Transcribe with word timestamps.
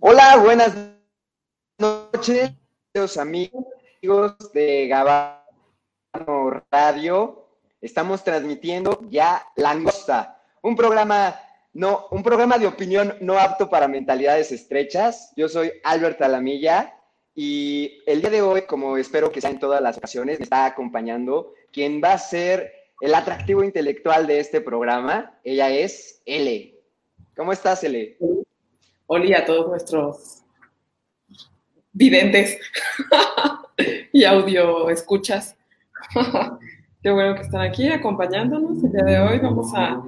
Hola, 0.00 0.36
buenas 0.36 0.76
noches, 1.76 2.52
amigos 3.18 4.52
de 4.54 4.86
Gabano 4.86 6.62
Radio. 6.70 7.48
Estamos 7.80 8.22
transmitiendo 8.22 9.00
ya 9.10 9.44
Langosta, 9.56 10.40
un 10.62 10.76
programa 10.76 11.40
no, 11.72 12.06
un 12.12 12.22
programa 12.22 12.58
de 12.58 12.68
opinión 12.68 13.16
no 13.20 13.40
apto 13.40 13.68
para 13.68 13.88
mentalidades 13.88 14.52
estrechas. 14.52 15.32
Yo 15.36 15.48
soy 15.48 15.72
Albert 15.82 16.22
Alamilla 16.22 16.94
y 17.34 17.98
el 18.06 18.20
día 18.20 18.30
de 18.30 18.42
hoy, 18.42 18.62
como 18.62 18.96
espero 18.98 19.32
que 19.32 19.40
sea 19.40 19.50
en 19.50 19.58
todas 19.58 19.82
las 19.82 19.98
ocasiones, 19.98 20.38
me 20.38 20.44
está 20.44 20.64
acompañando 20.64 21.54
quien 21.72 22.00
va 22.02 22.12
a 22.12 22.18
ser 22.18 22.72
el 23.00 23.14
atractivo 23.16 23.64
intelectual 23.64 24.28
de 24.28 24.38
este 24.38 24.60
programa. 24.60 25.40
Ella 25.42 25.70
es 25.70 26.22
L. 26.24 26.72
¿Cómo 27.36 27.52
estás, 27.52 27.82
L? 27.82 28.16
Hola 29.10 29.38
a 29.38 29.44
todos 29.46 29.68
nuestros 29.68 30.42
videntes 31.92 32.58
y 34.12 34.22
audio 34.24 34.90
escuchas. 34.90 35.56
Qué 37.02 37.10
bueno 37.10 37.34
que 37.34 37.40
están 37.40 37.62
aquí 37.62 37.88
acompañándonos. 37.88 38.84
El 38.84 38.92
día 38.92 39.04
de 39.04 39.18
hoy 39.18 39.38
vamos 39.38 39.72
a, 39.74 40.04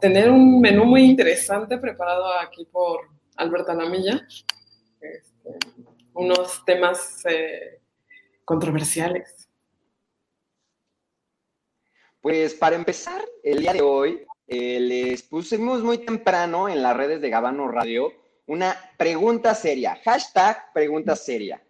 tener 0.00 0.30
un 0.30 0.60
menú 0.60 0.84
muy 0.84 1.02
interesante 1.02 1.76
preparado 1.76 2.24
aquí 2.38 2.64
por 2.66 3.00
Alberta 3.34 3.74
Lamilla. 3.74 4.24
Este, 5.00 5.50
unos 6.14 6.64
temas 6.64 7.24
eh, 7.26 7.80
controversiales. 8.44 9.48
Pues 12.20 12.54
para 12.54 12.76
empezar, 12.76 13.24
el 13.42 13.58
día 13.58 13.72
de 13.72 13.82
hoy 13.82 14.24
eh, 14.46 14.78
les 14.78 15.24
pusimos 15.24 15.82
muy 15.82 15.98
temprano 15.98 16.68
en 16.68 16.80
las 16.80 16.96
redes 16.96 17.20
de 17.20 17.28
Gabano 17.28 17.66
Radio 17.66 18.19
una 18.50 18.76
pregunta 18.96 19.54
seria, 19.54 19.96
hashtag 20.04 20.72
pregunta 20.74 21.14
seria. 21.14 21.62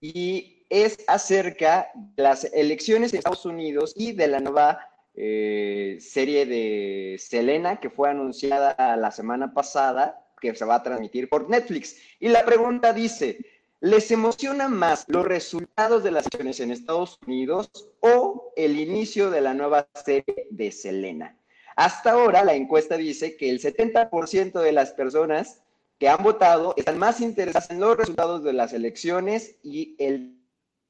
Y 0.00 0.64
es 0.70 0.96
acerca 1.06 1.90
de 1.94 2.22
las 2.22 2.44
elecciones 2.54 3.12
en 3.12 3.18
Estados 3.18 3.44
Unidos 3.44 3.92
y 3.94 4.12
de 4.12 4.28
la 4.28 4.40
nueva 4.40 4.80
eh, 5.14 5.98
serie 6.00 6.46
de 6.46 7.18
Selena 7.18 7.80
que 7.80 7.90
fue 7.90 8.08
anunciada 8.08 8.96
la 8.96 9.10
semana 9.10 9.52
pasada, 9.52 10.24
que 10.40 10.54
se 10.54 10.64
va 10.64 10.76
a 10.76 10.82
transmitir 10.82 11.28
por 11.28 11.50
Netflix. 11.50 11.98
Y 12.18 12.28
la 12.28 12.46
pregunta 12.46 12.94
dice, 12.94 13.36
¿les 13.80 14.10
emociona 14.10 14.68
más 14.68 15.04
los 15.08 15.26
resultados 15.26 16.02
de 16.02 16.12
las 16.12 16.24
elecciones 16.24 16.60
en 16.60 16.70
Estados 16.70 17.18
Unidos 17.26 17.70
o 18.00 18.54
el 18.56 18.80
inicio 18.80 19.30
de 19.30 19.42
la 19.42 19.52
nueva 19.52 19.86
serie 20.02 20.46
de 20.48 20.72
Selena? 20.72 21.36
Hasta 21.76 22.12
ahora 22.12 22.42
la 22.42 22.54
encuesta 22.54 22.96
dice 22.96 23.36
que 23.36 23.50
el 23.50 23.60
70% 23.60 24.60
de 24.60 24.72
las 24.72 24.92
personas 24.92 25.61
que 26.02 26.08
han 26.08 26.24
votado 26.24 26.74
están 26.76 26.98
más 26.98 27.20
interesadas 27.20 27.70
en 27.70 27.78
los 27.78 27.96
resultados 27.96 28.42
de 28.42 28.52
las 28.52 28.72
elecciones 28.72 29.54
y 29.62 29.94
el 30.00 30.36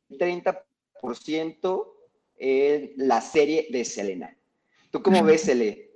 30% 0.08 1.86
en 2.38 2.92
la 2.96 3.20
serie 3.20 3.66
de 3.70 3.84
Selena. 3.84 4.34
¿Tú 4.90 5.02
cómo 5.02 5.22
ves, 5.22 5.42
Sele? 5.42 5.90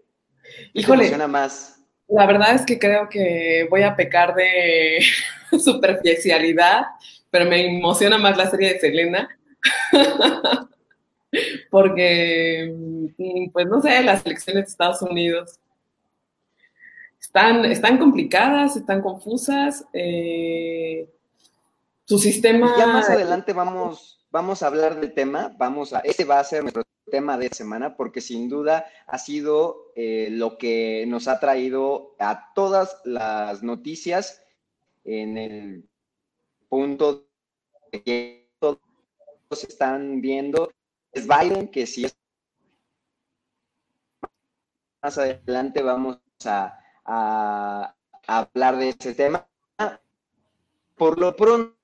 Híjole. 0.75 1.09
¿Te 1.09 1.27
más? 1.29 1.83
La 2.09 2.27
verdad 2.27 2.57
es 2.57 2.67
que 2.67 2.79
creo 2.79 3.09
que 3.09 3.67
voy 3.71 3.85
a 3.85 3.97
pecar 3.97 4.35
de 4.35 4.99
superficialidad, 5.65 6.83
pero 7.31 7.47
me 7.47 7.75
emociona 7.79 8.19
más 8.19 8.37
la 8.37 8.51
serie 8.51 8.75
de 8.75 8.81
Selena. 8.81 9.31
Porque, 11.71 12.71
pues 13.51 13.67
no 13.67 13.81
sé, 13.81 14.03
las 14.03 14.27
elecciones 14.27 14.65
de 14.65 14.71
Estados 14.71 15.01
Unidos 15.01 15.59
están, 17.37 17.65
están 17.67 17.99
complicadas, 17.99 18.77
están 18.77 19.03
confusas. 19.03 19.85
Eh, 19.93 21.13
su 22.07 22.19
sistema. 22.19 22.75
Ya 22.79 22.87
más 22.87 23.11
adelante 23.11 23.53
vamos, 23.53 24.27
vamos 24.31 24.63
a 24.63 24.69
hablar 24.69 24.99
del 24.99 25.13
tema. 25.13 25.55
Vamos 25.59 25.93
a, 25.93 25.99
este 26.01 26.25
va 26.25 26.41
a 26.41 26.45
ser 26.45 26.63
nuestro 26.63 26.85
tema 27.11 27.37
de 27.37 27.51
semana, 27.51 27.95
porque 27.95 28.23
sin 28.23 28.49
duda 28.49 28.87
ha 29.07 29.19
sido 29.19 29.93
eh, 29.97 30.29
lo 30.31 30.57
que 30.57 31.05
nos 31.09 31.29
ha 31.29 31.39
traído 31.39 32.17
a 32.19 32.55
todas 32.55 33.03
las 33.05 33.63
noticias 33.63 34.43
en 35.05 35.37
el 35.37 35.89
punto 36.71 37.29
de 37.93 38.03
que 38.03 38.51
todos 38.59 38.81
están 39.51 40.23
viendo. 40.23 40.73
Es 41.13 41.29
Biden, 41.29 41.69
que 41.69 41.87
si 41.87 42.07
es 42.07 42.17
más 45.03 45.19
adelante 45.19 45.83
vamos 45.83 46.19
a 46.47 46.81
a, 47.07 47.95
hablar 48.27 48.77
de 48.77 48.91
ese 48.91 49.15
tema. 49.15 49.47
Por 50.97 51.19
lo 51.19 51.37
pronto, 51.37 51.77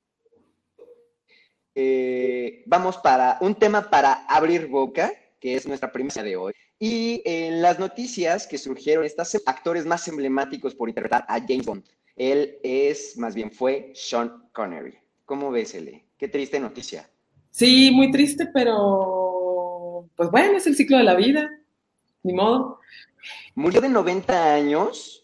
eh, 1.75 2.63
vamos 2.67 2.99
para 2.99 3.39
un 3.41 3.55
tema 3.55 3.89
para 3.89 4.25
abrir 4.27 4.67
boca, 4.67 5.13
que 5.39 5.55
es 5.55 5.67
nuestra 5.67 5.93
premisa 5.93 6.23
de 6.23 6.37
hoy. 6.37 6.53
Y 6.79 7.23
en 7.25 7.63
las 7.63 7.79
noticias 7.79 8.47
que 8.47 8.59
surgieron, 8.59 9.05
estos 9.05 9.41
actores 9.47 9.87
más 9.87 10.07
emblemáticos 10.09 10.75
por 10.75 10.89
interpretar 10.89 11.25
a 11.29 11.39
James 11.41 11.65
Bond. 11.65 11.85
Él 12.17 12.59
es, 12.63 13.17
más 13.17 13.35
bien 13.35 13.51
fue 13.51 13.93
Sean 13.95 14.49
Connery. 14.53 14.99
¿Cómo 15.25 15.51
ves, 15.51 15.75
Ele? 15.75 16.05
Qué 16.19 16.29
triste 16.29 16.59
noticia. 16.59 17.09
Sí, 17.51 17.91
muy 17.93 18.11
triste, 18.11 18.47
pero 18.53 20.09
pues 20.17 20.31
bueno, 20.31 20.57
es 20.57 20.67
el 20.67 20.77
ciclo 20.77 20.99
de 20.99 21.05
la 21.05 21.15
vida. 21.15 21.51
Ni 22.23 22.33
modo. 22.33 22.81
Murió 23.55 23.81
de 23.81 23.89
90 23.89 24.55
años. 24.55 25.19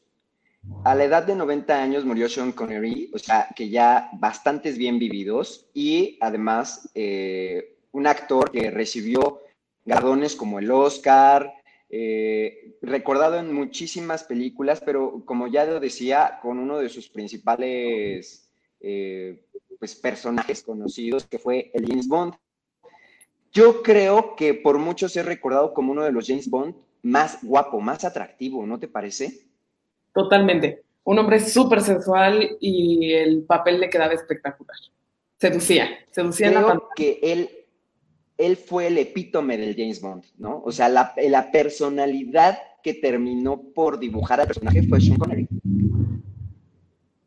A 0.84 0.94
la 0.94 1.04
edad 1.04 1.22
de 1.22 1.34
90 1.34 1.82
años 1.82 2.04
murió 2.04 2.28
Sean 2.28 2.52
Connery, 2.52 3.10
o 3.14 3.18
sea, 3.18 3.48
que 3.56 3.70
ya 3.70 4.10
bastantes 4.14 4.76
bien 4.76 4.98
vividos 4.98 5.66
y 5.72 6.18
además 6.20 6.90
eh, 6.94 7.78
un 7.92 8.06
actor 8.06 8.50
que 8.50 8.70
recibió 8.70 9.40
galardones 9.86 10.36
como 10.36 10.58
el 10.58 10.70
Oscar, 10.70 11.54
eh, 11.88 12.76
recordado 12.82 13.38
en 13.38 13.52
muchísimas 13.52 14.24
películas, 14.24 14.82
pero 14.84 15.22
como 15.24 15.46
ya 15.46 15.64
lo 15.64 15.80
decía, 15.80 16.38
con 16.42 16.58
uno 16.58 16.78
de 16.78 16.90
sus 16.90 17.08
principales 17.08 18.50
eh, 18.80 19.46
pues, 19.78 19.94
personajes 19.94 20.62
conocidos, 20.62 21.26
que 21.26 21.38
fue 21.38 21.70
el 21.72 21.86
James 21.86 22.08
Bond. 22.08 22.34
Yo 23.52 23.82
creo 23.82 24.36
que 24.36 24.52
por 24.52 24.78
muchos 24.78 25.16
es 25.16 25.24
recordado 25.24 25.72
como 25.72 25.92
uno 25.92 26.04
de 26.04 26.12
los 26.12 26.26
James 26.26 26.50
Bond 26.50 26.74
más 27.02 27.38
guapo, 27.42 27.80
más 27.80 28.04
atractivo, 28.04 28.66
¿no 28.66 28.78
te 28.78 28.88
parece? 28.88 29.46
Totalmente. 30.12 30.82
Un 31.04 31.18
hombre 31.18 31.40
súper 31.40 31.80
sensual 31.80 32.56
y 32.60 33.12
el 33.12 33.44
papel 33.44 33.80
le 33.80 33.88
quedaba 33.88 34.12
espectacular. 34.12 34.76
Seducía, 35.38 35.88
seducía 36.10 36.50
Creo 36.50 36.72
en 36.72 36.80
que 36.96 37.20
él, 37.22 37.48
él 38.36 38.56
fue 38.56 38.88
el 38.88 38.98
epítome 38.98 39.56
del 39.56 39.76
James 39.76 40.00
Bond, 40.00 40.24
¿no? 40.36 40.60
O 40.64 40.72
sea, 40.72 40.88
la, 40.88 41.14
la 41.16 41.50
personalidad 41.50 42.58
que 42.82 42.94
terminó 42.94 43.62
por 43.74 43.98
dibujar 43.98 44.40
al 44.40 44.48
personaje 44.48 44.82
fue 44.82 45.00
Sean 45.00 45.18
Connery. 45.18 45.48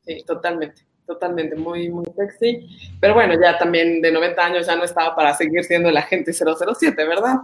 Sí, 0.06 0.24
totalmente, 0.26 0.82
totalmente, 1.06 1.56
muy, 1.56 1.90
muy 1.90 2.06
sexy. 2.16 2.68
Pero 3.00 3.14
bueno, 3.14 3.34
ya 3.42 3.58
también 3.58 4.02
de 4.02 4.12
90 4.12 4.46
años 4.46 4.68
ya 4.68 4.76
no 4.76 4.84
estaba 4.84 5.16
para 5.16 5.34
seguir 5.34 5.64
siendo 5.64 5.90
el 5.90 5.98
agente 5.98 6.34
007, 6.34 6.96
¿verdad? 7.06 7.36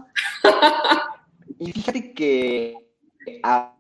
Y 1.60 1.72
fíjate 1.72 2.14
que 2.14 2.76
ah, 3.44 3.76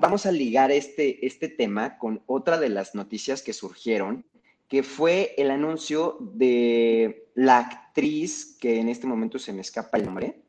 vamos 0.00 0.26
a 0.26 0.32
ligar 0.32 0.70
este, 0.70 1.26
este 1.26 1.48
tema 1.48 1.98
con 1.98 2.22
otra 2.26 2.58
de 2.58 2.68
las 2.68 2.94
noticias 2.94 3.42
que 3.42 3.52
surgieron, 3.52 4.24
que 4.68 4.82
fue 4.82 5.34
el 5.36 5.50
anuncio 5.50 6.18
de 6.20 7.28
la 7.34 7.58
actriz, 7.58 8.56
que 8.60 8.80
en 8.80 8.88
este 8.88 9.06
momento 9.06 9.38
se 9.38 9.52
me 9.52 9.60
escapa 9.60 9.98
el 9.98 10.06
nombre, 10.06 10.42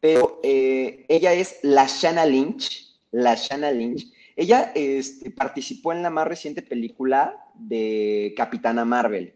pero 0.00 0.40
eh, 0.42 1.06
ella 1.08 1.32
es 1.32 1.60
la 1.62 1.86
Shanna 1.86 2.26
Lynch, 2.26 2.94
la 3.10 3.34
Shanna 3.34 3.70
Lynch. 3.70 4.12
Ella 4.36 4.72
este, 4.74 5.30
participó 5.30 5.92
en 5.92 6.02
la 6.02 6.10
más 6.10 6.26
reciente 6.26 6.60
película 6.60 7.50
de 7.54 8.34
Capitana 8.36 8.84
Marvel. 8.84 9.34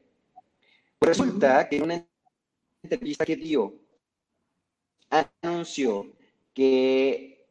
Resulta 1.01 1.69
que 1.69 1.77
en 1.77 1.83
una 1.85 2.07
entrevista 2.83 3.25
que 3.25 3.37
dio, 3.37 3.75
anunció 5.09 6.18
que 6.59 7.47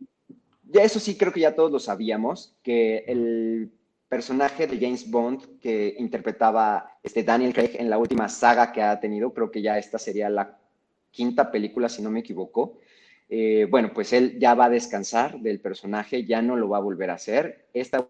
ya 0.65 0.83
eso 0.83 0.99
sí 0.99 1.15
creo 1.15 1.31
que 1.31 1.39
ya 1.39 1.55
todos 1.55 1.71
lo 1.71 1.79
sabíamos, 1.79 2.57
que 2.61 3.05
el 3.07 3.71
personaje 4.09 4.67
de 4.67 4.77
James 4.77 5.09
Bond 5.09 5.61
que 5.61 5.95
interpretaba 5.97 6.99
este 7.01 7.23
Daniel 7.23 7.53
Craig 7.53 7.77
en 7.79 7.89
la 7.89 7.99
última 7.99 8.27
saga 8.27 8.73
que 8.73 8.81
ha 8.81 8.99
tenido, 8.99 9.33
creo 9.33 9.49
que 9.49 9.61
ya 9.61 9.77
esta 9.77 9.97
sería 9.97 10.29
la 10.29 10.59
quinta 11.09 11.49
película, 11.49 11.87
si 11.87 12.01
no 12.01 12.11
me 12.11 12.19
equivoco. 12.19 12.79
Eh, 13.29 13.65
bueno, 13.71 13.93
pues 13.93 14.11
él 14.11 14.37
ya 14.39 14.55
va 14.55 14.65
a 14.65 14.69
descansar 14.69 15.39
del 15.39 15.61
personaje, 15.61 16.25
ya 16.25 16.41
no 16.41 16.57
lo 16.57 16.67
va 16.67 16.79
a 16.79 16.81
volver 16.81 17.09
a 17.09 17.13
hacer. 17.13 17.69
Esta 17.73 18.09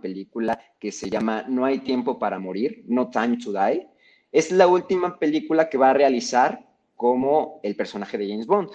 película 0.00 0.58
que 0.78 0.90
se 0.90 1.10
llama 1.10 1.44
No 1.50 1.66
hay 1.66 1.80
tiempo 1.80 2.18
para 2.18 2.38
morir, 2.38 2.82
No 2.86 3.10
Time 3.10 3.36
to 3.36 3.52
Die, 3.52 3.86
es 4.32 4.52
la 4.52 4.68
última 4.68 5.18
película 5.18 5.68
que 5.68 5.76
va 5.76 5.90
a 5.90 5.94
realizar 5.94 6.66
como 6.96 7.60
el 7.62 7.76
personaje 7.76 8.16
de 8.16 8.30
James 8.30 8.46
Bond. 8.46 8.70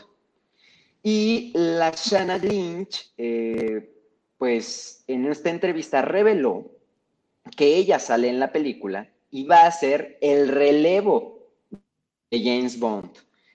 Y 1.10 1.54
la 1.54 1.92
Shanna 1.92 2.38
Lynch, 2.38 3.14
eh, 3.18 3.96
pues 4.38 5.06
en 5.08 5.26
esta 5.28 5.50
entrevista 5.50 6.02
reveló 6.02 6.70
que 7.56 7.78
ella 7.78 7.98
sale 7.98 8.28
en 8.28 8.42
la 8.42 8.52
película 8.52 9.10
y 9.32 9.46
va 9.46 9.66
a 9.66 9.72
ser 9.72 10.18
el 10.20 10.50
relevo 10.50 11.48
de 12.30 12.44
James 12.44 12.78
Bond. 12.78 13.10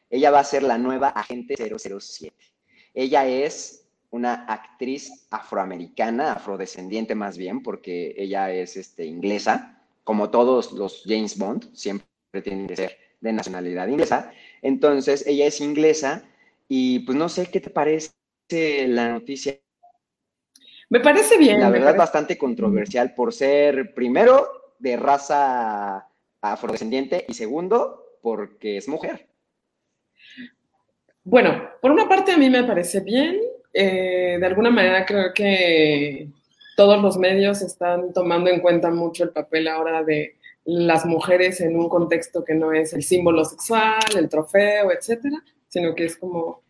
Ella 0.08 0.30
va 0.30 0.40
a 0.40 0.44
ser 0.44 0.62
la 0.62 0.78
nueva 0.78 1.08
agente 1.08 1.54
007. 1.58 2.34
Ella 2.94 3.26
es 3.26 3.86
una 4.08 4.46
actriz 4.46 5.26
afroamericana, 5.28 6.32
afrodescendiente 6.32 7.14
más 7.14 7.36
bien, 7.36 7.62
porque 7.62 8.14
ella 8.16 8.50
es 8.50 8.78
este, 8.78 9.04
inglesa, 9.04 9.84
como 10.04 10.30
todos 10.30 10.72
los 10.72 11.02
James 11.04 11.36
Bond, 11.36 11.68
siempre 11.74 12.06
tienen 12.42 12.66
que 12.66 12.76
ser 12.76 12.96
de 13.20 13.30
nacionalidad 13.30 13.88
inglesa. 13.88 14.32
Entonces, 14.62 15.26
ella 15.26 15.44
es 15.44 15.60
inglesa 15.60 16.24
y 16.68 17.00
pues 17.00 17.16
no 17.16 17.28
sé 17.28 17.46
qué 17.46 17.60
te 17.60 17.70
parece 17.70 18.12
la 18.86 19.12
noticia. 19.12 19.58
Me 20.88 21.00
parece 21.00 21.38
bien. 21.38 21.60
La 21.60 21.70
verdad, 21.70 21.86
parece... 21.86 21.98
bastante 21.98 22.38
controversial 22.38 23.14
por 23.14 23.32
ser, 23.32 23.94
primero, 23.94 24.74
de 24.78 24.96
raza 24.96 26.08
afrodescendiente 26.40 27.24
y 27.28 27.34
segundo, 27.34 28.18
porque 28.20 28.76
es 28.76 28.88
mujer. 28.88 29.26
Bueno, 31.24 31.70
por 31.80 31.92
una 31.92 32.08
parte 32.08 32.32
a 32.32 32.36
mí 32.36 32.50
me 32.50 32.64
parece 32.64 33.00
bien. 33.00 33.38
Eh, 33.72 34.36
de 34.38 34.46
alguna 34.46 34.70
manera 34.70 35.06
creo 35.06 35.32
que 35.32 36.28
todos 36.76 37.00
los 37.00 37.16
medios 37.16 37.62
están 37.62 38.12
tomando 38.12 38.50
en 38.50 38.60
cuenta 38.60 38.90
mucho 38.90 39.24
el 39.24 39.30
papel 39.30 39.68
ahora 39.68 40.02
de 40.02 40.36
las 40.64 41.06
mujeres 41.06 41.60
en 41.60 41.76
un 41.76 41.88
contexto 41.88 42.44
que 42.44 42.54
no 42.54 42.72
es 42.72 42.92
el 42.92 43.02
símbolo 43.02 43.44
sexual, 43.44 44.02
el 44.16 44.28
trofeo, 44.28 44.92
etcétera, 44.92 45.42
sino 45.72 45.94
que 45.94 46.04
es 46.04 46.18
como 46.18 46.60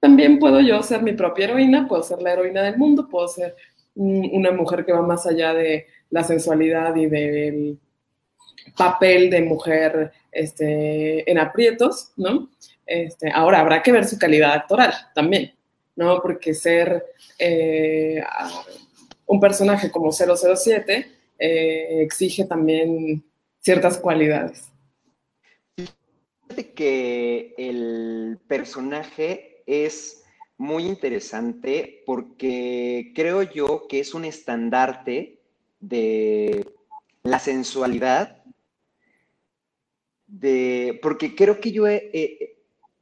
también 0.00 0.38
puedo 0.38 0.60
yo 0.60 0.82
ser 0.82 1.02
mi 1.02 1.12
propia 1.12 1.46
heroína, 1.46 1.88
puedo 1.88 2.02
ser 2.02 2.20
la 2.20 2.32
heroína 2.32 2.62
del 2.62 2.76
mundo, 2.76 3.08
puedo 3.08 3.26
ser 3.26 3.56
una 3.94 4.50
mujer 4.50 4.84
que 4.84 4.92
va 4.92 5.02
más 5.02 5.26
allá 5.26 5.54
de 5.54 5.86
la 6.10 6.24
sensualidad 6.24 6.94
y 6.96 7.06
del 7.06 7.78
papel 8.76 9.30
de 9.30 9.42
mujer 9.42 10.12
este, 10.30 11.30
en 11.30 11.38
aprietos, 11.38 12.12
¿no? 12.16 12.50
Este, 12.86 13.30
ahora 13.30 13.60
habrá 13.60 13.82
que 13.82 13.92
ver 13.92 14.06
su 14.06 14.18
calidad 14.18 14.52
actoral 14.52 14.92
también, 15.14 15.52
¿no? 15.96 16.20
Porque 16.20 16.54
ser 16.54 17.04
eh, 17.38 18.22
un 19.26 19.40
personaje 19.40 19.90
como 19.90 20.12
007 20.12 21.10
eh, 21.38 22.02
exige 22.02 22.44
también 22.44 23.24
ciertas 23.60 23.98
cualidades. 23.98 24.69
Fíjate 26.50 26.72
que 26.72 27.54
el 27.58 28.40
personaje 28.48 29.62
es 29.66 30.24
muy 30.58 30.84
interesante 30.84 32.02
porque 32.04 33.12
creo 33.14 33.44
yo 33.44 33.86
que 33.88 34.00
es 34.00 34.14
un 34.14 34.24
estandarte 34.24 35.38
de 35.78 36.66
la 37.22 37.38
sensualidad, 37.38 38.42
de, 40.26 40.98
porque 41.00 41.36
creo 41.36 41.60
que 41.60 41.70
yo 41.70 41.86
he, 41.86 42.56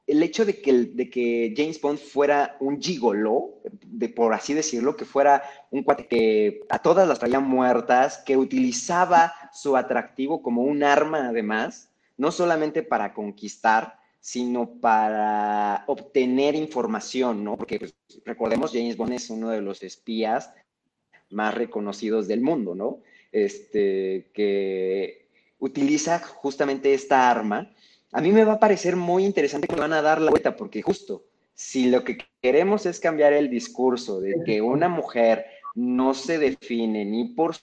el 0.06 0.22
hecho 0.22 0.44
de 0.44 0.60
que, 0.60 0.72
de 0.72 1.08
que, 1.08 1.54
James 1.56 1.80
Bond 1.80 2.00
fuera 2.00 2.58
un 2.60 2.82
gigolo, 2.82 3.62
de, 3.86 4.10
por 4.10 4.34
así 4.34 4.52
decirlo, 4.52 4.94
que 4.94 5.06
fuera 5.06 5.42
un 5.70 5.84
cuate 5.84 6.06
que 6.06 6.60
a 6.68 6.80
todas 6.80 7.08
las 7.08 7.18
traía 7.18 7.40
muertas, 7.40 8.18
que 8.26 8.36
utilizaba 8.36 9.32
su 9.54 9.74
atractivo 9.74 10.42
como 10.42 10.64
un 10.64 10.84
arma 10.84 11.28
además, 11.28 11.88
no 12.19 12.31
solamente 12.31 12.82
para 12.82 13.15
conquistar, 13.15 13.99
sino 14.20 14.79
para 14.81 15.85
obtener 15.87 16.55
información, 16.55 17.43
¿no? 17.43 17.56
Porque 17.56 17.79
pues, 17.79 17.94
recordemos, 18.26 18.73
James 18.73 18.97
Bond 18.97 19.15
es 19.15 19.31
uno 19.31 19.49
de 19.49 19.62
los 19.62 19.82
espías 19.82 20.53
más 21.31 21.55
reconocidos 21.55 22.29
del 22.29 22.43
mundo, 22.43 22.75
¿no? 22.75 23.00
Este, 23.32 24.31
que 24.35 25.29
utiliza 25.59 26.19
justamente 26.19 26.93
esta 26.93 27.31
arma 27.31 27.73
a 28.12 28.20
mí 28.20 28.32
me 28.32 28.44
va 28.44 28.55
a 28.55 28.61
parecer 28.61 28.97
muy 28.97 29.25
interesante 29.25 29.69
que 29.69 29.76
van 29.76 29.93
a 29.93 30.03
dar 30.03 30.20
la 30.20 30.31
vuelta, 30.31 30.56
porque 30.56 30.82
justo 30.82 31.25
si 31.55 31.91
lo 31.91 32.05
que 32.05 32.19
queremos 32.41 32.87
es 32.87 33.00
cambiar 33.00 33.32
el 33.32 33.50
discurso 33.50 34.20
de 34.20 34.43
que 34.44 34.62
una 34.62 34.88
mujer 34.88 35.44
no 35.75 36.15
se 36.15 36.38
define 36.38 37.05
ni 37.05 37.35
por 37.35 37.56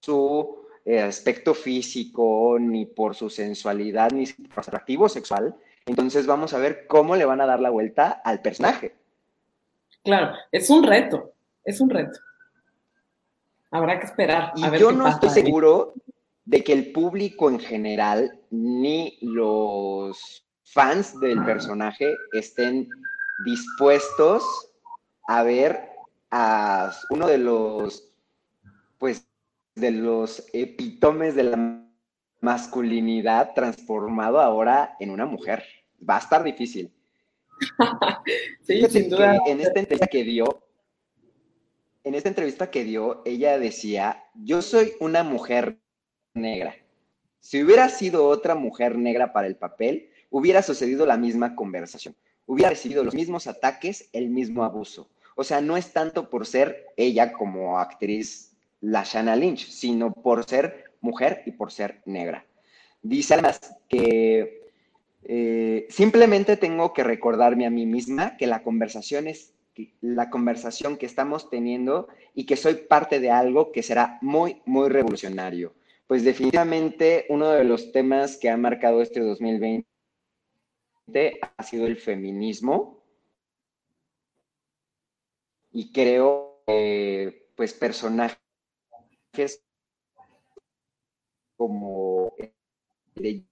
su 0.00 0.63
eh, 0.84 1.00
aspecto 1.00 1.54
físico, 1.54 2.58
ni 2.60 2.86
por 2.86 3.14
su 3.14 3.30
sensualidad, 3.30 4.10
ni 4.10 4.26
por 4.26 4.64
su 4.64 4.70
atractivo 4.70 5.08
sexual, 5.08 5.54
entonces 5.86 6.26
vamos 6.26 6.54
a 6.54 6.58
ver 6.58 6.86
cómo 6.86 7.16
le 7.16 7.24
van 7.24 7.40
a 7.40 7.46
dar 7.46 7.60
la 7.60 7.70
vuelta 7.70 8.20
al 8.24 8.40
personaje. 8.40 8.94
Claro, 10.02 10.34
es 10.52 10.68
un 10.70 10.82
reto, 10.82 11.32
es 11.64 11.80
un 11.80 11.90
reto. 11.90 12.18
Habrá 13.70 13.98
que 13.98 14.06
esperar. 14.06 14.52
Y 14.56 14.78
yo 14.78 14.92
no 14.92 15.08
estoy 15.08 15.30
seguro 15.30 15.94
de 16.44 16.62
que 16.62 16.72
el 16.72 16.92
público 16.92 17.48
en 17.48 17.58
general 17.58 18.38
ni 18.50 19.18
los 19.20 20.46
fans 20.64 21.18
del 21.20 21.42
personaje 21.44 22.14
estén 22.32 22.88
dispuestos 23.44 24.42
a 25.26 25.42
ver 25.42 25.88
a 26.30 26.92
uno 27.10 27.26
de 27.26 27.38
los, 27.38 28.08
pues, 28.98 29.26
de 29.74 29.90
los 29.90 30.46
epítomes 30.52 31.34
de 31.34 31.44
la 31.44 31.84
masculinidad 32.40 33.54
transformado 33.54 34.40
ahora 34.40 34.96
en 35.00 35.10
una 35.10 35.26
mujer. 35.26 35.64
Va 36.08 36.16
a 36.16 36.20
estar 36.20 36.44
difícil. 36.44 36.92
sí, 38.62 38.84
sin 38.90 39.08
duda. 39.08 39.38
En 39.46 39.60
esta 39.60 39.80
entrevista 39.80 40.06
que 40.06 40.24
dio, 40.24 40.62
en 42.04 42.14
esta 42.14 42.28
entrevista 42.28 42.70
que 42.70 42.84
dio, 42.84 43.22
ella 43.24 43.58
decía, 43.58 44.24
yo 44.34 44.62
soy 44.62 44.92
una 45.00 45.22
mujer 45.22 45.78
negra. 46.34 46.76
Si 47.40 47.62
hubiera 47.62 47.88
sido 47.88 48.26
otra 48.26 48.54
mujer 48.54 48.96
negra 48.96 49.32
para 49.32 49.46
el 49.46 49.56
papel, 49.56 50.10
hubiera 50.30 50.62
sucedido 50.62 51.06
la 51.06 51.16
misma 51.16 51.54
conversación. 51.54 52.14
Hubiera 52.46 52.70
recibido 52.70 53.04
los 53.04 53.14
mismos 53.14 53.46
ataques, 53.46 54.08
el 54.12 54.28
mismo 54.28 54.64
abuso. 54.64 55.08
O 55.36 55.44
sea, 55.44 55.60
no 55.60 55.76
es 55.76 55.92
tanto 55.92 56.30
por 56.30 56.46
ser 56.46 56.86
ella 56.96 57.32
como 57.32 57.78
actriz 57.78 58.53
la 58.84 59.04
Shanna 59.04 59.36
Lynch, 59.36 59.68
sino 59.68 60.12
por 60.12 60.44
ser 60.44 60.92
mujer 61.00 61.42
y 61.46 61.52
por 61.52 61.72
ser 61.72 62.02
negra. 62.06 62.46
Dice 63.02 63.34
además 63.34 63.60
que 63.88 64.70
eh, 65.24 65.86
simplemente 65.90 66.56
tengo 66.56 66.92
que 66.92 67.04
recordarme 67.04 67.66
a 67.66 67.70
mí 67.70 67.86
misma 67.86 68.36
que 68.36 68.46
la 68.46 68.62
conversación 68.62 69.26
es 69.26 69.52
la 70.00 70.30
conversación 70.30 70.96
que 70.96 71.06
estamos 71.06 71.50
teniendo 71.50 72.08
y 72.34 72.46
que 72.46 72.56
soy 72.56 72.74
parte 72.74 73.18
de 73.18 73.30
algo 73.30 73.72
que 73.72 73.82
será 73.82 74.18
muy, 74.20 74.62
muy 74.66 74.88
revolucionario 74.88 75.74
pues 76.06 76.24
definitivamente 76.24 77.26
uno 77.28 77.50
de 77.50 77.64
los 77.64 77.92
temas 77.92 78.36
que 78.36 78.50
ha 78.50 78.56
marcado 78.56 79.00
este 79.00 79.20
2020 79.20 79.86
ha 81.56 81.62
sido 81.62 81.86
el 81.86 81.96
feminismo. 81.96 83.02
Y 85.72 85.92
creo 85.92 86.62
pues, 87.56 87.72
personajes 87.72 88.38
como 91.56 92.34
de 93.14 93.44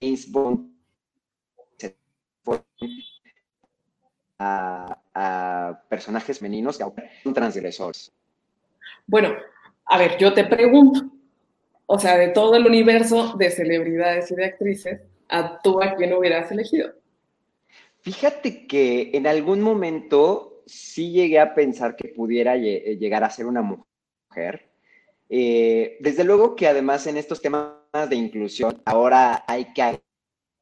James 0.00 0.30
Bond 0.30 0.70
a, 4.38 5.02
a 5.14 5.82
personajes 5.88 6.38
femeninos 6.38 6.78
que 6.78 6.84
son 7.22 7.34
transgresores. 7.34 8.12
Bueno, 9.06 9.34
a 9.84 9.98
ver, 9.98 10.16
yo 10.18 10.32
te 10.32 10.44
pregunto, 10.44 11.10
o 11.86 11.98
sea, 11.98 12.16
de 12.16 12.28
todo 12.28 12.56
el 12.56 12.66
universo 12.66 13.34
de 13.36 13.50
celebridades 13.50 14.30
y 14.30 14.36
de 14.36 14.44
actrices, 14.46 15.00
¿a 15.28 15.60
tú 15.60 15.82
a 15.82 15.94
quién 15.94 16.14
hubieras 16.14 16.50
elegido? 16.50 16.94
Fíjate 18.00 18.66
que 18.66 19.10
en 19.12 19.26
algún 19.26 19.60
momento 19.60 20.62
sí 20.66 21.12
llegué 21.12 21.38
a 21.38 21.54
pensar 21.54 21.96
que 21.96 22.08
pudiera 22.08 22.56
llegar 22.56 23.24
a 23.24 23.30
ser 23.30 23.46
una 23.46 23.62
mujer. 23.62 24.69
Eh, 25.32 25.96
desde 26.00 26.24
luego 26.24 26.56
que 26.56 26.66
además 26.66 27.06
en 27.06 27.16
estos 27.16 27.40
temas 27.40 27.72
de 28.08 28.16
inclusión 28.16 28.82
ahora 28.84 29.44
hay 29.46 29.72
que 29.72 30.02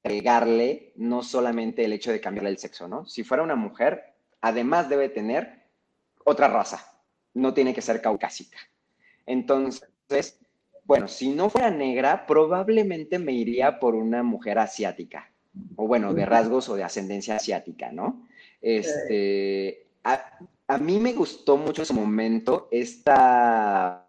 agregarle 0.05 0.93
no 0.97 1.23
solamente 1.23 1.85
el 1.85 1.95
hecho 1.95 2.13
de 2.13 2.21
cambiarle 2.21 2.51
el 2.51 2.59
sexo, 2.59 2.87
¿no? 2.87 3.07
Si 3.07 3.25
fuera 3.25 3.43
una 3.43 3.57
mujer, 3.57 4.15
además 4.43 4.89
debe 4.89 5.09
tener 5.09 5.65
otra 6.25 6.49
raza, 6.49 7.01
no 7.35 7.55
tiene 7.55 7.75
que 7.75 7.83
ser 7.83 8.03
caucásica. 8.03 8.59
Entonces, 9.25 10.39
bueno, 10.85 11.09
si 11.09 11.31
no 11.31 11.51
fuera 11.51 11.71
negra, 11.71 12.27
probablemente 12.27 13.19
me 13.19 13.33
iría 13.33 13.79
por 13.79 13.95
una 13.95 14.23
mujer 14.23 14.59
asiática, 14.59 15.31
o 15.77 15.87
bueno, 15.87 16.15
de 16.15 16.27
rasgos 16.27 16.69
o 16.69 16.77
de 16.77 16.85
ascendencia 16.85 17.37
asiática, 17.37 17.91
¿no? 17.93 18.27
Este, 18.61 19.87
a, 20.05 20.79
mí 20.79 20.99
me 20.99 21.13
gustó 21.13 21.57
mucho 21.57 21.83
en 21.83 21.87
su 21.87 21.95
momento 21.95 22.69
esta, 22.71 24.08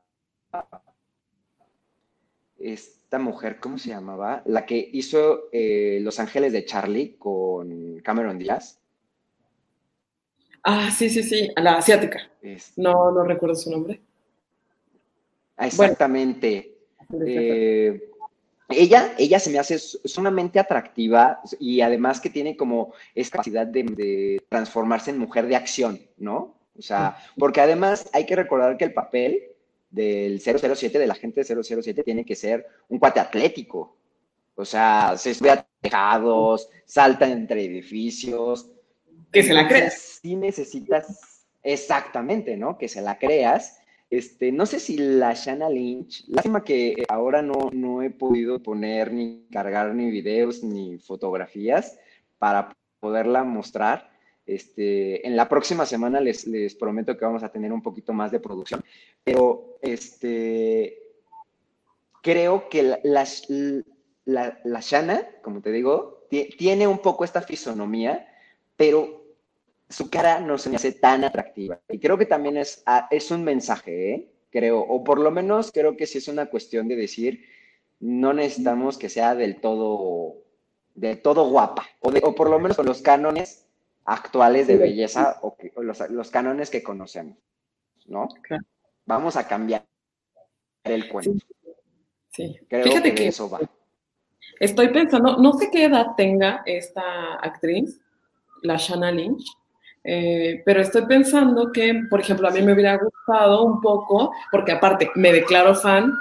esta 2.60 3.20
mujer, 3.20 3.60
¿cómo 3.60 3.78
se 3.78 3.90
llamaba? 3.90 4.44
La 4.46 4.66
que 4.66 4.90
hizo 4.94 5.50
eh, 5.52 6.00
Los 6.02 6.20
Ángeles 6.20 6.54
de 6.54 6.66
Charlie 6.66 7.16
con 7.18 8.00
Cameron 8.02 8.38
Díaz. 8.38 8.80
Ah, 10.64 10.92
sí, 10.92 11.10
sí, 11.10 11.24
sí, 11.24 11.50
la 11.56 11.78
asiática. 11.78 12.20
No, 12.76 13.12
no 13.12 13.24
recuerdo 13.24 13.56
su 13.56 13.72
nombre. 13.72 14.02
Exactamente. 15.58 16.76
Eh, 17.26 18.10
ella, 18.70 19.14
ella 19.18 19.40
se 19.40 19.50
me 19.50 19.58
hace 19.58 19.80
sumamente 19.80 20.60
atractiva 20.60 21.40
y 21.60 21.82
además 21.82 22.20
que 22.20 22.30
tiene 22.30 22.56
como 22.56 22.94
esa 23.16 23.32
capacidad 23.32 23.66
de, 23.66 24.44
transformarse 24.50 25.12
en 25.12 25.18
mujer 25.18 25.48
de 25.48 25.56
acción, 25.56 26.00
¿no? 26.18 26.56
O 26.78 26.82
sea, 26.82 27.18
porque 27.38 27.62
además 27.62 28.10
hay 28.14 28.26
que 28.26 28.36
recordar 28.36 28.78
que 28.78 28.86
el 28.86 28.94
papel 28.94 29.49
del 29.90 30.40
007, 30.40 31.00
del 31.00 31.12
agente 31.12 31.44
007, 31.44 32.04
tiene 32.04 32.26
que 32.26 32.36
ser 32.36 32.66
un 32.90 33.00
cuate 33.00 33.20
atlético. 33.20 33.98
O 34.56 34.66
sea, 34.66 35.16
se 35.18 35.34
sube 35.34 35.52
a 35.52 35.66
tejados, 35.82 36.70
salta 36.86 37.30
entre 37.30 37.66
edificios. 37.66 38.70
Que 39.32 39.44
se 39.44 39.54
la 39.54 39.68
creas. 39.68 40.20
Sí 40.22 40.36
necesitas, 40.36 41.46
exactamente, 41.64 42.58
¿no? 42.58 42.78
Que 42.78 42.88
se 42.88 43.02
la 43.02 43.18
creas 43.18 43.80
este, 44.10 44.52
no 44.52 44.66
sé 44.66 44.80
si 44.80 44.98
la 44.98 45.34
Shanna 45.34 45.70
Lynch, 45.70 46.28
lástima 46.30 46.64
que 46.64 47.06
ahora 47.08 47.44
no, 47.44 47.70
no 47.72 48.02
he 48.02 48.10
podido 48.10 48.62
poner 48.62 49.14
ni 49.14 49.46
cargar 49.52 49.94
ni 49.94 50.10
videos 50.10 50.64
ni 50.64 50.98
fotografías 50.98 52.00
para 52.40 52.76
poderla 53.00 53.44
mostrar. 53.44 54.10
Este, 54.48 55.28
en 55.28 55.36
la 55.36 55.48
próxima 55.48 55.86
semana 55.86 56.20
les, 56.20 56.48
les, 56.48 56.74
prometo 56.74 57.16
que 57.16 57.26
vamos 57.26 57.44
a 57.44 57.52
tener 57.52 57.72
un 57.72 57.84
poquito 57.84 58.12
más 58.14 58.32
de 58.32 58.40
producción, 58.40 58.84
pero 59.24 59.78
este, 59.82 60.98
creo 62.22 62.70
que 62.70 62.84
la, 62.84 63.00
la, 64.26 64.60
la, 64.64 64.80
Shana, 64.82 65.28
como 65.42 65.62
te 65.62 65.72
digo, 65.72 66.26
tiene 66.30 66.88
un 66.88 67.00
poco 67.00 67.24
esta 67.24 67.42
fisonomía, 67.42 68.28
pero 68.76 69.24
su 69.90 70.10
cara 70.10 70.40
no 70.40 70.58
se 70.58 70.70
me 70.70 70.76
hace 70.76 70.92
tan 70.92 71.24
atractiva. 71.24 71.80
Y 71.90 72.00
creo 72.00 72.18
que 72.18 72.26
también 72.26 72.58
es, 72.58 72.84
ah, 72.86 73.08
es 73.12 73.32
un 73.32 73.44
mensaje, 73.44 74.12
¿eh? 74.12 74.32
creo, 74.52 74.80
o 74.80 75.04
por 75.04 75.20
lo 75.20 75.32
menos 75.32 75.72
creo 75.72 75.98
que 75.98 76.08
sí 76.08 76.20
es 76.20 76.28
una 76.28 76.48
cuestión 76.48 76.88
de 76.88 76.96
decir, 76.96 77.46
no 78.00 78.34
necesitamos 78.34 78.98
que 78.98 79.10
sea 79.10 79.36
del 79.36 79.60
todo, 79.60 80.36
del 80.96 81.22
todo 81.22 81.50
guapa, 81.50 81.88
o, 82.00 82.10
o 82.10 82.36
por 82.36 82.50
lo 82.50 82.60
menos 82.60 82.78
con 82.78 82.86
los 82.86 83.02
cánones 83.02 83.66
actuales 84.06 84.68
de 84.68 84.78
belleza 84.78 85.40
o, 85.42 85.56
los, 85.82 86.32
cánones 86.32 86.70
que 86.70 86.82
conocemos, 86.82 87.38
¿no? 88.08 88.28
Vamos 89.10 89.36
a 89.38 89.48
cambiar 89.48 89.84
el 90.84 91.10
cuento. 91.10 91.44
Sí. 92.30 92.60
Creo 92.70 92.84
Fíjate 92.84 93.16
que, 93.16 93.30
eso 93.30 93.50
va. 93.50 93.60
Estoy 94.60 94.90
pensando, 94.90 95.38
no 95.38 95.54
sé 95.54 95.72
qué 95.72 95.86
edad 95.86 96.10
tenga 96.16 96.62
esta 96.68 97.34
actriz, 97.42 98.00
la 98.62 98.78
Shanna 98.78 99.12
Lynch, 99.12 99.44
eh, 100.04 100.62
pero 100.64 100.82
estoy 100.82 101.08
pensando 101.08 101.72
que, 101.72 102.04
por 102.08 102.20
ejemplo, 102.20 102.48
a 102.48 102.52
mí 102.52 102.62
me 102.62 102.74
hubiera 102.74 102.98
gustado 102.98 103.64
un 103.64 103.82
poco, 103.82 104.32
porque 104.52 104.74
aparte 104.74 105.10
me 105.16 105.34
declaro 105.34 105.74
fan 105.74 106.14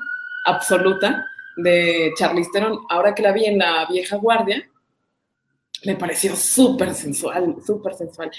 absoluta 0.46 1.26
de 1.58 2.10
Charlize 2.16 2.48
Theron, 2.54 2.78
ahora 2.88 3.14
que 3.14 3.22
la 3.22 3.32
vi 3.32 3.44
en 3.44 3.58
La 3.58 3.84
Vieja 3.84 4.16
Guardia, 4.16 4.66
me 5.84 5.96
pareció 5.96 6.34
súper 6.36 6.94
sensual, 6.94 7.56
súper 7.64 7.94
sensual. 7.94 8.30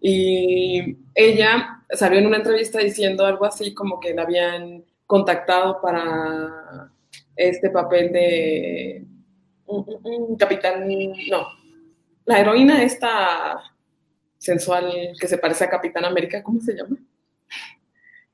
Y 0.00 0.96
ella 1.14 1.82
salió 1.90 2.18
en 2.18 2.26
una 2.26 2.38
entrevista 2.38 2.78
diciendo 2.78 3.24
algo 3.24 3.44
así 3.44 3.72
como 3.74 3.98
que 4.00 4.14
la 4.14 4.22
habían 4.22 4.84
contactado 5.06 5.80
para 5.80 6.90
este 7.36 7.70
papel 7.70 8.12
de 8.12 9.06
capitán, 10.38 10.86
no, 11.30 11.46
la 12.26 12.38
heroína 12.38 12.82
esta 12.82 13.62
sensual 14.38 14.92
que 15.18 15.26
se 15.26 15.38
parece 15.38 15.64
a 15.64 15.70
Capitán 15.70 16.04
América, 16.04 16.42
¿cómo 16.42 16.60
se 16.60 16.74
llama? 16.74 16.96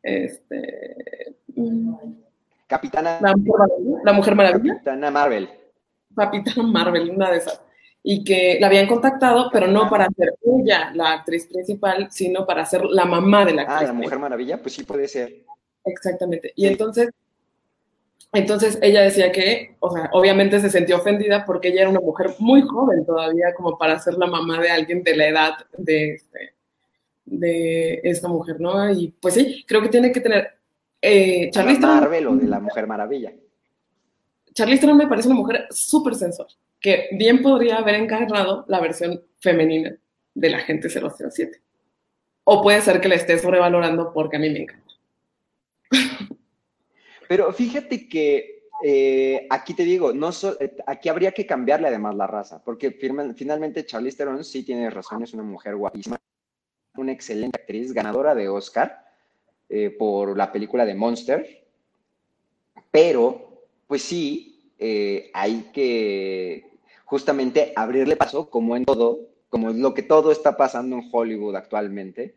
Este, 0.02 1.36
mm, 1.54 1.94
Capitana. 2.70 3.18
La 4.04 4.12
Mujer, 4.12 4.34
Maravilla. 4.36 4.74
Capitana 4.74 5.10
Marvel. 5.10 5.50
Capitana 6.14 6.62
Marvel, 6.62 7.10
una 7.10 7.30
de 7.30 7.38
esas. 7.38 7.60
Y 8.02 8.24
que 8.24 8.58
la 8.60 8.68
habían 8.68 8.86
contactado, 8.86 9.50
pero 9.52 9.66
no 9.66 9.88
para 9.90 10.08
ser 10.16 10.34
ella 10.42 10.90
la 10.94 11.12
actriz 11.12 11.46
principal, 11.46 12.08
sino 12.10 12.46
para 12.46 12.64
ser 12.64 12.84
la 12.84 13.04
mamá 13.04 13.44
de 13.44 13.54
la 13.54 13.62
actriz. 13.62 13.80
Ah, 13.82 13.86
la 13.88 13.92
Mujer 13.92 14.18
Maravilla, 14.18 14.60
pues 14.60 14.74
sí 14.74 14.84
puede 14.84 15.06
ser. 15.06 15.44
Exactamente. 15.84 16.52
Y 16.56 16.66
entonces 16.66 17.10
entonces 18.32 18.78
ella 18.80 19.02
decía 19.02 19.32
que, 19.32 19.76
o 19.80 19.90
sea, 19.90 20.08
obviamente 20.12 20.60
se 20.60 20.70
sintió 20.70 20.98
ofendida 20.98 21.44
porque 21.44 21.68
ella 21.68 21.82
era 21.82 21.90
una 21.90 22.00
mujer 22.00 22.34
muy 22.38 22.62
joven 22.62 23.04
todavía 23.04 23.52
como 23.56 23.76
para 23.76 23.98
ser 23.98 24.14
la 24.14 24.28
mamá 24.28 24.60
de 24.60 24.70
alguien 24.70 25.02
de 25.02 25.16
la 25.16 25.28
edad 25.28 25.52
de, 25.76 26.14
este, 26.14 26.54
de 27.24 28.00
esta 28.04 28.28
mujer, 28.28 28.60
¿no? 28.60 28.88
Y 28.92 29.08
pues 29.20 29.34
sí, 29.34 29.64
creo 29.66 29.82
que 29.82 29.88
tiene 29.88 30.12
que 30.12 30.20
tener... 30.20 30.48
Eh, 31.02 31.50
Charlize 31.50 31.80
Marvel 31.80 32.26
o 32.28 32.36
de 32.36 32.46
la 32.46 32.60
Mujer 32.60 32.86
Maravilla. 32.86 33.32
Charlize 34.54 34.80
Theron 34.80 34.96
me 34.96 35.08
parece 35.08 35.28
una 35.28 35.38
mujer 35.38 35.66
súper 35.70 36.14
sensual, 36.14 36.48
que 36.80 37.08
bien 37.12 37.42
podría 37.42 37.78
haber 37.78 37.96
encarnado 37.96 38.64
la 38.68 38.80
versión 38.80 39.22
femenina 39.38 39.96
de 40.34 40.50
la 40.50 40.60
gente 40.60 40.88
007. 40.88 41.60
O 42.44 42.62
puede 42.62 42.80
ser 42.80 43.00
que 43.00 43.08
la 43.08 43.16
esté 43.16 43.38
sobrevalorando 43.38 44.12
porque 44.12 44.36
a 44.36 44.40
mí 44.40 44.50
me 44.50 44.62
encanta. 44.62 44.94
Pero 47.28 47.52
fíjate 47.52 48.08
que 48.08 48.60
eh, 48.82 49.46
aquí 49.50 49.74
te 49.74 49.84
digo, 49.84 50.12
no 50.12 50.30
eh, 50.58 50.76
aquí 50.86 51.08
habría 51.08 51.32
que 51.32 51.46
cambiarle 51.46 51.88
además 51.88 52.16
la 52.16 52.26
raza, 52.26 52.62
porque 52.64 52.92
finalmente 52.92 53.84
Charlize 53.84 54.16
Theron 54.16 54.42
sí 54.42 54.64
tiene 54.64 54.88
razón, 54.88 55.22
es 55.22 55.34
una 55.34 55.42
mujer 55.42 55.76
guapísima, 55.76 56.18
una 56.96 57.12
excelente 57.12 57.60
actriz, 57.60 57.92
ganadora 57.92 58.34
de 58.34 58.48
Oscar 58.48 59.04
eh, 59.68 59.90
por 59.90 60.36
la 60.36 60.50
película 60.50 60.86
de 60.86 60.94
Monster, 60.94 61.66
pero 62.90 63.66
pues 63.86 64.02
sí, 64.02 64.72
hay 65.34 65.70
que 65.74 66.69
justamente 67.10 67.72
abrirle 67.74 68.14
paso, 68.16 68.48
como 68.48 68.76
en 68.76 68.84
todo, 68.84 69.18
como 69.48 69.70
es 69.70 69.76
lo 69.76 69.92
que 69.92 70.02
todo 70.02 70.30
está 70.30 70.56
pasando 70.56 70.96
en 70.96 71.08
Hollywood 71.10 71.56
actualmente, 71.56 72.36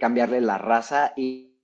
cambiarle 0.00 0.42
la 0.42 0.58
raza 0.58 1.14
y 1.16 1.54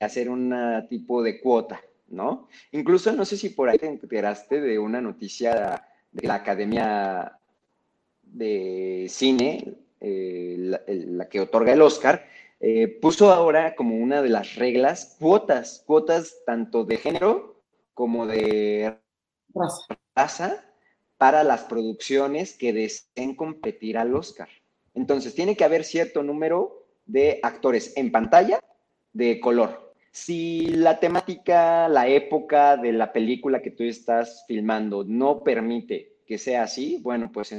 hacer 0.00 0.28
un 0.28 0.52
tipo 0.88 1.22
de 1.22 1.40
cuota, 1.40 1.80
¿no? 2.08 2.48
Incluso 2.72 3.12
no 3.12 3.24
sé 3.24 3.36
si 3.36 3.50
por 3.50 3.68
ahí 3.68 3.78
te 3.78 3.86
enteraste 3.86 4.60
de 4.60 4.78
una 4.78 5.00
noticia 5.00 5.86
de 6.10 6.26
la 6.26 6.34
Academia 6.34 7.38
de 8.22 9.06
Cine, 9.08 9.74
eh, 10.00 10.56
la, 10.58 11.28
que 11.28 11.40
otorga 11.40 11.72
el 11.72 11.82
Oscar, 11.82 12.26
eh, 12.58 12.88
puso 12.88 13.32
ahora 13.32 13.74
como 13.74 13.96
una 13.96 14.22
de 14.22 14.28
las 14.28 14.56
reglas 14.56 15.16
cuotas, 15.18 15.82
cuotas 15.86 16.42
tanto 16.44 16.84
de 16.84 16.96
género 16.96 17.62
como 17.94 18.26
de 18.26 18.98
raza 20.14 20.64
para 21.20 21.44
las 21.44 21.64
producciones 21.64 22.56
que 22.56 22.72
deseen 22.72 23.34
competir 23.36 23.98
al 23.98 24.14
Oscar. 24.14 24.48
Entonces, 24.94 25.34
tiene 25.34 25.54
que 25.54 25.64
haber 25.64 25.84
cierto 25.84 26.22
número 26.22 26.86
de 27.04 27.40
actores 27.42 27.92
en 27.96 28.10
pantalla 28.10 28.64
de 29.12 29.38
color, 29.38 29.90
si 30.12 30.66
la 30.66 30.98
temática, 30.98 31.88
la 31.88 32.08
época 32.08 32.76
de 32.76 32.92
la 32.92 33.12
película 33.12 33.62
que 33.62 33.70
tú 33.70 33.84
estás 33.84 34.44
filmando 34.48 35.04
no 35.04 35.44
permite 35.44 36.16
que 36.26 36.36
sea 36.36 36.64
así, 36.64 36.98
bueno, 37.00 37.30
pues 37.32 37.54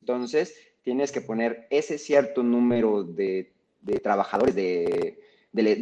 entonces 0.00 0.54
tienes 0.82 1.12
que 1.12 1.22
poner 1.22 1.66
ese 1.70 1.96
cierto 1.98 2.42
número 2.42 3.04
de, 3.04 3.52
trabajadores, 4.02 4.54
de, 4.54 5.18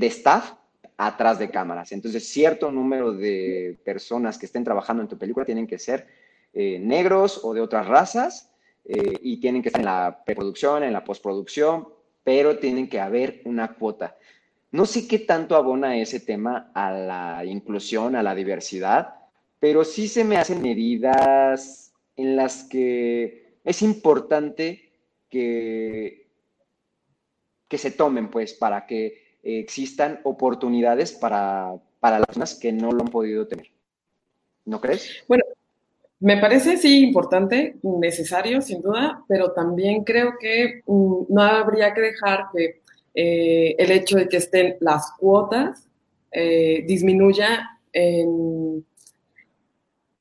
staff 0.02 0.52
atrás 0.96 1.40
de 1.40 1.50
cámaras. 1.50 1.90
Entonces, 1.90 2.28
cierto 2.28 2.70
número 2.70 3.12
de 3.12 3.80
personas 3.84 4.38
que 4.38 4.46
estén 4.46 4.62
trabajando 4.62 5.02
en 5.02 5.08
tu 5.08 5.18
película 5.18 5.44
tienen 5.44 5.66
que 5.66 5.78
ser 5.78 6.06
eh, 6.54 6.78
negros 6.78 7.40
o 7.44 7.54
de 7.54 7.60
otras 7.60 7.86
razas 7.86 8.50
eh, 8.84 9.18
y 9.22 9.38
tienen 9.38 9.62
que 9.62 9.68
estar 9.68 9.80
en 9.80 9.86
la 9.86 10.22
preproducción, 10.24 10.82
en 10.82 10.92
la 10.92 11.04
postproducción, 11.04 11.88
pero 12.22 12.58
tienen 12.58 12.88
que 12.88 13.00
haber 13.00 13.40
una 13.44 13.74
cuota. 13.74 14.16
No 14.70 14.86
sé 14.86 15.06
qué 15.08 15.18
tanto 15.18 15.56
abona 15.56 15.96
ese 15.96 16.20
tema 16.20 16.70
a 16.74 16.90
la 16.92 17.44
inclusión, 17.44 18.16
a 18.16 18.22
la 18.22 18.34
diversidad, 18.34 19.14
pero 19.58 19.84
sí 19.84 20.08
se 20.08 20.24
me 20.24 20.36
hacen 20.36 20.62
medidas 20.62 21.92
en 22.16 22.36
las 22.36 22.64
que 22.64 23.56
es 23.64 23.82
importante 23.82 24.90
que, 25.28 26.28
que 27.68 27.78
se 27.78 27.90
tomen, 27.90 28.28
pues, 28.28 28.54
para 28.54 28.86
que 28.86 29.38
existan 29.42 30.20
oportunidades 30.24 31.12
para, 31.12 31.74
para 32.00 32.18
las 32.18 32.26
personas 32.26 32.54
que 32.54 32.72
no 32.72 32.92
lo 32.92 33.02
han 33.02 33.08
podido 33.08 33.46
tener. 33.46 33.70
¿No 34.64 34.80
crees? 34.80 35.24
Bueno, 35.26 35.44
me 36.22 36.36
parece 36.36 36.76
sí 36.76 37.02
importante, 37.02 37.76
necesario, 37.82 38.62
sin 38.62 38.80
duda, 38.80 39.24
pero 39.26 39.50
también 39.52 40.04
creo 40.04 40.34
que 40.40 40.82
mm, 40.86 41.24
no 41.28 41.42
habría 41.42 41.92
que 41.92 42.00
dejar 42.00 42.44
que 42.54 42.80
eh, 43.12 43.74
el 43.76 43.90
hecho 43.90 44.16
de 44.16 44.28
que 44.28 44.36
estén 44.36 44.76
las 44.80 45.12
cuotas 45.18 45.88
eh, 46.30 46.84
disminuya 46.86 47.78
en 47.92 48.86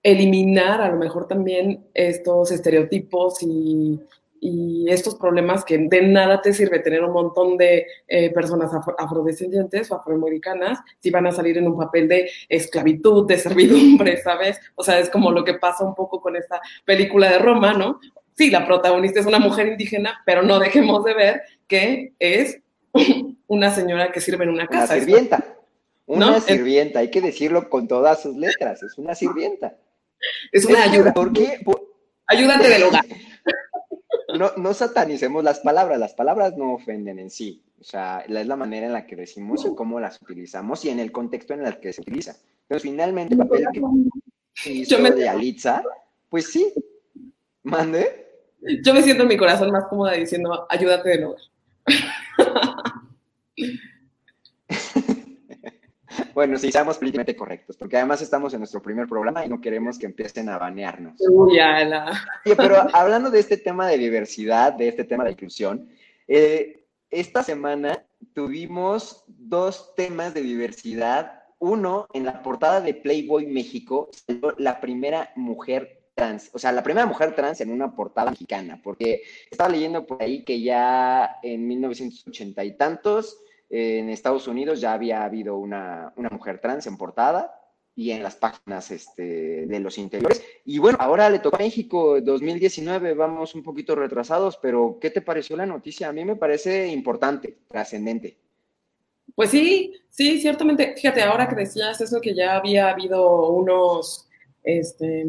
eliminar 0.03 0.81
a 0.81 0.89
lo 0.89 0.97
mejor 0.97 1.27
también 1.27 1.85
estos 1.93 2.51
estereotipos 2.51 3.43
y, 3.43 3.99
y 4.43 4.89
estos 4.89 5.15
problemas 5.15 5.63
que 5.63 5.77
de 5.77 6.01
nada 6.01 6.41
te 6.41 6.51
sirve 6.51 6.79
tener 6.79 7.03
un 7.03 7.13
montón 7.13 7.57
de 7.57 7.85
eh, 8.07 8.31
personas 8.31 8.71
afrodescendientes 8.97 9.91
o 9.91 9.95
afroamericanas 9.95 10.79
si 10.99 11.11
van 11.11 11.27
a 11.27 11.31
salir 11.31 11.59
en 11.59 11.67
un 11.67 11.77
papel 11.77 12.07
de 12.07 12.29
esclavitud, 12.49 13.27
de 13.27 13.37
servidumbre, 13.37 14.17
¿sabes? 14.17 14.59
O 14.73 14.83
sea, 14.83 14.97
es 14.97 15.11
como 15.11 15.31
lo 15.31 15.45
que 15.45 15.53
pasa 15.53 15.85
un 15.85 15.93
poco 15.93 16.19
con 16.19 16.35
esta 16.35 16.59
película 16.85 17.29
de 17.29 17.37
Roma, 17.37 17.73
¿no? 17.73 17.99
Sí, 18.33 18.49
la 18.49 18.65
protagonista 18.65 19.19
es 19.19 19.27
una 19.27 19.37
mujer 19.37 19.67
indígena, 19.67 20.19
pero 20.25 20.41
no 20.41 20.57
dejemos 20.57 21.05
de 21.05 21.13
ver 21.13 21.41
que 21.67 22.13
es 22.17 22.59
una 23.47 23.69
señora 23.69 24.11
que 24.11 24.21
sirve 24.21 24.45
en 24.45 24.49
una 24.49 24.65
casa. 24.65 24.95
Una 24.95 25.03
sirvienta. 25.03 25.45
Una 26.07 26.39
sirvienta, 26.41 26.99
hay 26.99 27.11
que 27.11 27.21
decirlo 27.21 27.69
con 27.69 27.87
todas 27.87 28.23
sus 28.23 28.35
letras, 28.35 28.81
es 28.81 28.97
una 28.97 29.13
sirvienta. 29.13 29.77
Es 30.51 30.65
una 30.65 30.81
ayuda. 30.81 31.13
¿Por 31.13 31.31
qué? 31.31 31.59
Ayúdate 32.25 32.69
del 32.69 32.83
hogar 32.83 33.05
no, 34.37 34.51
no 34.57 34.73
satanicemos 34.73 35.43
las 35.43 35.59
palabras, 35.59 35.99
las 35.99 36.13
palabras 36.13 36.57
no 36.57 36.73
ofenden 36.73 37.19
en 37.19 37.29
sí, 37.29 37.63
o 37.79 37.83
sea, 37.83 38.23
es 38.27 38.47
la 38.47 38.55
manera 38.55 38.85
en 38.85 38.93
la 38.93 39.05
que 39.05 39.15
decimos 39.15 39.65
y 39.65 39.75
cómo 39.75 39.99
las 39.99 40.21
utilizamos 40.21 40.83
y 40.85 40.89
en 40.89 40.99
el 40.99 41.11
contexto 41.11 41.53
en 41.53 41.65
el 41.65 41.79
que 41.79 41.93
se 41.93 42.01
utiliza. 42.01 42.35
Pero 42.67 42.79
finalmente 42.79 43.33
el 43.33 43.39
papel 43.39 43.65
que 44.53 44.71
hizo 44.71 44.97
de 44.97 45.27
Alitza, 45.27 45.83
pues 46.29 46.51
sí, 46.51 46.71
mande. 47.63 48.27
Yo 48.83 48.93
me 48.93 49.01
siento 49.01 49.23
en 49.23 49.29
mi 49.29 49.37
corazón 49.37 49.71
más 49.71 49.87
cómoda 49.87 50.13
diciendo, 50.13 50.67
ayúdate 50.69 51.17
de 51.17 51.25
hogar. 51.25 51.41
Bueno, 56.33 56.57
sí, 56.57 56.71
seamos 56.71 56.97
políticamente 56.97 57.35
correctos, 57.35 57.77
porque 57.77 57.97
además 57.97 58.21
estamos 58.21 58.53
en 58.53 58.59
nuestro 58.59 58.81
primer 58.81 59.07
programa 59.07 59.45
y 59.45 59.49
no 59.49 59.59
queremos 59.59 59.97
que 59.97 60.05
empiecen 60.05 60.49
a 60.49 60.57
banearnos. 60.57 61.15
Uy, 61.29 61.59
pero 62.57 62.75
hablando 62.93 63.29
de 63.29 63.39
este 63.39 63.57
tema 63.57 63.87
de 63.87 63.97
diversidad, 63.97 64.73
de 64.73 64.87
este 64.87 65.03
tema 65.03 65.23
de 65.23 65.31
inclusión, 65.31 65.89
eh, 66.27 66.85
esta 67.09 67.43
semana 67.43 68.05
tuvimos 68.33 69.23
dos 69.27 69.93
temas 69.95 70.33
de 70.33 70.41
diversidad. 70.41 71.43
Uno, 71.59 72.07
en 72.13 72.25
la 72.25 72.41
portada 72.41 72.81
de 72.81 72.93
Playboy 72.93 73.45
México, 73.45 74.09
la 74.57 74.81
primera 74.81 75.31
mujer 75.35 76.01
trans, 76.15 76.49
o 76.53 76.59
sea, 76.59 76.71
la 76.71 76.83
primera 76.83 77.05
mujer 77.05 77.35
trans 77.35 77.61
en 77.61 77.71
una 77.71 77.93
portada 77.95 78.31
mexicana, 78.31 78.79
porque 78.83 79.21
estaba 79.49 79.69
leyendo 79.69 80.05
por 80.05 80.23
ahí 80.23 80.43
que 80.43 80.61
ya 80.61 81.37
en 81.43 81.67
1980 81.67 82.63
y 82.63 82.77
tantos 82.77 83.37
en 83.71 84.09
Estados 84.09 84.47
Unidos 84.47 84.81
ya 84.81 84.93
había 84.93 85.23
habido 85.23 85.57
una, 85.57 86.13
mujer 86.29 86.59
trans 86.59 86.87
en 86.87 86.97
portada 86.97 87.55
y 87.95 88.11
en 88.11 88.21
las 88.21 88.35
páginas 88.35 88.91
este, 88.91 89.65
de 89.65 89.79
los 89.79 89.97
interiores. 89.97 90.43
Y 90.65 90.79
bueno, 90.79 90.97
ahora 90.99 91.29
le 91.29 91.39
tocó 91.39 91.55
a 91.55 91.59
México 91.59 92.19
2019, 92.19 93.13
vamos 93.13 93.55
un 93.55 93.63
poquito 93.63 93.95
retrasados, 93.95 94.57
pero 94.61 94.97
¿qué 94.99 95.09
te 95.09 95.21
pareció 95.21 95.55
la 95.55 95.65
noticia? 95.65 96.09
A 96.09 96.13
mí 96.13 96.25
me 96.25 96.35
parece 96.35 96.87
importante, 96.87 97.59
trascendente. 97.67 98.37
Pues 99.35 99.49
sí, 99.49 99.93
sí, 100.09 100.39
ciertamente. 100.41 100.93
Fíjate, 100.95 101.21
ahora 101.21 101.47
que 101.47 101.55
decías 101.55 102.01
eso, 102.01 102.19
que 102.19 102.35
ya 102.35 102.57
había 102.57 102.89
habido 102.89 103.49
unos, 103.49 104.27
este, 104.63 105.25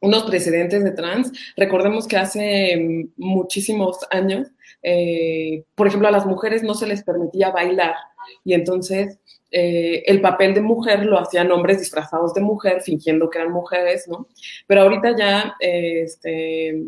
unos 0.00 0.24
precedentes 0.24 0.82
de 0.82 0.92
trans, 0.92 1.32
recordemos 1.56 2.06
que 2.08 2.16
hace 2.16 3.08
muchísimos 3.16 3.98
años 4.10 4.48
eh, 4.82 5.64
por 5.74 5.86
ejemplo, 5.86 6.08
a 6.08 6.12
las 6.12 6.26
mujeres 6.26 6.62
no 6.62 6.74
se 6.74 6.86
les 6.86 7.02
permitía 7.02 7.50
bailar 7.50 7.94
y 8.44 8.54
entonces 8.54 9.18
eh, 9.50 10.02
el 10.06 10.20
papel 10.20 10.54
de 10.54 10.60
mujer 10.60 11.04
lo 11.04 11.18
hacían 11.18 11.50
hombres 11.52 11.80
disfrazados 11.80 12.34
de 12.34 12.40
mujer, 12.40 12.80
fingiendo 12.82 13.28
que 13.28 13.38
eran 13.38 13.52
mujeres, 13.52 14.08
¿no? 14.08 14.28
Pero 14.66 14.82
ahorita 14.82 15.16
ya, 15.16 15.54
este, 15.58 16.84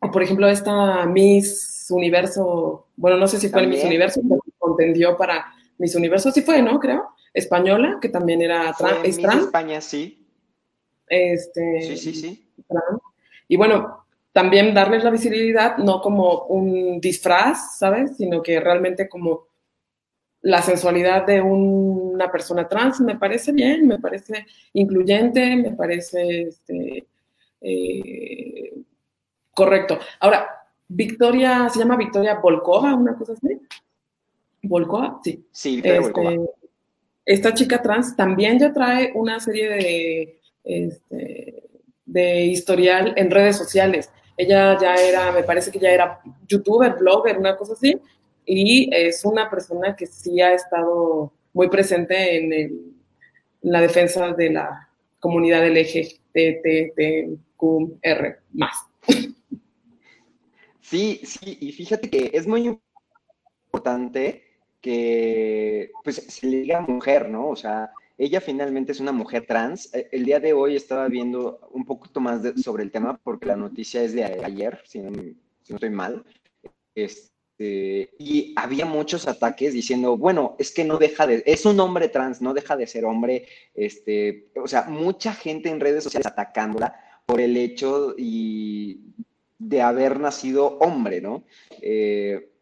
por 0.00 0.22
ejemplo, 0.22 0.48
esta 0.48 1.06
Miss 1.06 1.86
Universo, 1.90 2.86
bueno, 2.96 3.18
no 3.18 3.26
sé 3.28 3.38
si 3.38 3.48
fue 3.48 3.62
el 3.62 3.68
Miss 3.68 3.84
Universo, 3.84 4.20
pero 4.28 4.40
contendió 4.58 5.16
para 5.16 5.52
Miss 5.78 5.94
Universo, 5.94 6.30
sí 6.32 6.42
fue, 6.42 6.62
¿no? 6.62 6.80
Creo, 6.80 7.10
española, 7.32 7.98
que 8.00 8.08
también 8.08 8.40
era 8.40 8.74
trans. 8.76 9.04
España, 9.44 9.80
sí. 9.80 10.23
Este, 11.06 11.82
sí, 11.82 11.96
sí, 11.96 12.14
sí. 12.14 12.48
Y 13.48 13.56
bueno, 13.56 14.04
también 14.32 14.74
darles 14.74 15.04
la 15.04 15.10
visibilidad, 15.10 15.76
no 15.78 16.00
como 16.00 16.46
un 16.46 17.00
disfraz, 17.00 17.78
¿sabes? 17.78 18.16
Sino 18.16 18.42
que 18.42 18.58
realmente 18.58 19.08
como 19.08 19.46
la 20.42 20.60
sensualidad 20.60 21.24
de 21.24 21.40
una 21.40 22.30
persona 22.30 22.68
trans 22.68 23.00
me 23.00 23.16
parece 23.16 23.52
bien, 23.52 23.86
me 23.86 23.98
parece 23.98 24.46
incluyente, 24.72 25.56
me 25.56 25.72
parece 25.72 26.42
este, 26.42 27.06
eh, 27.60 28.74
correcto. 29.52 29.98
Ahora, 30.20 30.66
Victoria, 30.88 31.68
se 31.70 31.78
llama 31.78 31.96
Victoria 31.96 32.40
Volkova, 32.40 32.94
una 32.94 33.16
cosa 33.16 33.32
así. 33.32 33.58
¿Volkova? 34.62 35.20
Sí. 35.22 35.46
Sí, 35.50 35.80
este, 35.82 36.40
Esta 37.24 37.54
chica 37.54 37.80
trans 37.80 38.16
también 38.16 38.58
ya 38.58 38.72
trae 38.72 39.12
una 39.14 39.40
serie 39.40 39.68
de, 39.68 40.40
este, 40.64 41.62
de 42.06 42.44
historial 42.44 43.14
en 43.16 43.30
redes 43.30 43.56
sociales. 43.56 44.10
Ella 44.36 44.76
ya 44.80 44.94
era, 44.96 45.30
me 45.32 45.44
parece 45.44 45.70
que 45.70 45.78
ya 45.78 45.90
era 45.90 46.20
youtuber, 46.48 46.94
blogger, 46.94 47.38
una 47.38 47.56
cosa 47.56 47.74
así, 47.74 48.00
y 48.44 48.90
es 48.94 49.24
una 49.24 49.48
persona 49.48 49.94
que 49.96 50.06
sí 50.06 50.40
ha 50.40 50.52
estado 50.52 51.32
muy 51.52 51.68
presente 51.68 52.36
en, 52.36 52.92
la 53.62 53.80
defensa 53.80 54.34
de 54.34 54.50
la 54.50 54.90
comunidad 55.18 55.66
LGBTQR 55.66 57.38
más. 58.52 58.76
Sí, 60.82 61.22
sí, 61.24 61.56
y 61.60 61.72
fíjate 61.72 62.10
que 62.10 62.30
es 62.34 62.46
muy 62.46 62.78
importante 63.72 64.44
que 64.82 65.90
pues 66.04 66.16
se 66.16 66.46
le 66.46 66.58
diga 66.58 66.82
mujer, 66.82 67.30
¿no? 67.30 67.48
O 67.48 67.56
sea, 67.56 67.90
ella 68.16 68.40
finalmente 68.40 68.92
es 68.92 69.00
una 69.00 69.12
mujer 69.12 69.46
trans. 69.46 69.92
Eh, 69.94 70.08
el 70.12 70.24
día 70.24 70.40
de 70.40 70.52
hoy 70.52 70.76
estaba 70.76 71.08
viendo 71.08 71.60
un 71.72 71.84
poquito 71.84 72.20
más 72.20 72.42
sobre 72.62 72.84
el 72.84 72.90
tema 72.90 73.18
porque 73.22 73.46
la 73.46 73.56
noticia 73.56 74.02
es 74.02 74.12
de 74.12 74.24
ayer, 74.24 74.80
si 74.84 75.00
no, 75.00 75.12
estoy 75.68 75.90
mal. 75.90 76.24
Este, 76.94 78.10
y 78.18 78.54
había 78.56 78.84
muchos 78.86 79.26
ataques 79.26 79.72
diciendo, 79.72 80.16
bueno, 80.16 80.54
es 80.58 80.72
que 80.72 80.84
no 80.84 80.98
deja 80.98 81.26
de, 81.26 81.42
es 81.46 81.66
un 81.66 81.80
hombre 81.80 82.08
trans, 82.08 82.40
no 82.40 82.54
deja 82.54 82.76
de 82.76 82.86
ser 82.86 83.04
hombre. 83.04 83.46
Este, 83.74 84.50
o 84.56 84.68
sea, 84.68 84.82
mucha 84.84 85.32
gente 85.34 85.68
en 85.68 85.80
redes 85.80 86.04
sociales 86.04 86.26
atacándola 86.26 86.94
por 87.26 87.40
el 87.40 87.56
hecho 87.56 88.14
y 88.16 89.00
de 89.58 89.82
haber 89.82 90.20
nacido 90.20 90.78
hombre, 90.78 91.20
¿no? 91.20 91.44
Eh, 91.80 92.53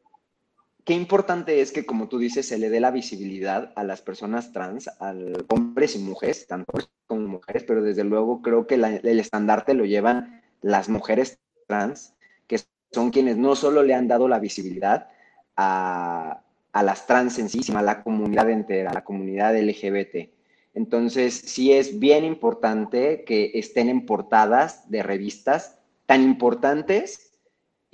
qué 0.85 0.95
importante 0.95 1.61
es 1.61 1.73
que, 1.73 1.87
como 1.87 2.09
tú 2.09 2.19
dices, 2.19 2.47
se 2.47 2.59
le 2.59 2.71
dé 2.71 2.81
la 2.81 2.91
visibilidad 2.91 3.73
a 3.77 3.85
las 3.85 4.03
personas 4.03 4.53
trans, 4.53 4.89
a 4.89 5.15
hombres 5.49 5.97
y 5.97 6.01
mujeres, 6.01 6.47
tanto 6.47 6.73
como 7.07 7.27
mujeres, 7.29 7.65
pero 7.65 7.83
desde 7.83 8.05
luego 8.05 8.43
creo 8.43 8.67
que 8.67 8.75
el 8.75 9.21
estandarte 9.21 9.75
lo 9.75 9.85
llevan 9.85 10.43
las 10.61 10.89
mujeres 10.89 11.39
trans, 11.67 12.15
que 12.47 12.61
son 12.91 13.11
quienes 13.11 13.37
no 13.37 13.55
solo 13.55 13.83
le 13.83 13.95
han 13.95 14.09
dado 14.09 14.29
la 14.29 14.39
visibilidad 14.39 15.09
a, 15.57 16.43
las 16.75 17.07
trans 17.07 17.39
en 17.39 17.49
sí, 17.49 17.63
sino 17.63 17.79
a 17.79 17.83
la 17.83 18.03
comunidad 18.03 18.51
entera, 18.51 18.91
a 18.91 18.95
la 18.95 19.05
comunidad 19.05 19.57
LGBT. 19.57 20.31
Entonces, 20.75 21.35
sí 21.35 21.73
es 21.73 21.99
bien 21.99 22.25
importante 22.25 23.25
que 23.25 23.53
estén 23.55 23.89
en 23.89 24.07
portadas 24.07 24.91
de 24.91 25.03
revistas 25.03 25.79
tan 26.07 26.23
importantes 26.23 27.32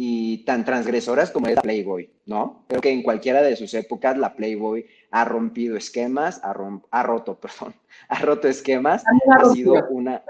y 0.01 0.45
tan 0.45 0.65
transgresoras 0.65 1.33
como 1.33 1.49
es 1.49 1.57
la 1.57 1.63
Playboy, 1.63 2.09
¿no? 2.25 2.65
Creo 2.69 2.81
que 2.81 2.91
en 2.91 3.03
cualquiera 3.03 3.43
de 3.43 3.57
sus 3.57 3.75
épocas 3.75 4.17
la 4.17 4.37
Playboy 4.37 4.87
ha 5.11 5.25
rompido 5.25 5.77
esquemas, 5.77 6.41
ha, 6.45 6.55
ha 6.93 7.03
roto, 7.03 7.35
perdón, 7.41 7.75
ha 8.09 8.21
roto 8.21 8.49
esquemas, 8.49 9.03
ha 9.05 9.51
sido 9.51 9.75
una... 9.91 10.23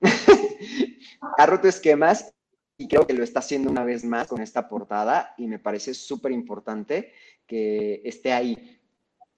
ha 1.38 1.46
roto 1.46 1.68
esquemas 1.68 2.32
y 2.78 2.88
creo 2.88 3.06
que 3.06 3.12
lo 3.12 3.22
está 3.22 3.40
haciendo 3.40 3.70
una 3.70 3.84
vez 3.84 4.02
más 4.02 4.28
con 4.28 4.40
esta 4.40 4.66
portada 4.66 5.34
y 5.36 5.46
me 5.46 5.58
parece 5.58 5.92
súper 5.92 6.32
importante 6.32 7.12
que 7.46 8.00
esté 8.04 8.32
ahí. 8.32 8.80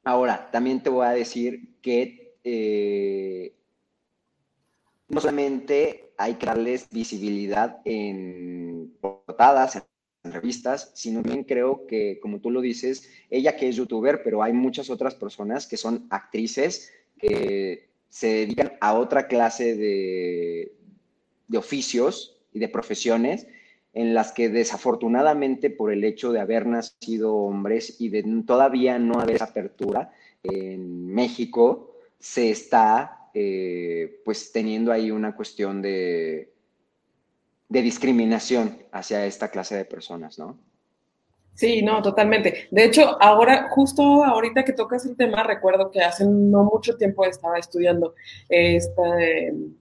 Ahora, 0.05 0.51
también 0.53 0.85
te 0.85 0.89
voy 0.89 1.05
a 1.05 1.11
decir 1.11 1.81
que 1.83 2.39
eh, 2.45 3.57
no 5.09 5.21
solamente 5.21 6.13
hay 6.17 6.35
que 6.35 6.47
darles 6.47 6.89
visibilidad 6.91 7.81
en 7.85 8.97
portadas, 9.35 9.83
en 10.23 10.33
revistas, 10.33 10.91
sino 10.95 11.23
también 11.23 11.45
creo 11.45 11.87
que, 11.87 12.19
como 12.21 12.41
tú 12.41 12.51
lo 12.51 12.61
dices, 12.61 13.11
ella 13.29 13.57
que 13.57 13.69
es 13.69 13.77
youtuber, 13.77 14.23
pero 14.23 14.43
hay 14.43 14.53
muchas 14.53 14.89
otras 14.89 15.15
personas 15.15 15.67
que 15.67 15.77
son 15.77 16.07
actrices 16.09 16.93
que 17.19 17.89
se 18.09 18.29
dedican 18.29 18.73
a 18.81 18.95
otra 18.95 19.27
clase 19.27 19.77
de, 19.77 20.73
de 21.49 21.59
oficios 21.59 22.39
y 22.53 22.59
de 22.59 22.69
profesiones 22.69 23.47
en 23.93 24.15
las 24.15 24.33
que 24.33 24.49
desafortunadamente 24.49 25.71
por 25.71 25.93
el 25.93 26.05
hecho 26.05 26.33
de 26.33 26.41
haber 26.41 26.67
nacido 26.67 27.35
hombres 27.35 28.01
y 28.01 28.09
de 28.09 28.25
todavía 28.47 28.99
no 28.99 29.21
haber 29.21 29.43
apertura 29.43 30.13
en 30.43 31.13
México, 31.13 31.97
se 32.19 32.51
está 32.51 33.31
eh, 33.35 34.21
pues 34.25 34.53
teniendo 34.53 34.91
ahí 34.91 35.11
una 35.11 35.37
cuestión 35.37 35.83
de, 35.83 36.54
de 37.75 37.83
discriminación 37.83 38.79
hacia 38.93 39.27
esta 39.27 39.49
clase 39.49 39.77
de 39.77 39.85
personas, 39.85 40.39
¿no? 40.39 40.57
Sí, 41.55 41.83
no, 41.83 42.03
totalmente. 42.03 42.69
De 42.71 42.85
hecho, 42.85 43.21
ahora, 43.21 43.69
justo 43.71 44.25
ahorita 44.25 44.65
que 44.65 44.73
tocas 44.73 45.05
el 45.07 45.17
tema, 45.17 45.43
recuerdo 45.43 45.91
que 45.91 46.01
hace 46.01 46.25
no 46.25 46.63
mucho 46.65 46.97
tiempo 46.97 47.25
estaba 47.25 47.59
estudiando 47.59 48.15
esta 48.49 49.03
em, 49.21 49.75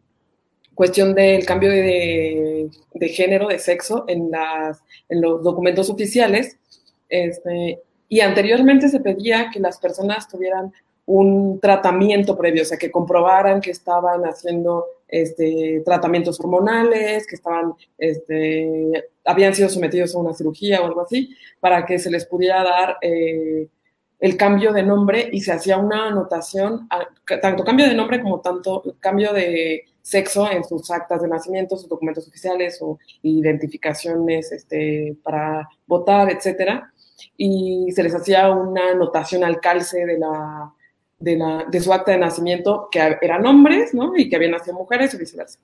cuestión 0.73 1.13
del 1.13 1.45
cambio 1.45 1.69
de, 1.69 2.69
género, 3.09 3.47
de 3.47 3.59
sexo 3.59 4.05
en, 4.07 4.31
las, 4.31 4.81
en 5.07 5.21
los 5.21 5.43
documentos 5.43 5.87
oficiales. 5.91 6.57
Este, 7.09 7.79
y 8.09 8.21
anteriormente 8.21 8.89
se 8.89 9.01
pedía 9.01 9.51
que 9.53 9.59
las 9.59 9.77
personas 9.77 10.27
tuvieran 10.27 10.73
un 11.05 11.59
tratamiento 11.59 12.35
previo, 12.35 12.63
o 12.63 12.65
sea, 12.65 12.77
que 12.77 12.89
comprobaran 12.89 13.61
que 13.61 13.71
estaban 13.71 14.23
haciendo 14.23 14.85
este, 15.13 15.83
tratamientos 15.85 16.39
hormonales, 16.39 17.27
que 17.27 17.35
estaban, 17.35 17.73
este, 17.99 19.05
habían 19.23 19.53
sido 19.53 19.69
sometidos 19.69 20.15
a 20.15 20.17
una 20.17 20.33
cirugía 20.33 20.81
o 20.81 20.85
algo 20.85 21.01
así, 21.01 21.29
para 21.59 21.85
que 21.85 21.99
se 21.99 22.09
les 22.09 22.25
pudiera 22.25 22.63
dar 22.63 22.97
eh, 22.99 23.67
el 24.19 24.37
cambio 24.37 24.73
de 24.73 24.81
nombre 24.81 25.29
y 25.31 25.41
se 25.41 25.51
hacía 25.51 25.77
una 25.77 26.07
anotación, 26.07 26.89
tanto 27.41 27.63
cambio 27.63 27.87
de 27.87 27.93
nombre 27.93 28.23
como 28.23 28.41
tanto 28.41 28.81
cambio 28.99 29.33
de 29.33 29.83
sexo 30.01 30.49
en 30.49 30.63
sus 30.63 30.89
actas 30.89 31.21
de 31.21 31.27
nacimiento, 31.27 31.77
sus 31.77 31.89
documentos 31.89 32.27
oficiales 32.27 32.79
o 32.81 32.97
identificaciones 33.21 34.51
este, 34.51 35.15
para 35.21 35.69
votar, 35.85 36.31
etcétera. 36.31 36.91
Y 37.37 37.91
se 37.91 38.01
les 38.01 38.15
hacía 38.15 38.49
una 38.49 38.91
anotación 38.91 39.43
al 39.43 39.59
calce 39.59 40.07
de 40.07 40.17
la 40.17 40.73
de, 41.23 41.79
su 41.79 41.93
acta 41.93 42.11
de 42.11 42.17
nacimiento 42.17 42.89
que 42.91 43.17
eran 43.21 43.45
hombres, 43.45 43.93
¿no? 43.93 44.15
Y 44.15 44.29
que 44.29 44.35
habían 44.35 44.51
nacido 44.51 44.77
mujeres 44.77 45.13
y 45.13 45.17
viceversa. 45.17 45.59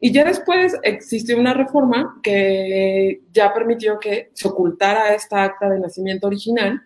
Y 0.00 0.12
ya 0.12 0.24
después 0.24 0.76
existió 0.82 1.38
una 1.38 1.54
reforma 1.54 2.20
que 2.22 3.20
ya 3.32 3.52
permitió 3.54 3.98
que 3.98 4.30
se 4.32 4.48
ocultara 4.48 5.14
esta 5.14 5.44
acta 5.44 5.70
de 5.70 5.80
nacimiento 5.80 6.26
original 6.26 6.82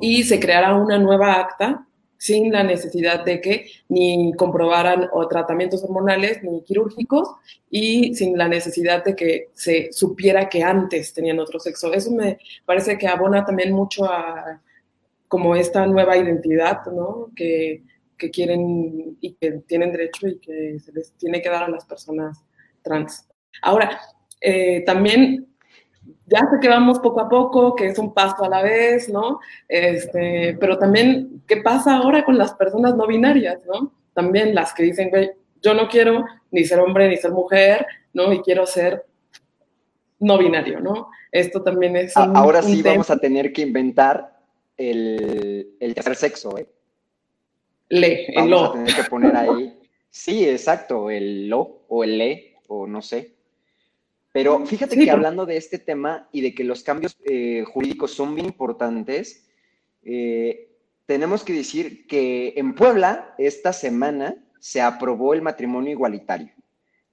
y 0.00 0.22
se 0.24 0.40
creara 0.40 0.74
una 0.74 0.98
nueva 0.98 1.34
acta 1.34 1.86
sin 2.18 2.50
la 2.50 2.62
necesidad 2.62 3.24
de 3.24 3.40
que 3.42 3.66
ni 3.88 4.32
comprobaran 4.34 5.08
o 5.12 5.28
tratamientos 5.28 5.84
hormonales 5.84 6.42
ni 6.42 6.62
quirúrgicos 6.62 7.28
y 7.70 8.14
sin 8.14 8.38
la 8.38 8.48
necesidad 8.48 9.04
de 9.04 9.14
que 9.14 9.48
se 9.52 9.92
supiera 9.92 10.48
que 10.48 10.62
antes 10.62 11.12
tenían 11.12 11.40
otro 11.40 11.60
sexo. 11.60 11.92
Eso 11.92 12.10
me 12.10 12.38
parece 12.64 12.96
que 12.96 13.06
abona 13.06 13.44
también 13.44 13.72
mucho 13.72 14.06
a 14.06 14.60
como 15.28 15.56
esta 15.56 15.86
nueva 15.86 16.16
identidad, 16.16 16.84
¿no? 16.86 17.30
Que, 17.34 17.82
que, 18.16 18.30
quieren 18.30 19.16
y 19.20 19.34
que 19.34 19.52
tienen 19.66 19.92
derecho 19.92 20.28
y 20.28 20.38
que 20.38 20.78
se 20.78 20.92
les 20.92 21.12
tiene 21.14 21.42
que 21.42 21.50
dar 21.50 21.64
a 21.64 21.68
las 21.68 21.84
personas 21.84 22.44
trans. 22.82 23.28
Ahora, 23.62 24.00
eh, 24.40 24.82
también 24.84 25.46
ya 26.26 26.40
sé 26.40 26.58
que 26.60 26.68
vamos 26.68 26.98
poco 26.98 27.20
a 27.20 27.28
poco, 27.28 27.74
que 27.74 27.86
es 27.86 27.98
un 27.98 28.12
paso 28.12 28.44
a 28.44 28.48
la 28.48 28.62
vez, 28.62 29.08
¿no? 29.08 29.40
Este, 29.68 30.56
pero 30.60 30.78
también, 30.78 31.42
¿qué 31.46 31.58
pasa 31.58 31.96
ahora 31.96 32.24
con 32.24 32.38
las 32.38 32.54
personas 32.54 32.96
no 32.96 33.06
binarias, 33.06 33.64
¿no? 33.66 33.92
También 34.12 34.54
las 34.54 34.72
que 34.72 34.82
dicen, 34.84 35.10
güey, 35.10 35.30
yo 35.62 35.74
no 35.74 35.88
quiero 35.88 36.24
ni 36.50 36.64
ser 36.64 36.80
hombre 36.80 37.08
ni 37.08 37.16
ser 37.16 37.32
mujer, 37.32 37.86
¿no? 38.12 38.32
Y 38.32 38.40
quiero 38.40 38.66
ser 38.66 39.04
no 40.18 40.38
binario, 40.38 40.80
¿no? 40.80 41.10
Esto 41.30 41.62
también 41.62 41.96
es... 41.96 42.16
ahora 42.16 42.62
sí 42.62 42.82
vamos 42.82 43.10
a 43.10 43.18
tener 43.18 43.52
que 43.52 43.62
inventar 43.62 44.35
el, 44.76 45.76
el 45.80 45.94
tercer 45.94 46.16
sexo, 46.16 46.58
¿eh? 46.58 46.66
Le, 47.88 48.26
el 48.38 48.50
lo. 48.50 48.64
a 48.64 48.72
tener 48.72 48.94
que 48.94 49.04
poner 49.04 49.36
ahí. 49.36 49.78
Sí, 50.10 50.48
exacto, 50.48 51.10
el 51.10 51.48
lo 51.48 51.84
o 51.88 52.04
el 52.04 52.18
le 52.18 52.56
o 52.68 52.86
no 52.86 53.02
sé. 53.02 53.34
Pero 54.32 54.66
fíjate 54.66 54.96
que 54.96 55.10
hablando 55.10 55.46
de 55.46 55.56
este 55.56 55.78
tema 55.78 56.28
y 56.30 56.42
de 56.42 56.54
que 56.54 56.64
los 56.64 56.82
cambios 56.82 57.16
eh, 57.24 57.64
jurídicos 57.64 58.12
son 58.12 58.34
bien 58.34 58.46
importantes, 58.46 59.48
eh, 60.02 60.68
tenemos 61.06 61.42
que 61.42 61.54
decir 61.54 62.06
que 62.06 62.52
en 62.56 62.74
Puebla 62.74 63.34
esta 63.38 63.72
semana 63.72 64.36
se 64.58 64.82
aprobó 64.82 65.32
el 65.32 65.40
matrimonio 65.40 65.92
igualitario 65.92 66.52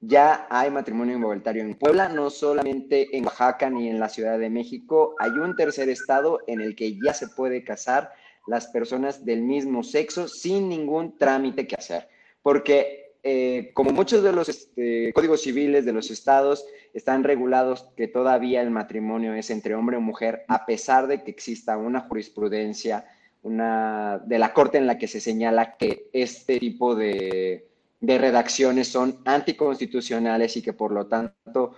ya 0.06 0.48
hay 0.50 0.70
matrimonio 0.70 1.18
igualitario 1.18 1.64
en 1.64 1.76
Puebla, 1.76 2.10
no 2.10 2.30
solamente 2.30 3.16
en 3.16 3.26
Oaxaca 3.26 3.70
ni 3.70 3.90
en 3.90 4.00
la 4.00 4.10
Ciudad 4.10 4.38
de 4.38 4.50
México, 4.50 5.16
hay 5.20 5.32
un 5.32 5.56
tercer 5.56 5.90
estado 5.90 6.40
en 6.48 6.62
el 6.62 6.76
que 6.76 6.98
ya 7.00 7.14
se 7.14 7.30
puede 7.30 7.64
casar 7.64 8.12
las 8.46 8.68
personas 8.68 9.24
del 9.24 9.42
mismo 9.42 9.84
sexo 9.84 10.28
sin 10.28 10.68
ningún 10.68 11.18
trámite 11.18 11.68
que 11.68 11.76
hacer, 11.76 12.10
porque 12.42 13.14
eh, 13.24 13.72
como 13.74 13.92
muchos 13.92 14.22
de 14.22 14.34
los 14.34 14.50
este, 14.50 15.14
códigos 15.14 15.42
civiles 15.42 15.86
de 15.86 15.94
los 15.94 16.12
estados 16.12 16.66
están 16.94 17.24
regulados 17.24 17.90
que 17.96 18.10
todavía 18.10 18.62
el 18.62 18.70
matrimonio 18.70 19.34
es 19.34 19.50
entre 19.50 19.76
hombre 19.76 19.98
y 19.98 20.02
mujer, 20.02 20.44
a 20.50 20.66
pesar 20.66 21.08
de 21.08 21.24
que 21.24 21.32
exista 21.32 21.78
una 21.78 22.02
jurisprudencia 22.02 23.06
una, 23.42 24.22
de 24.26 24.40
la 24.40 24.54
corte 24.54 24.78
en 24.78 24.88
la 24.88 24.98
que 24.98 25.08
se 25.08 25.22
señala 25.22 25.78
que 25.78 26.10
este 26.12 26.60
tipo 26.60 26.96
de 26.96 27.68
de 28.04 28.18
redacciones 28.18 28.90
son 28.90 29.22
anticonstitucionales 29.24 30.58
y 30.58 30.62
que 30.62 30.74
por 30.74 30.92
lo 30.92 31.08
tanto 31.08 31.76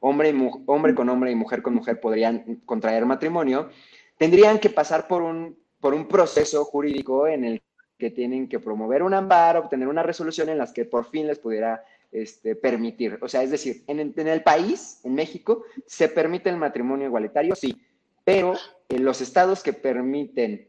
hombre, 0.00 0.30
y 0.30 0.50
hombre 0.66 0.92
con 0.92 1.08
hombre 1.08 1.30
y 1.30 1.36
mujer 1.36 1.62
con 1.62 1.74
mujer 1.74 2.00
podrían 2.00 2.56
contraer 2.66 3.06
matrimonio, 3.06 3.70
tendrían 4.16 4.58
que 4.58 4.70
pasar 4.70 5.06
por 5.06 5.22
un, 5.22 5.56
por 5.78 5.94
un 5.94 6.08
proceso 6.08 6.64
jurídico 6.64 7.28
en 7.28 7.44
el 7.44 7.62
que 7.96 8.10
tienen 8.10 8.48
que 8.48 8.58
promover 8.58 9.04
un 9.04 9.14
amparo, 9.14 9.60
obtener 9.60 9.86
una 9.86 10.02
resolución 10.02 10.48
en 10.48 10.58
las 10.58 10.72
que 10.72 10.84
por 10.84 11.08
fin 11.08 11.28
les 11.28 11.38
pudiera 11.38 11.84
este, 12.10 12.56
permitir. 12.56 13.16
O 13.22 13.28
sea, 13.28 13.44
es 13.44 13.52
decir, 13.52 13.84
en, 13.86 14.00
en, 14.00 14.26
el 14.26 14.42
país, 14.42 15.00
en 15.04 15.14
México, 15.14 15.62
se 15.86 16.08
permite 16.08 16.50
el 16.50 16.56
matrimonio 16.56 17.06
igualitario, 17.06 17.54
sí, 17.54 17.80
pero 18.24 18.54
en 18.88 19.04
los 19.04 19.20
estados 19.20 19.62
que 19.62 19.74
permiten 19.74 20.66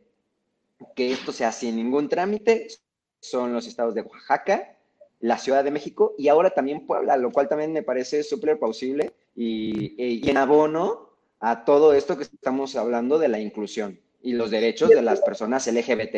que 0.96 1.12
esto 1.12 1.32
sea 1.32 1.52
sin 1.52 1.78
ningún 1.78 2.10
trámite 2.10 2.68
son 3.20 3.54
los 3.54 3.66
estados 3.66 3.96
de 3.96 4.02
Oaxaca, 4.02 4.76
la 5.20 5.38
Ciudad 5.38 5.64
de 5.64 5.72
México 5.72 6.16
y 6.18 6.30
ahora 6.30 6.52
también 6.52 6.86
Puebla, 6.86 7.18
lo 7.18 7.32
cual 7.32 7.50
también 7.50 7.74
me 7.74 7.84
parece 7.84 8.24
súper 8.24 8.58
plausible 8.58 9.12
y, 9.36 10.30
en 10.30 10.38
abono 10.38 11.10
a 11.40 11.66
todo 11.66 11.94
esto 11.94 12.18
que 12.18 12.24
estamos 12.24 12.76
hablando 12.76 13.18
de 13.20 13.28
la 13.28 13.40
inclusión 13.40 14.00
y 14.22 14.34
los 14.34 14.52
derechos 14.52 14.90
de 14.90 15.02
las 15.02 15.22
personas 15.22 15.68
LGBT. 15.68 16.16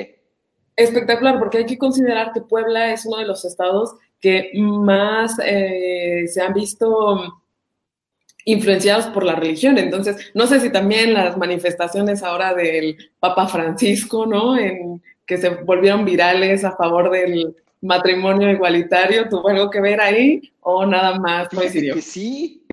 Espectacular, 0.76 1.38
porque 1.38 1.60
hay 1.60 1.66
que 1.66 1.78
considerar 1.78 2.32
que 2.32 2.42
Puebla 2.42 2.92
es 2.92 3.06
uno 3.06 3.18
de 3.18 3.26
los 3.26 3.46
estados 3.46 3.96
que 4.20 4.52
más 4.56 5.38
eh, 5.44 6.26
se 6.28 6.42
han 6.42 6.54
visto 6.54 7.42
influenciados 8.46 9.08
por 9.08 9.24
la 9.24 9.36
religión. 9.36 9.78
Entonces, 9.78 10.32
no 10.34 10.48
sé 10.48 10.60
si 10.60 10.72
también 10.72 11.14
las 11.14 11.38
manifestaciones 11.38 12.24
ahora 12.24 12.54
del 12.54 12.98
Papa 13.20 13.48
Francisco, 13.48 14.26
¿no? 14.26 14.58
En, 14.58 15.02
que 15.26 15.38
se 15.38 15.50
volvieron 15.50 16.04
virales 16.04 16.66
a 16.66 16.76
favor 16.76 17.10
del, 17.12 17.56
matrimonio 17.82 18.50
igualitario 18.50 19.28
tuvo 19.28 19.50
algo 19.50 19.70
que 19.70 19.82
ver 19.82 20.00
ahí 20.00 20.54
o 20.62 20.86
nada 20.86 21.20
más? 21.20 21.50
Que 21.50 22.02
sí, 22.02 22.66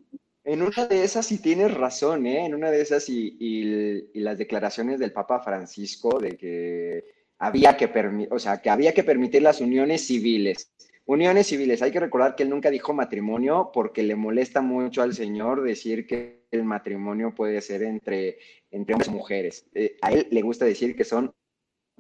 en 0.44 0.62
una 0.62 0.86
de 0.86 1.04
esas 1.04 1.26
sí 1.26 1.42
tienes 1.42 1.74
razón, 1.74 2.26
¿eh? 2.26 2.46
En 2.46 2.54
una 2.54 2.70
de 2.70 2.80
esas 2.80 3.08
y, 3.08 3.36
y, 3.38 4.20
las 4.20 4.38
declaraciones 4.38 4.98
del 4.98 5.12
Papa 5.12 5.40
Francisco 5.40 6.18
de 6.18 6.36
que 6.36 7.04
había 7.38 7.76
que, 7.76 8.28
o 8.30 8.38
sea, 8.38 8.60
que 8.62 8.70
había 8.70 8.92
que 8.92 9.04
permitir 9.04 9.42
las 9.42 9.60
uniones 9.60 10.06
civiles. 10.06 10.70
Uniones 11.04 11.46
civiles, 11.46 11.80
hay 11.80 11.90
que 11.90 12.00
recordar 12.00 12.34
que 12.34 12.42
él 12.42 12.50
nunca 12.50 12.70
dijo 12.70 12.92
matrimonio 12.92 13.70
porque 13.72 14.02
le 14.02 14.14
molesta 14.14 14.60
mucho 14.60 15.00
al 15.00 15.14
Señor 15.14 15.62
decir 15.62 16.06
que 16.06 16.44
el 16.50 16.64
matrimonio 16.64 17.34
puede 17.34 17.62
ser 17.62 17.82
entre, 17.82 18.38
entre 18.70 18.94
hombres 18.94 19.08
y 19.08 19.12
mujeres. 19.12 19.66
Eh, 19.74 19.96
a 20.02 20.12
él 20.12 20.28
le 20.30 20.42
gusta 20.42 20.66
decir 20.66 20.94
que 20.96 21.04
son 21.04 21.34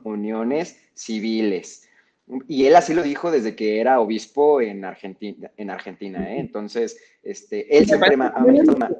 uniones 0.04 0.78
civiles. 0.94 1.87
Y 2.46 2.66
él 2.66 2.76
así 2.76 2.94
lo 2.94 3.02
dijo 3.02 3.30
desde 3.30 3.56
que 3.56 3.80
era 3.80 4.00
obispo 4.00 4.60
en 4.60 4.84
Argentina, 4.84 5.50
en 5.56 5.70
Argentina 5.70 6.32
¿eh? 6.32 6.40
Entonces, 6.40 6.98
este, 7.22 7.76
él 7.76 7.86
siempre 7.86 8.16
ha 8.18 8.34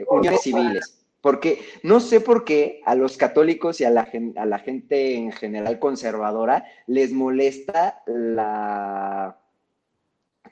uniones 0.09 0.41
civiles. 0.41 1.05
Porque 1.21 1.61
no 1.83 1.99
sé 1.99 2.21
por 2.21 2.45
qué 2.45 2.81
a 2.85 2.95
los 2.95 3.17
católicos 3.17 3.81
y 3.81 3.85
a 3.85 3.91
la, 3.91 4.09
a 4.37 4.47
la 4.47 4.59
gente 4.61 5.15
en 5.15 5.33
general 5.33 5.79
conservadora 5.79 6.65
les 6.87 7.13
molesta 7.13 8.03
la, 8.07 9.37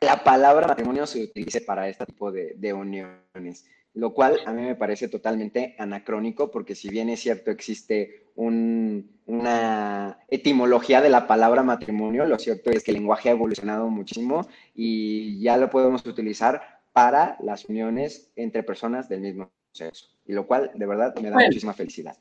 la 0.00 0.24
palabra 0.24 0.66
matrimonio 0.66 1.06
se 1.06 1.22
utilice 1.22 1.60
para 1.60 1.88
este 1.88 2.04
tipo 2.06 2.32
de, 2.32 2.54
de 2.56 2.72
uniones 2.72 3.64
lo 3.96 4.12
cual 4.12 4.38
a 4.44 4.52
mí 4.52 4.60
me 4.60 4.74
parece 4.74 5.08
totalmente 5.08 5.74
anacrónico, 5.78 6.50
porque 6.50 6.74
si 6.74 6.90
bien 6.90 7.08
es 7.08 7.20
cierto 7.20 7.50
existe 7.50 8.25
una 8.37 10.18
etimología 10.29 11.01
de 11.01 11.09
la 11.09 11.27
palabra 11.27 11.62
matrimonio, 11.62 12.27
lo 12.27 12.38
cierto 12.38 12.70
es 12.70 12.85
que 12.85 12.92
el 12.92 12.99
lenguaje 12.99 13.29
ha 13.29 13.33
evolucionado 13.33 13.88
muchísimo 13.88 14.46
y 14.75 15.40
ya 15.40 15.57
lo 15.57 15.70
podemos 15.70 16.05
utilizar 16.07 16.81
para 16.92 17.37
las 17.40 17.64
uniones 17.66 18.31
entre 18.37 18.62
personas 18.62 19.09
del 19.09 19.20
mismo 19.20 19.51
sexo, 19.72 20.07
y 20.27 20.33
lo 20.33 20.46
cual 20.46 20.70
de 20.75 20.87
verdad 20.87 21.14
me 21.16 21.31
da 21.31 21.37
muchísima 21.37 21.75
felicidad. 21.75 22.16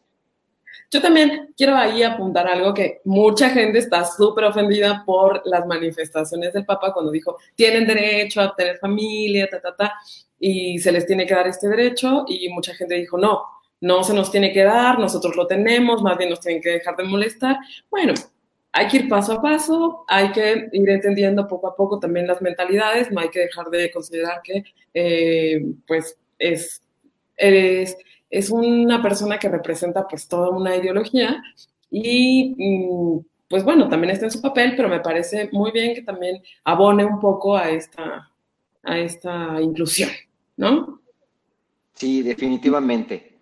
Yo 0.91 1.01
también 1.01 1.53
quiero 1.57 1.75
ahí 1.75 2.03
apuntar 2.03 2.47
algo 2.47 2.73
que 2.73 3.01
mucha 3.05 3.49
gente 3.49 3.79
está 3.79 4.03
súper 4.05 4.45
ofendida 4.45 5.03
por 5.05 5.41
las 5.45 5.65
manifestaciones 5.65 6.53
del 6.53 6.65
Papa 6.65 6.93
cuando 6.93 7.11
dijo, 7.11 7.37
tienen 7.55 7.87
derecho 7.87 8.41
a 8.41 8.55
tener 8.55 8.77
familia, 8.77 9.49
ta, 9.49 9.61
ta, 9.61 9.75
ta. 9.75 9.93
y 10.39 10.77
se 10.79 10.91
les 10.91 11.05
tiene 11.05 11.25
que 11.25 11.33
dar 11.33 11.47
este 11.47 11.67
derecho 11.67 12.25
y 12.27 12.49
mucha 12.49 12.73
gente 12.75 12.95
dijo, 12.95 13.17
no, 13.17 13.43
no 13.81 14.03
se 14.03 14.13
nos 14.13 14.31
tiene 14.31 14.51
que 14.53 14.63
dar, 14.63 14.99
nosotros 14.99 15.35
lo 15.35 15.47
tenemos, 15.47 16.01
más 16.01 16.17
bien 16.17 16.29
nos 16.29 16.39
tienen 16.39 16.61
que 16.61 16.71
dejar 16.71 16.95
de 16.95 17.03
molestar. 17.03 17.57
Bueno, 17.89 18.13
hay 18.71 18.87
que 18.87 18.97
ir 18.97 19.09
paso 19.09 19.33
a 19.33 19.41
paso, 19.41 20.03
hay 20.07 20.31
que 20.31 20.69
ir 20.73 20.89
entendiendo 20.89 21.47
poco 21.47 21.67
a 21.67 21.75
poco 21.75 21.99
también 21.99 22.27
las 22.27 22.41
mentalidades, 22.41 23.11
no 23.11 23.21
hay 23.21 23.29
que 23.29 23.39
dejar 23.39 23.69
de 23.69 23.89
considerar 23.91 24.41
que 24.43 24.63
eh, 24.93 25.65
pues 25.87 26.17
es, 26.37 26.81
eres, 27.37 27.97
es 28.29 28.49
una 28.49 29.01
persona 29.01 29.39
que 29.39 29.47
representa 29.47 30.05
pues 30.07 30.27
toda 30.27 30.49
una 30.49 30.75
ideología 30.75 31.41
y 31.89 32.55
mm, 32.57 33.25
pues 33.47 33.63
bueno, 33.63 33.87
también 33.87 34.11
está 34.11 34.25
en 34.25 34.31
su 34.31 34.41
papel, 34.41 34.73
pero 34.75 34.89
me 34.89 34.99
parece 34.99 35.49
muy 35.53 35.71
bien 35.71 35.95
que 35.95 36.01
también 36.01 36.41
abone 36.63 37.05
un 37.05 37.19
poco 37.19 37.55
a 37.55 37.69
esta, 37.69 38.29
a 38.83 38.99
esta 38.99 39.61
inclusión, 39.61 40.09
¿no? 40.57 40.99
Sí, 41.93 42.21
definitivamente. 42.23 43.34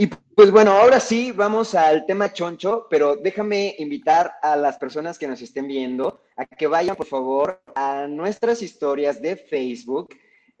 Y 0.00 0.06
pues 0.06 0.50
bueno, 0.50 0.70
ahora 0.70 0.98
sí, 0.98 1.30
vamos 1.30 1.74
al 1.74 2.06
tema 2.06 2.32
choncho, 2.32 2.86
pero 2.88 3.16
déjame 3.16 3.74
invitar 3.78 4.32
a 4.40 4.56
las 4.56 4.78
personas 4.78 5.18
que 5.18 5.28
nos 5.28 5.42
estén 5.42 5.68
viendo 5.68 6.22
a 6.38 6.46
que 6.46 6.66
vayan, 6.66 6.96
por 6.96 7.04
favor, 7.04 7.60
a 7.74 8.06
nuestras 8.06 8.62
historias 8.62 9.20
de 9.20 9.36
Facebook 9.36 10.14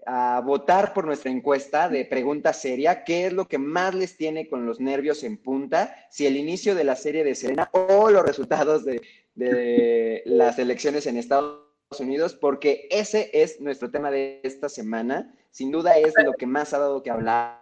a 0.04 0.42
votar 0.44 0.92
por 0.92 1.06
nuestra 1.06 1.30
encuesta 1.30 1.88
de 1.88 2.04
pregunta 2.04 2.52
seria, 2.52 3.02
qué 3.02 3.28
es 3.28 3.32
lo 3.32 3.48
que 3.48 3.56
más 3.56 3.94
les 3.94 4.18
tiene 4.18 4.46
con 4.46 4.66
los 4.66 4.78
nervios 4.78 5.24
en 5.24 5.38
punta, 5.38 5.96
si 6.10 6.26
el 6.26 6.36
inicio 6.36 6.74
de 6.74 6.84
la 6.84 6.94
serie 6.94 7.24
de 7.24 7.34
Serena 7.34 7.70
o 7.72 8.10
los 8.10 8.22
resultados 8.22 8.84
de, 8.84 10.22
las 10.26 10.58
elecciones 10.58 11.06
en 11.06 11.16
Estados 11.16 11.62
Unidos, 11.98 12.34
porque 12.34 12.88
ese 12.90 13.30
es 13.32 13.58
nuestro 13.58 13.90
tema 13.90 14.10
de 14.10 14.42
esta 14.42 14.68
semana. 14.68 15.34
Sin 15.50 15.70
duda 15.70 15.96
es 15.96 16.12
lo 16.22 16.34
que 16.34 16.46
más 16.46 16.74
ha 16.74 16.78
dado 16.78 17.02
que 17.02 17.10
hablar. 17.10 17.59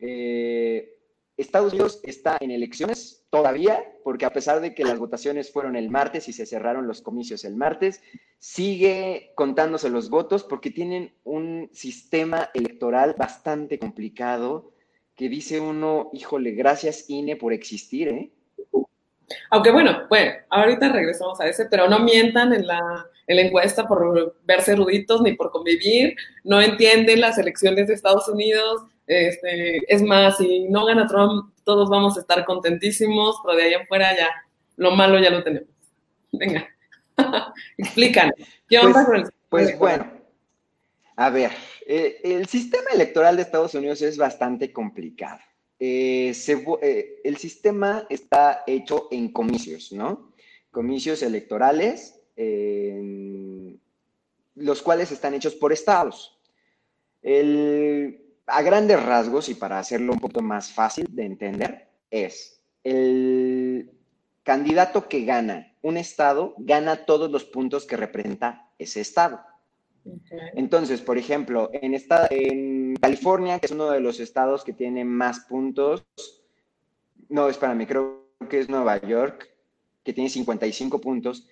Eh, 0.00 0.96
Estados 1.36 1.72
Unidos 1.72 2.00
está 2.02 2.36
en 2.40 2.50
elecciones 2.50 3.24
todavía, 3.30 3.82
porque 4.04 4.26
a 4.26 4.32
pesar 4.32 4.60
de 4.60 4.74
que 4.74 4.84
las 4.84 4.98
votaciones 4.98 5.50
fueron 5.50 5.74
el 5.76 5.88
martes 5.88 6.28
y 6.28 6.32
se 6.32 6.44
cerraron 6.44 6.86
los 6.86 7.00
comicios 7.00 7.44
el 7.44 7.56
martes, 7.56 8.02
sigue 8.38 9.32
contándose 9.34 9.88
los 9.88 10.10
votos 10.10 10.44
porque 10.44 10.70
tienen 10.70 11.14
un 11.24 11.70
sistema 11.72 12.50
electoral 12.52 13.14
bastante 13.16 13.78
complicado 13.78 14.72
que 15.14 15.28
dice 15.28 15.60
uno, 15.60 16.10
híjole, 16.12 16.52
gracias 16.52 17.08
INE 17.08 17.36
por 17.36 17.52
existir, 17.52 18.08
¿eh? 18.08 18.32
Aunque 19.50 19.70
bueno, 19.70 20.06
bueno, 20.08 20.32
ahorita 20.50 20.88
regresamos 20.88 21.40
a 21.40 21.46
ese, 21.46 21.66
pero 21.66 21.88
no 21.88 22.00
mientan 22.00 22.52
en 22.52 22.66
la, 22.66 23.06
en 23.26 23.36
la 23.36 23.42
encuesta 23.42 23.86
por 23.86 24.36
verse 24.44 24.72
eruditos 24.72 25.22
ni 25.22 25.32
por 25.34 25.50
convivir, 25.50 26.16
no 26.44 26.60
entienden 26.60 27.20
las 27.20 27.38
elecciones 27.38 27.88
de 27.88 27.94
Estados 27.94 28.28
Unidos, 28.28 28.82
este, 29.06 29.92
es 29.92 30.02
más, 30.02 30.36
si 30.38 30.68
no 30.68 30.84
gana 30.84 31.06
Trump, 31.06 31.52
todos 31.64 31.88
vamos 31.88 32.16
a 32.16 32.20
estar 32.20 32.44
contentísimos, 32.44 33.36
pero 33.44 33.56
de 33.56 33.64
ahí 33.64 33.74
en 33.74 33.86
fuera 33.86 34.16
ya, 34.16 34.28
lo 34.76 34.92
malo 34.92 35.18
ya 35.18 35.30
lo 35.30 35.42
tenemos. 35.42 35.68
Venga, 36.32 36.68
explícanos. 37.76 38.34
¿Qué 38.68 38.78
onda 38.78 39.04
pues, 39.06 39.30
Pues 39.48 39.78
bueno, 39.78 40.10
a 41.16 41.28
ver, 41.28 41.50
eh, 41.86 42.20
el 42.24 42.46
sistema 42.46 42.90
electoral 42.94 43.36
de 43.36 43.42
Estados 43.42 43.74
Unidos 43.74 44.00
es 44.00 44.16
bastante 44.16 44.72
complicado. 44.72 45.40
Eh, 45.82 46.32
eh, 46.82 47.20
el 47.24 47.36
sistema 47.38 48.06
está 48.10 48.64
hecho 48.66 49.08
en 49.10 49.32
comicios, 49.32 49.92
¿no? 49.92 50.34
Comicios 50.70 51.22
electorales, 51.22 52.20
los 54.54 54.82
cuales 54.82 55.10
están 55.10 55.34
hechos 55.34 55.54
por 55.54 55.72
estados. 55.72 56.38
A 58.46 58.62
grandes 58.62 59.02
rasgos 59.02 59.48
y 59.48 59.54
para 59.54 59.78
hacerlo 59.78 60.12
un 60.12 60.20
poco 60.20 60.42
más 60.42 60.70
fácil 60.72 61.06
de 61.10 61.24
entender, 61.24 61.88
es 62.10 62.60
el 62.84 63.90
candidato 64.42 65.08
que 65.08 65.24
gana 65.24 65.74
un 65.82 65.96
estado, 65.96 66.54
gana 66.58 67.04
todos 67.04 67.30
los 67.30 67.44
puntos 67.44 67.86
que 67.86 67.96
representa 67.96 68.70
ese 68.78 69.00
estado. 69.00 69.40
Entonces, 70.54 71.00
por 71.00 71.18
ejemplo, 71.18 71.70
en, 71.72 71.94
esta, 71.94 72.26
en 72.30 72.94
California, 72.96 73.58
que 73.58 73.66
es 73.66 73.72
uno 73.72 73.90
de 73.90 74.00
los 74.00 74.20
estados 74.20 74.64
que 74.64 74.72
tiene 74.72 75.04
más 75.04 75.40
puntos, 75.40 76.06
no, 77.28 77.48
espérame, 77.48 77.86
creo 77.86 78.26
que 78.48 78.58
es 78.60 78.68
Nueva 78.68 79.00
York, 79.00 79.48
que 80.02 80.12
tiene 80.12 80.30
55 80.30 81.00
puntos, 81.00 81.46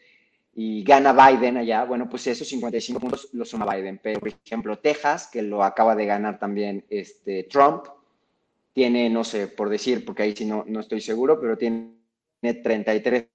y 0.54 0.82
gana 0.82 1.12
Biden 1.12 1.56
allá, 1.56 1.84
bueno, 1.84 2.08
pues 2.08 2.26
esos 2.26 2.48
55 2.48 2.98
puntos 2.98 3.28
los 3.32 3.48
suma 3.48 3.72
Biden. 3.72 4.00
Pero, 4.02 4.18
por 4.18 4.28
ejemplo, 4.28 4.78
Texas, 4.78 5.28
que 5.32 5.42
lo 5.42 5.62
acaba 5.62 5.94
de 5.94 6.06
ganar 6.06 6.40
también 6.40 6.84
este, 6.90 7.44
Trump, 7.44 7.84
tiene, 8.72 9.08
no 9.08 9.22
sé, 9.22 9.46
por 9.46 9.68
decir, 9.68 10.04
porque 10.04 10.24
ahí 10.24 10.34
sí 10.34 10.44
no, 10.44 10.64
no 10.66 10.80
estoy 10.80 11.00
seguro, 11.00 11.40
pero 11.40 11.56
tiene 11.56 11.94
33 12.40 13.28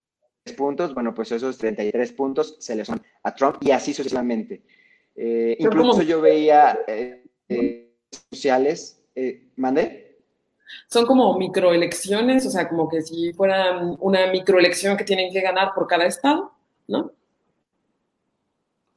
puntos. 0.57 0.93
Bueno, 0.93 1.13
pues 1.13 1.31
esos 1.31 1.57
33 1.57 2.11
puntos 2.11 2.57
se 2.59 2.75
le 2.75 2.83
suman 2.83 3.03
a 3.23 3.33
Trump 3.33 3.57
y 3.61 3.71
así 3.71 3.93
sucesivamente. 3.93 4.63
Eh, 5.15 5.55
incluso 5.59 6.01
yo 6.01 6.21
veía 6.21 6.79
eh, 6.87 7.23
eh, 7.49 7.93
sociales, 8.31 8.99
¿mandé? 9.55 10.17
Son 10.87 11.05
como 11.05 11.37
microelecciones, 11.37 12.45
o 12.45 12.49
sea, 12.49 12.67
como 12.67 12.89
que 12.89 13.01
si 13.01 13.31
fuera 13.33 13.77
una 13.99 14.27
microelección 14.31 14.97
que 14.97 15.03
tienen 15.03 15.31
que 15.31 15.41
ganar 15.41 15.73
por 15.75 15.87
cada 15.87 16.05
estado. 16.05 16.51
¿no? 16.87 17.11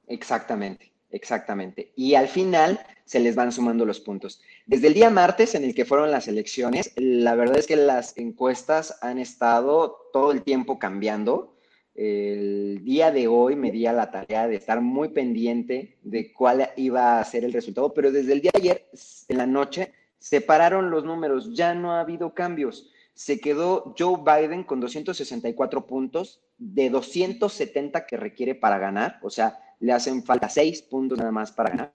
Exactamente, 0.06 0.92
exactamente. 1.10 1.92
Y 1.96 2.14
al 2.14 2.28
final 2.28 2.80
se 3.04 3.20
les 3.20 3.34
van 3.34 3.52
sumando 3.52 3.84
los 3.84 4.00
puntos. 4.00 4.40
Desde 4.66 4.88
el 4.88 4.94
día 4.94 5.10
martes 5.10 5.54
en 5.54 5.64
el 5.64 5.74
que 5.74 5.84
fueron 5.84 6.10
las 6.10 6.28
elecciones, 6.28 6.92
la 6.96 7.34
verdad 7.34 7.58
es 7.58 7.66
que 7.66 7.76
las 7.76 8.16
encuestas 8.16 8.98
han 9.00 9.18
estado 9.18 9.96
todo 10.12 10.32
el 10.32 10.42
tiempo 10.42 10.78
cambiando. 10.78 11.55
El 11.96 12.84
día 12.84 13.10
de 13.10 13.26
hoy 13.26 13.56
me 13.56 13.70
di 13.72 13.86
a 13.86 13.92
la 13.92 14.10
tarea 14.10 14.46
de 14.46 14.56
estar 14.56 14.80
muy 14.80 15.08
pendiente 15.08 15.98
de 16.02 16.32
cuál 16.32 16.70
iba 16.76 17.18
a 17.18 17.24
ser 17.24 17.44
el 17.44 17.52
resultado, 17.52 17.94
pero 17.94 18.12
desde 18.12 18.34
el 18.34 18.42
día 18.42 18.50
de 18.54 18.60
ayer, 18.60 18.88
en 19.28 19.38
la 19.38 19.46
noche, 19.46 19.92
separaron 20.18 20.90
los 20.90 21.04
números, 21.04 21.54
ya 21.54 21.74
no 21.74 21.92
ha 21.92 22.00
habido 22.00 22.34
cambios 22.34 22.90
se 23.16 23.40
quedó 23.40 23.94
Joe 23.98 24.18
Biden 24.18 24.62
con 24.62 24.78
264 24.78 25.86
puntos 25.86 26.42
de 26.58 26.90
270 26.90 28.04
que 28.04 28.18
requiere 28.18 28.54
para 28.54 28.78
ganar, 28.78 29.18
o 29.22 29.30
sea, 29.30 29.58
le 29.80 29.94
hacen 29.94 30.22
falta 30.22 30.50
6 30.50 30.82
puntos 30.82 31.16
nada 31.16 31.32
más 31.32 31.50
para 31.50 31.70
ganar. 31.70 31.94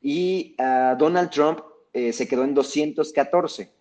Y 0.00 0.54
ah, 0.58 0.94
Donald 0.96 1.30
Trump 1.30 1.58
eh, 1.92 2.12
se 2.12 2.28
quedó 2.28 2.44
en 2.44 2.54
214. 2.54 3.72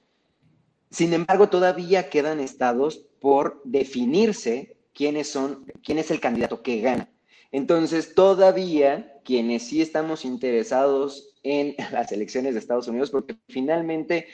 Sin 0.89 1.13
embargo, 1.13 1.47
todavía 1.47 2.09
quedan 2.09 2.39
estados 2.39 2.97
por 3.19 3.61
definirse 3.63 4.77
quiénes 4.93 5.27
son, 5.27 5.65
quién 5.83 5.97
es 5.97 6.11
el 6.11 6.19
candidato 6.19 6.61
que 6.61 6.81
gana. 6.81 7.09
Entonces, 7.51 8.15
todavía 8.15 9.19
quienes 9.25 9.63
sí 9.63 9.81
estamos 9.81 10.25
interesados 10.25 11.35
en 11.43 11.75
las 11.91 12.11
elecciones 12.11 12.53
de 12.53 12.59
Estados 12.59 12.87
Unidos, 12.87 13.11
porque 13.11 13.35
finalmente 13.49 14.27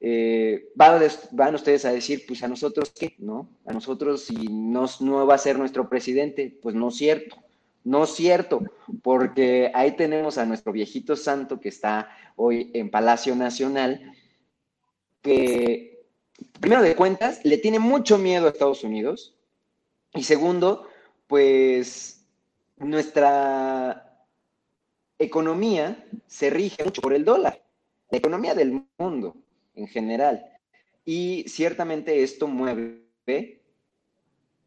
eh, 0.00 0.68
van, 0.74 1.54
ustedes 1.54 1.84
a 1.84 1.92
decir, 1.92 2.24
pues 2.26 2.42
a 2.42 2.48
nosotros 2.48 2.92
qué, 2.98 3.14
¿no? 3.18 3.48
A 3.66 3.72
nosotros 3.72 4.22
si 4.22 4.34
no, 4.48 4.86
no 5.00 5.26
va 5.26 5.34
a 5.34 5.38
ser 5.38 5.58
nuestro 5.58 5.88
presidente, 5.88 6.58
pues 6.62 6.74
no 6.74 6.88
es 6.88 6.96
cierto, 6.96 7.36
no 7.84 8.04
es 8.04 8.10
cierto, 8.10 8.62
porque 9.02 9.70
ahí 9.74 9.96
tenemos 9.96 10.38
a 10.38 10.46
nuestro 10.46 10.72
viejito 10.72 11.16
santo 11.16 11.60
que 11.60 11.68
está 11.68 12.08
hoy 12.36 12.70
en 12.72 12.90
Palacio 12.90 13.34
Nacional, 13.36 14.14
que 15.22 16.06
primero 16.60 16.82
de 16.82 16.96
cuentas 16.96 17.44
le 17.44 17.58
tiene 17.58 17.78
mucho 17.78 18.16
miedo 18.16 18.46
a 18.46 18.50
Estados 18.50 18.84
Unidos 18.84 19.34
y 20.14 20.22
segundo, 20.22 20.88
pues 21.26 22.26
nuestra 22.76 24.26
economía 25.18 26.04
se 26.26 26.50
rige 26.50 26.82
mucho 26.84 27.02
por 27.02 27.12
el 27.12 27.24
dólar, 27.24 27.62
la 28.10 28.18
economía 28.18 28.54
del 28.54 28.84
mundo 28.98 29.36
en 29.74 29.86
general. 29.86 30.44
Y 31.04 31.44
ciertamente 31.48 32.22
esto 32.22 32.48
mueve 32.48 33.60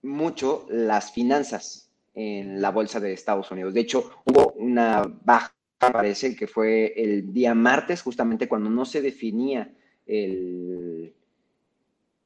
mucho 0.01 0.65
las 0.69 1.11
finanzas 1.11 1.91
en 2.13 2.61
la 2.61 2.71
bolsa 2.71 2.99
de 2.99 3.13
Estados 3.13 3.49
Unidos. 3.51 3.73
De 3.73 3.81
hecho, 3.81 4.11
hubo 4.25 4.51
una 4.53 5.03
baja, 5.23 5.53
parece 5.79 6.35
que 6.35 6.47
fue 6.47 6.93
el 6.95 7.33
día 7.33 7.53
martes, 7.53 8.01
justamente 8.01 8.47
cuando 8.47 8.69
no 8.69 8.85
se 8.85 9.01
definía 9.01 9.73
el, 10.05 11.13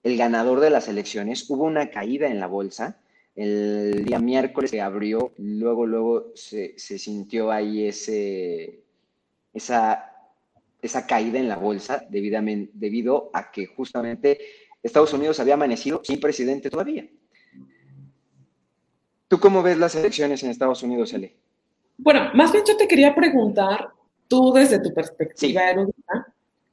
el 0.03 0.17
ganador 0.17 0.60
de 0.60 0.69
las 0.69 0.88
elecciones, 0.88 1.49
hubo 1.49 1.63
una 1.63 1.89
caída 1.89 2.27
en 2.27 2.39
la 2.39 2.47
bolsa. 2.47 2.99
El 3.38 4.04
día 4.04 4.19
miércoles 4.19 4.71
se 4.71 4.82
abrió, 4.82 5.32
luego, 5.38 5.86
luego 5.86 6.32
se, 6.36 6.78
se 6.78 7.00
sintió 7.00 7.52
ahí 7.52 7.88
ese, 7.88 8.82
esa 9.54 10.17
esa 10.82 11.06
caída 11.06 11.39
en 11.39 11.47
la 11.47 11.58
bolsa 11.58 12.04
debido 12.10 13.30
a 13.34 13.52
que 13.52 13.65
justamente 13.65 14.39
Estados 14.82 15.13
Unidos 15.13 15.39
había 15.39 15.56
amanecido 15.56 16.02
sin 16.04 16.19
presidente 16.19 16.69
todavía. 16.69 17.08
¿Tú 19.28 19.39
cómo 19.39 19.62
ves 19.62 19.78
las 19.78 19.95
elecciones 19.95 20.43
en 20.43 20.52
Estados 20.52 20.84
Unidos, 20.84 21.13
Ele? 21.13 21.36
bueno, 22.00 22.30
más 22.36 22.52
bien 22.52 22.63
yo 22.65 22.78
te 22.78 22.88
quería 22.88 23.13
preguntar, 23.15 23.89
tú 24.28 24.54
desde 24.54 24.80
tu 24.80 24.93
perspectiva 24.93 25.62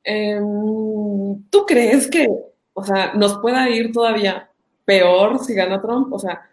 em, 0.04 1.42
¿tú 1.48 1.64
crees 1.66 2.08
que, 2.08 2.28
o 2.74 2.84
sea, 2.84 3.14
nos 3.14 3.38
pueda 3.38 3.70
ir 3.70 3.90
todavía 3.90 4.50
peor 4.84 5.42
si 5.42 5.54
gana 5.54 5.80
Trump? 5.80 6.12
O 6.12 6.18
sea, 6.18 6.48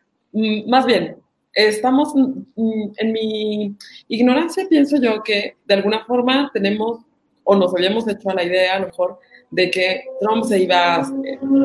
más 0.67 0.85
bien, 0.85 1.17
estamos, 1.53 2.13
mm, 2.15 2.91
en 2.97 3.11
mi 3.11 3.75
ignorancia 4.07 4.65
pienso 4.69 4.97
yo 5.01 5.21
que 5.23 5.57
de 5.65 5.73
alguna 5.73 6.05
forma 6.05 6.49
tenemos 6.53 7.01
o 7.43 7.55
nos 7.55 7.73
habíamos 7.73 8.07
hecho 8.07 8.29
a 8.29 8.35
la 8.35 8.43
idea 8.43 8.75
a 8.75 8.79
lo 8.79 8.87
mejor 8.87 9.19
de 9.49 9.69
que 9.69 10.03
Trump 10.21 10.45
se 10.45 10.59
iba 10.59 10.95
a 10.95 11.13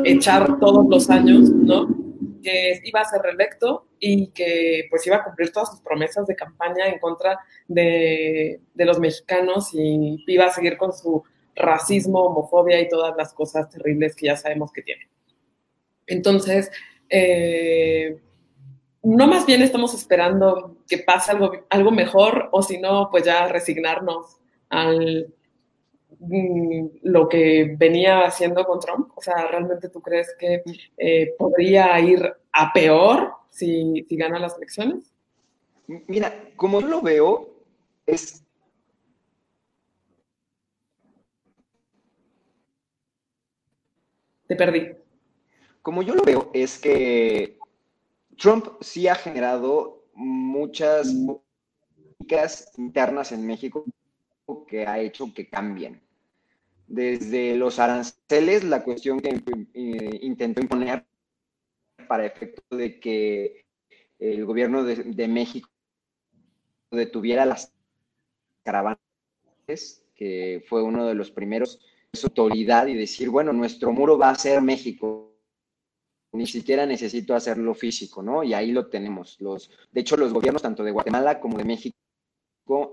echar 0.04 0.58
todos 0.58 0.86
los 0.88 1.08
años, 1.10 1.50
¿no? 1.50 1.86
Que 2.42 2.80
iba 2.84 3.00
a 3.00 3.04
ser 3.04 3.20
reelecto 3.22 3.86
y 4.00 4.28
que 4.28 4.86
pues 4.90 5.06
iba 5.06 5.16
a 5.16 5.24
cumplir 5.24 5.52
todas 5.52 5.70
sus 5.70 5.80
promesas 5.80 6.26
de 6.26 6.34
campaña 6.34 6.88
en 6.88 6.98
contra 6.98 7.38
de, 7.68 8.60
de 8.74 8.84
los 8.84 8.98
mexicanos 8.98 9.70
y 9.74 10.24
iba 10.26 10.46
a 10.46 10.50
seguir 10.50 10.76
con 10.76 10.92
su 10.92 11.22
racismo, 11.54 12.24
homofobia 12.24 12.80
y 12.80 12.88
todas 12.88 13.16
las 13.16 13.32
cosas 13.32 13.68
terribles 13.70 14.16
que 14.16 14.26
ya 14.26 14.36
sabemos 14.36 14.72
que 14.72 14.82
tiene. 14.82 15.08
Entonces, 16.06 16.70
eh, 17.08 18.18
no 19.02 19.26
más 19.26 19.46
bien 19.46 19.62
estamos 19.62 19.94
esperando 19.94 20.76
que 20.88 20.98
pase 20.98 21.32
algo, 21.32 21.52
algo 21.70 21.90
mejor 21.90 22.48
o 22.52 22.62
si 22.62 22.78
no, 22.78 23.08
pues 23.10 23.24
ya 23.24 23.46
resignarnos 23.48 24.38
al 24.68 25.32
mm, 26.18 26.86
lo 27.02 27.28
que 27.28 27.74
venía 27.78 28.26
haciendo 28.26 28.64
con 28.64 28.80
Trump. 28.80 29.10
O 29.14 29.22
sea, 29.22 29.46
¿realmente 29.48 29.88
tú 29.88 30.00
crees 30.00 30.34
que 30.38 30.62
eh, 30.96 31.34
podría 31.38 31.98
ir 32.00 32.22
a 32.52 32.72
peor 32.72 33.32
si, 33.50 34.04
si 34.08 34.16
gana 34.16 34.38
las 34.38 34.56
elecciones? 34.56 35.12
Mira, 35.86 36.32
como 36.56 36.80
yo 36.80 36.88
lo 36.88 37.02
veo, 37.02 37.48
es 38.06 38.46
Te 44.46 44.54
perdí. 44.56 44.92
Como 45.82 46.02
yo 46.02 46.14
lo 46.14 46.22
veo, 46.22 46.50
es 46.52 46.78
que 46.78 47.58
Trump 48.36 48.66
sí 48.80 49.08
ha 49.08 49.14
generado 49.14 50.04
muchas 50.14 51.12
políticas 51.12 52.72
internas 52.76 53.32
en 53.32 53.46
México 53.46 53.84
que 54.68 54.86
ha 54.86 55.00
hecho 55.00 55.32
que 55.34 55.48
cambien. 55.48 56.00
Desde 56.86 57.56
los 57.56 57.78
aranceles, 57.78 58.62
la 58.64 58.84
cuestión 58.84 59.20
que 59.20 59.42
eh, 59.74 60.18
intentó 60.22 60.60
imponer 60.60 61.04
para 62.06 62.26
efecto 62.26 62.76
de 62.76 63.00
que 63.00 63.64
el 64.18 64.44
gobierno 64.44 64.84
de, 64.84 65.28
México 65.28 65.68
detuviera 66.90 67.44
las 67.44 67.72
caravanas, 68.62 68.98
que 70.14 70.64
fue 70.68 70.82
uno 70.82 71.06
de 71.06 71.14
los 71.14 71.30
primeros, 71.30 71.80
autoridad 72.22 72.86
y 72.86 72.94
decir, 72.94 73.28
bueno, 73.28 73.52
nuestro 73.52 73.92
muro 73.92 74.16
va 74.16 74.30
a 74.30 74.34
ser 74.36 74.62
México, 74.62 75.25
ni 76.36 76.46
siquiera 76.46 76.86
necesito 76.86 77.34
hacerlo 77.34 77.74
físico, 77.74 78.22
¿no? 78.22 78.42
Y 78.42 78.54
ahí 78.54 78.72
lo 78.72 78.86
tenemos. 78.88 79.40
Los, 79.40 79.70
de 79.92 80.00
hecho, 80.00 80.16
los 80.16 80.32
gobiernos 80.32 80.62
tanto 80.62 80.84
de 80.84 80.92
Guatemala 80.92 81.40
como 81.40 81.58
de 81.58 81.64
México 81.64 81.96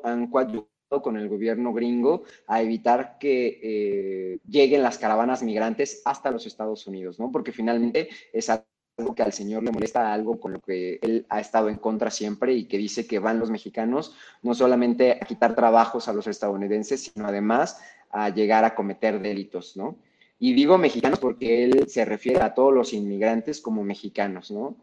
han 0.04 0.30
coadyuvado 0.30 0.70
con 1.02 1.18
el 1.18 1.28
gobierno 1.28 1.74
gringo 1.74 2.24
a 2.48 2.62
evitar 2.62 3.18
que 3.20 3.60
eh, 3.64 4.40
lleguen 4.48 4.84
las 4.84 4.98
caravanas 4.98 5.42
migrantes 5.44 6.02
hasta 6.06 6.32
los 6.32 6.46
Estados 6.46 6.86
Unidos, 6.88 7.20
¿no? 7.20 7.32
Porque 7.32 7.52
finalmente 7.52 8.10
es 8.32 8.50
algo 8.50 9.16
que 9.16 9.24
al 9.24 9.34
señor 9.34 9.64
le 9.64 9.72
molesta, 9.72 10.14
algo 10.14 10.40
con 10.40 10.54
lo 10.54 10.60
que 10.60 11.00
él 11.02 11.26
ha 11.30 11.40
estado 11.40 11.70
en 11.70 11.78
contra 11.78 12.12
siempre 12.12 12.54
y 12.54 12.66
que 12.66 12.78
dice 12.78 13.08
que 13.08 13.20
van 13.20 13.40
los 13.40 13.50
mexicanos 13.50 14.16
no 14.44 14.54
solamente 14.54 15.14
a 15.14 15.26
quitar 15.26 15.56
trabajos 15.56 16.08
a 16.08 16.14
los 16.14 16.28
estadounidenses, 16.28 17.12
sino 17.12 17.28
además 17.28 17.82
a 18.12 18.30
llegar 18.30 18.64
a 18.64 18.76
cometer 18.76 19.20
delitos, 19.20 19.76
¿no? 19.76 19.98
Y 20.44 20.52
digo 20.52 20.78
mexicanos 20.78 21.20
porque 21.20 21.64
él 21.64 21.88
se 21.88 22.04
refiere 22.04 22.42
a 22.42 22.54
todos 22.54 22.74
los 22.74 22.92
inmigrantes 22.92 23.62
como 23.62 23.82
mexicanos, 23.86 24.52
¿no? 24.52 24.76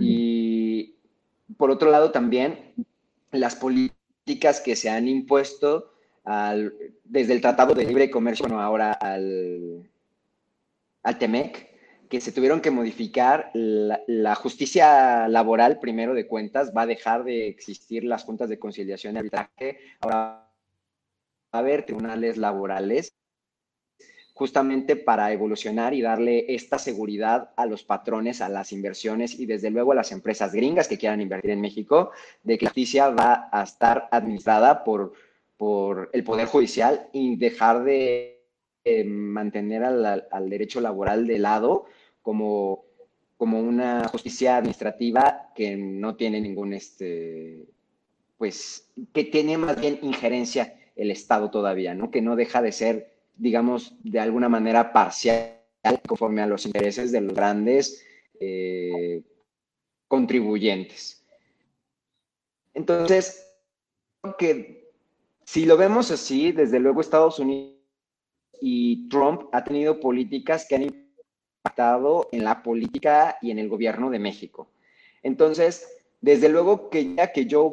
Y 0.00 0.96
por 1.56 1.70
otro 1.70 1.92
lado 1.92 2.10
también 2.10 2.74
las 3.30 3.54
políticas 3.54 4.60
que 4.60 4.74
se 4.74 4.90
han 4.90 5.06
impuesto 5.06 5.92
desde 7.04 7.34
el 7.34 7.40
Tratado 7.40 7.72
de 7.74 7.84
Libre 7.84 8.10
Comercio, 8.10 8.48
bueno, 8.48 8.60
ahora 8.60 8.94
al, 8.94 9.88
al 11.04 11.18
TEMEC, 11.20 12.08
que 12.08 12.20
se 12.20 12.32
tuvieron 12.32 12.60
que 12.60 12.72
modificar. 12.72 13.52
La, 13.54 14.00
la, 14.08 14.34
justicia 14.34 15.28
laboral, 15.28 15.78
primero 15.78 16.14
de 16.14 16.26
cuentas, 16.26 16.72
va 16.76 16.82
a 16.82 16.86
dejar 16.86 17.22
de 17.22 17.46
existir 17.46 18.02
las 18.02 18.24
juntas 18.24 18.48
de 18.48 18.58
conciliación 18.58 19.14
y 19.14 19.18
arbitraje. 19.18 19.78
Ahora 20.00 20.16
va 20.16 20.48
a 21.52 21.58
haber 21.58 21.86
tribunales 21.86 22.38
laborales 22.38 23.16
justamente 24.36 24.96
para 24.96 25.32
evolucionar 25.32 25.94
y 25.94 26.02
darle 26.02 26.44
esta 26.54 26.78
seguridad 26.78 27.54
a 27.56 27.64
los 27.64 27.84
patrones, 27.84 28.42
a 28.42 28.50
las 28.50 28.70
inversiones 28.70 29.40
y 29.40 29.46
desde 29.46 29.70
luego 29.70 29.92
a 29.92 29.94
las 29.94 30.12
empresas 30.12 30.52
gringas 30.52 30.88
que 30.88 30.98
quieran 30.98 31.22
invertir 31.22 31.52
en 31.52 31.62
México, 31.62 32.10
de 32.42 32.58
que 32.58 32.66
la 32.66 32.70
justicia 32.70 33.08
va 33.08 33.48
a 33.50 33.62
estar 33.62 34.08
administrada 34.10 34.84
por, 34.84 35.14
por 35.56 36.10
el 36.12 36.22
Poder 36.22 36.48
Judicial 36.48 37.08
y 37.14 37.36
dejar 37.36 37.82
de 37.84 38.42
eh, 38.84 39.04
mantener 39.04 39.84
al, 39.84 40.28
al, 40.30 40.50
derecho 40.50 40.82
laboral 40.82 41.26
de 41.26 41.38
lado 41.38 41.86
como, 42.20 42.84
como 43.38 43.58
una 43.58 44.06
justicia 44.08 44.58
administrativa 44.58 45.50
que 45.54 45.76
no 45.76 46.14
tiene 46.14 46.42
ningún, 46.42 46.74
este, 46.74 47.64
pues, 48.36 48.90
que 49.14 49.24
tiene 49.24 49.56
más 49.56 49.80
bien 49.80 49.98
injerencia 50.02 50.74
el 50.94 51.10
Estado 51.10 51.50
todavía, 51.50 51.94
¿no? 51.94 52.10
Que 52.10 52.20
no 52.20 52.36
deja 52.36 52.60
de 52.60 52.72
ser 52.72 53.15
digamos, 53.36 53.94
de 54.02 54.20
alguna 54.20 54.48
manera 54.48 54.92
parcial 54.92 55.56
conforme 56.06 56.42
a 56.42 56.46
los 56.46 56.66
intereses 56.66 57.12
de 57.12 57.20
los 57.20 57.34
grandes 57.34 58.04
eh, 58.40 59.22
contribuyentes. 60.08 61.24
Entonces, 62.74 63.46
que 64.38 64.90
si 65.44 65.64
lo 65.64 65.76
vemos 65.76 66.10
así, 66.10 66.52
desde 66.52 66.80
luego 66.80 67.00
Estados 67.00 67.38
Unidos 67.38 67.76
y 68.60 69.08
Trump 69.08 69.48
ha 69.52 69.62
tenido 69.64 70.00
políticas 70.00 70.66
que 70.68 70.74
han 70.74 70.82
impactado 70.82 72.28
en 72.32 72.44
la 72.44 72.62
política 72.62 73.38
y 73.40 73.50
en 73.50 73.58
el 73.58 73.68
gobierno 73.68 74.10
de 74.10 74.18
México. 74.18 74.68
Entonces, 75.22 75.86
desde 76.20 76.48
luego 76.48 76.90
que 76.90 77.14
ya 77.14 77.32
que 77.32 77.46
Joe 77.48 77.72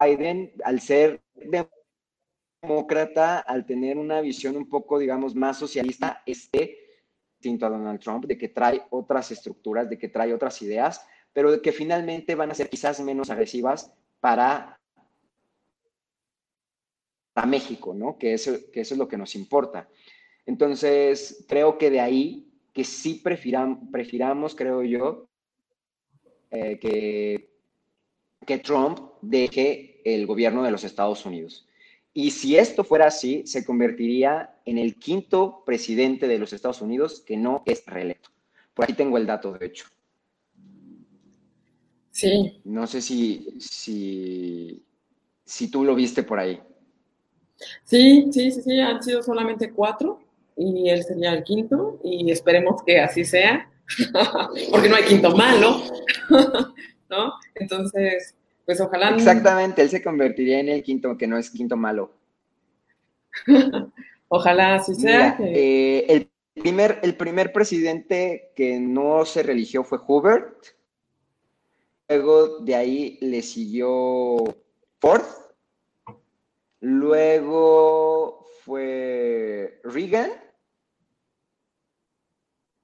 Biden, 0.00 0.52
al 0.64 0.80
ser 0.80 1.20
demócrata, 2.62 3.40
al 3.40 3.66
tener 3.66 3.98
una 3.98 4.20
visión 4.20 4.56
un 4.56 4.68
poco, 4.68 4.98
digamos, 4.98 5.34
más 5.34 5.58
socialista, 5.58 6.22
esté 6.24 6.78
distinto 7.34 7.66
a 7.66 7.70
Donald 7.70 8.00
Trump, 8.00 8.24
de 8.24 8.38
que 8.38 8.48
trae 8.48 8.82
otras 8.90 9.32
estructuras, 9.32 9.90
de 9.90 9.98
que 9.98 10.08
trae 10.08 10.32
otras 10.32 10.62
ideas, 10.62 11.04
pero 11.32 11.50
de 11.50 11.60
que 11.60 11.72
finalmente 11.72 12.36
van 12.36 12.52
a 12.52 12.54
ser 12.54 12.70
quizás 12.70 13.00
menos 13.00 13.30
agresivas 13.30 13.92
para, 14.20 14.80
para 17.32 17.46
México, 17.48 17.94
¿no? 17.94 18.16
Que 18.16 18.34
eso, 18.34 18.52
que 18.72 18.82
eso 18.82 18.94
es 18.94 18.98
lo 18.98 19.08
que 19.08 19.16
nos 19.16 19.34
importa. 19.34 19.88
Entonces, 20.46 21.44
creo 21.48 21.78
que 21.78 21.90
de 21.90 22.00
ahí 22.00 22.48
que 22.72 22.84
sí 22.84 23.14
prefiram, 23.14 23.90
prefiramos, 23.90 24.54
creo 24.54 24.82
yo, 24.84 25.28
eh, 26.50 26.78
que, 26.78 27.50
que 28.46 28.58
Trump 28.58 29.00
deje 29.20 30.00
el 30.04 30.26
gobierno 30.26 30.62
de 30.62 30.70
los 30.70 30.84
Estados 30.84 31.26
Unidos. 31.26 31.66
Y 32.14 32.30
si 32.30 32.56
esto 32.56 32.84
fuera 32.84 33.06
así, 33.06 33.42
se 33.46 33.64
convertiría 33.64 34.54
en 34.64 34.78
el 34.78 34.96
quinto 34.96 35.62
presidente 35.64 36.28
de 36.28 36.38
los 36.38 36.52
Estados 36.52 36.82
Unidos 36.82 37.22
que 37.26 37.36
no 37.36 37.62
es 37.66 37.84
reelecto. 37.86 38.30
Por 38.74 38.84
aquí 38.84 38.94
tengo 38.94 39.16
el 39.16 39.26
dato, 39.26 39.52
de 39.52 39.66
hecho. 39.66 39.86
Sí. 42.10 42.60
No 42.64 42.86
sé 42.86 43.00
si, 43.00 43.56
si, 43.58 44.84
si 45.44 45.70
tú 45.70 45.84
lo 45.84 45.94
viste 45.94 46.22
por 46.22 46.38
ahí. 46.38 46.60
Sí, 47.84 48.28
sí, 48.32 48.50
sí, 48.50 48.62
sí, 48.62 48.80
han 48.80 49.02
sido 49.02 49.22
solamente 49.22 49.72
cuatro 49.72 50.20
y 50.56 50.88
él 50.90 51.02
sería 51.02 51.32
el 51.32 51.44
quinto 51.44 52.00
y 52.04 52.30
esperemos 52.30 52.82
que 52.84 53.00
así 53.00 53.24
sea, 53.24 53.70
porque 54.70 54.88
no 54.88 54.96
hay 54.96 55.04
quinto 55.04 55.34
malo, 55.34 55.82
¿no? 57.08 57.32
Entonces, 57.54 58.34
pues 58.72 58.88
ojalá. 58.88 59.14
Exactamente, 59.14 59.82
él 59.82 59.90
se 59.90 60.02
convertiría 60.02 60.60
en 60.60 60.68
el 60.68 60.82
quinto, 60.82 61.16
que 61.16 61.26
no 61.26 61.38
es 61.38 61.50
quinto 61.50 61.76
malo. 61.76 62.12
ojalá 64.28 64.76
así 64.76 64.94
sea. 64.94 65.36
Eh, 65.40 66.06
el, 66.08 66.30
primer, 66.54 67.00
el 67.02 67.16
primer 67.16 67.52
presidente 67.52 68.52
que 68.56 68.80
no 68.80 69.24
se 69.24 69.42
religió 69.42 69.84
fue 69.84 69.98
Hubert. 70.06 70.66
Luego 72.08 72.58
de 72.60 72.74
ahí 72.74 73.18
le 73.20 73.42
siguió 73.42 74.44
Ford. 74.98 75.24
Luego 76.80 78.46
fue 78.64 79.80
Reagan. 79.84 80.30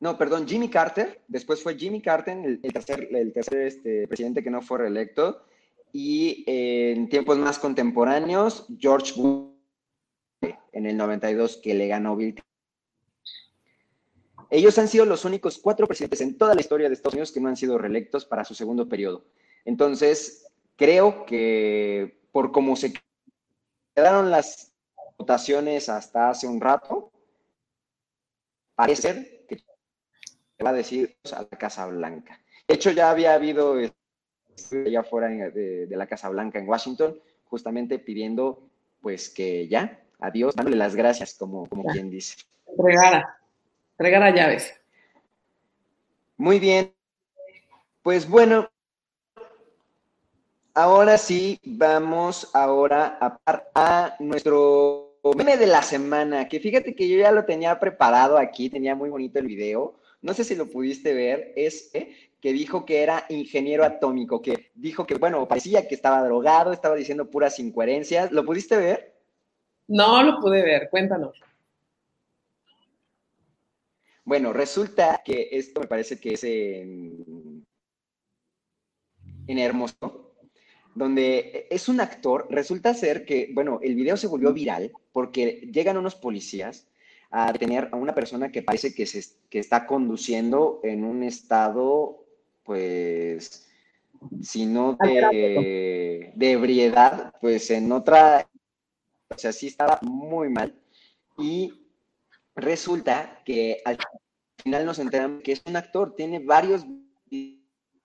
No, 0.00 0.16
perdón, 0.16 0.46
Jimmy 0.46 0.68
Carter. 0.68 1.22
Después 1.26 1.62
fue 1.62 1.76
Jimmy 1.76 2.00
Carter, 2.00 2.38
el, 2.62 2.72
tercer, 2.72 3.08
el 3.10 3.32
tercer 3.32 3.66
este, 3.66 4.06
presidente 4.06 4.42
que 4.42 4.50
no 4.50 4.62
fue 4.62 4.78
reelecto. 4.78 5.42
Y 5.92 6.44
en 6.46 7.08
tiempos 7.08 7.38
más 7.38 7.58
contemporáneos, 7.58 8.66
George 8.78 9.12
Bush 9.16 9.54
en 10.72 10.86
el 10.86 10.96
92 10.96 11.58
que 11.62 11.74
le 11.74 11.88
ganó 11.88 12.14
Bill 12.16 12.40
ellos 14.50 14.78
han 14.78 14.88
sido 14.88 15.04
los 15.04 15.24
únicos 15.24 15.58
cuatro 15.58 15.86
presidentes 15.86 16.20
en 16.20 16.38
toda 16.38 16.54
la 16.54 16.60
historia 16.60 16.88
de 16.88 16.94
Estados 16.94 17.14
Unidos 17.14 17.32
que 17.32 17.40
no 17.40 17.48
han 17.48 17.56
sido 17.56 17.76
reelectos 17.76 18.24
para 18.24 18.44
su 18.44 18.54
segundo 18.54 18.88
periodo. 18.88 19.26
Entonces, 19.64 20.50
creo 20.76 21.26
que 21.26 22.20
por 22.32 22.50
cómo 22.50 22.74
se 22.76 22.94
quedaron 23.94 24.30
las 24.30 24.72
votaciones 25.18 25.88
hasta 25.88 26.30
hace 26.30 26.46
un 26.46 26.60
rato, 26.60 27.12
parece 28.74 29.44
que 29.48 29.62
va 30.64 30.70
a 30.70 30.74
decir 30.74 31.18
a 31.32 31.42
la 31.42 31.58
Casa 31.58 31.86
Blanca. 31.86 32.40
De 32.66 32.74
hecho, 32.74 32.90
ya 32.90 33.10
había 33.10 33.34
habido 33.34 33.74
allá 34.72 35.02
fuera 35.02 35.28
de, 35.28 35.86
la 35.90 36.06
Casa 36.06 36.28
Blanca 36.28 36.58
en 36.58 36.68
Washington, 36.68 37.18
justamente 37.44 37.98
pidiendo 37.98 38.68
pues 39.00 39.28
que 39.28 39.68
ya, 39.68 40.00
adiós, 40.18 40.54
dándole 40.54 40.76
las 40.76 40.96
gracias, 40.96 41.34
como, 41.34 41.66
como 41.68 41.84
quien 41.84 42.10
dice. 42.10 42.36
Entregara, 42.66 43.38
entregara 43.92 44.30
llaves. 44.30 44.74
Muy 46.36 46.58
bien. 46.58 46.92
Pues 48.02 48.28
bueno, 48.28 48.68
ahora 50.74 51.18
sí, 51.18 51.60
vamos 51.64 52.50
ahora 52.54 53.18
a, 53.20 53.38
a 53.74 54.16
nuestro 54.20 55.08
meme 55.36 55.56
de 55.56 55.66
la 55.66 55.82
semana, 55.82 56.48
que 56.48 56.60
fíjate 56.60 56.94
que 56.94 57.08
yo 57.08 57.18
ya 57.18 57.32
lo 57.32 57.44
tenía 57.44 57.78
preparado 57.78 58.38
aquí, 58.38 58.70
tenía 58.70 58.94
muy 58.94 59.10
bonito 59.10 59.38
el 59.38 59.46
video. 59.46 59.94
No 60.20 60.34
sé 60.34 60.44
si 60.44 60.56
lo 60.56 60.68
pudiste 60.68 61.14
ver, 61.14 61.52
es 61.56 61.90
eh, 61.94 62.14
que 62.40 62.52
dijo 62.52 62.84
que 62.84 63.02
era 63.02 63.24
ingeniero 63.28 63.84
atómico, 63.84 64.42
que 64.42 64.70
dijo 64.74 65.06
que, 65.06 65.14
bueno, 65.14 65.46
parecía 65.46 65.86
que 65.86 65.94
estaba 65.94 66.22
drogado, 66.22 66.72
estaba 66.72 66.96
diciendo 66.96 67.30
puras 67.30 67.58
incoherencias. 67.58 68.32
¿Lo 68.32 68.44
pudiste 68.44 68.76
ver? 68.76 69.14
No 69.86 70.22
lo 70.22 70.40
pude 70.40 70.62
ver, 70.62 70.88
cuéntanos. 70.90 71.40
Bueno, 74.24 74.52
resulta 74.52 75.22
que 75.24 75.48
esto 75.52 75.80
me 75.80 75.86
parece 75.86 76.20
que 76.20 76.34
es 76.34 76.44
en, 76.44 77.64
en 79.46 79.58
Hermoso, 79.58 80.34
donde 80.94 81.66
es 81.70 81.88
un 81.88 82.00
actor, 82.00 82.46
resulta 82.50 82.92
ser 82.92 83.24
que, 83.24 83.50
bueno, 83.54 83.80
el 83.82 83.94
video 83.94 84.18
se 84.18 84.26
volvió 84.26 84.52
viral 84.52 84.92
porque 85.12 85.70
llegan 85.72 85.96
unos 85.96 86.14
policías 86.14 86.86
a 87.30 87.52
detener 87.52 87.88
a 87.92 87.96
una 87.96 88.14
persona 88.14 88.50
que 88.50 88.62
parece 88.62 88.94
que, 88.94 89.06
se, 89.06 89.22
que 89.50 89.58
está 89.58 89.86
conduciendo 89.86 90.80
en 90.82 91.04
un 91.04 91.22
estado, 91.22 92.24
pues, 92.64 93.68
si 94.42 94.66
no 94.66 94.96
de, 95.00 96.32
de 96.34 96.50
ebriedad, 96.50 97.34
pues 97.40 97.70
en 97.70 97.92
otra, 97.92 98.48
o 99.28 99.38
sea, 99.38 99.52
sí 99.52 99.66
estaba 99.66 99.98
muy 100.02 100.48
mal. 100.48 100.74
Y 101.36 101.86
resulta 102.56 103.42
que 103.44 103.80
al 103.84 103.98
final 104.62 104.86
nos 104.86 104.98
enteramos 104.98 105.42
que 105.42 105.52
es 105.52 105.62
un 105.66 105.76
actor, 105.76 106.16
tiene 106.16 106.38
varios 106.40 106.84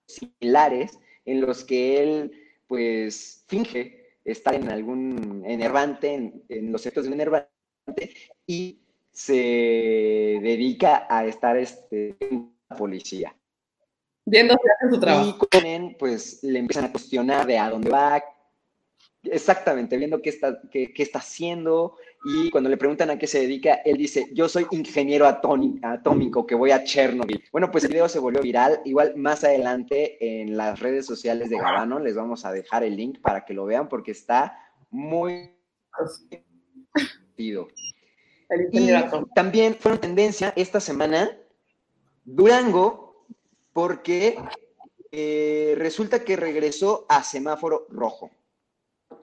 similares 0.05 0.99
en 1.25 1.41
los 1.41 1.63
que 1.63 2.03
él, 2.03 2.31
pues, 2.67 3.45
finge 3.47 4.17
estar 4.25 4.53
en 4.53 4.69
algún 4.69 5.43
enervante, 5.45 6.13
en, 6.13 6.43
en 6.49 6.71
los 6.71 6.85
actos 6.85 7.03
de 7.03 7.09
un 7.09 7.13
enervante, 7.15 7.49
y 8.45 8.82
se 9.13 10.39
dedica 10.41 11.05
a 11.09 11.25
estar 11.25 11.55
este, 11.55 12.17
en 12.19 12.51
la 12.69 12.75
policía. 12.75 13.35
Viendo 14.25 14.55
su 14.89 14.99
trabajo. 14.99 15.29
Y 15.29 15.47
con 15.47 15.65
él, 15.65 15.95
pues 15.99 16.43
le 16.43 16.59
empiezan 16.59 16.85
a 16.85 16.91
cuestionar 16.91 17.45
de 17.45 17.59
a 17.59 17.69
dónde 17.69 17.89
va, 17.89 18.23
exactamente, 19.23 19.97
viendo 19.97 20.21
qué 20.21 20.29
está, 20.29 20.59
qué, 20.71 20.93
qué 20.93 21.03
está 21.03 21.19
haciendo. 21.19 21.97
Y 22.25 22.49
cuando 22.49 22.69
le 22.69 22.77
preguntan 22.77 23.09
a 23.09 23.19
qué 23.19 23.27
se 23.27 23.41
dedica, 23.41 23.75
él 23.85 23.97
dice, 23.97 24.29
yo 24.33 24.49
soy 24.49 24.65
ingeniero 24.71 25.27
atómico 25.27 26.47
que 26.47 26.55
voy 26.55 26.71
a 26.71 26.83
Chernobyl. 26.83 27.43
Bueno, 27.51 27.69
pues 27.69 27.83
el 27.83 27.91
video 27.91 28.07
se 28.09 28.19
volvió 28.19 28.41
viral. 28.41 28.81
Igual 28.85 29.15
más 29.17 29.43
adelante 29.43 30.41
en 30.41 30.57
las 30.57 30.79
redes 30.79 31.05
sociales 31.05 31.49
de 31.49 31.57
Gabano 31.57 31.99
les 31.99 32.15
vamos 32.15 32.45
a 32.45 32.51
dejar 32.51 32.83
el 32.83 32.95
link 32.95 33.19
para 33.19 33.45
que 33.45 33.53
lo 33.53 33.65
vean 33.65 33.89
porque 33.89 34.11
está 34.11 34.57
muy 34.89 35.51
divertido. 38.49 39.27
Y 39.29 39.33
también 39.33 39.75
fue 39.75 39.91
una 39.93 40.01
tendencia 40.01 40.53
esta 40.55 40.79
semana 40.79 41.37
Durango 42.25 43.25
porque 43.73 44.37
eh, 45.11 45.75
resulta 45.77 46.23
que 46.23 46.35
regresó 46.35 47.05
a 47.09 47.23
semáforo 47.23 47.87
rojo. 47.89 48.31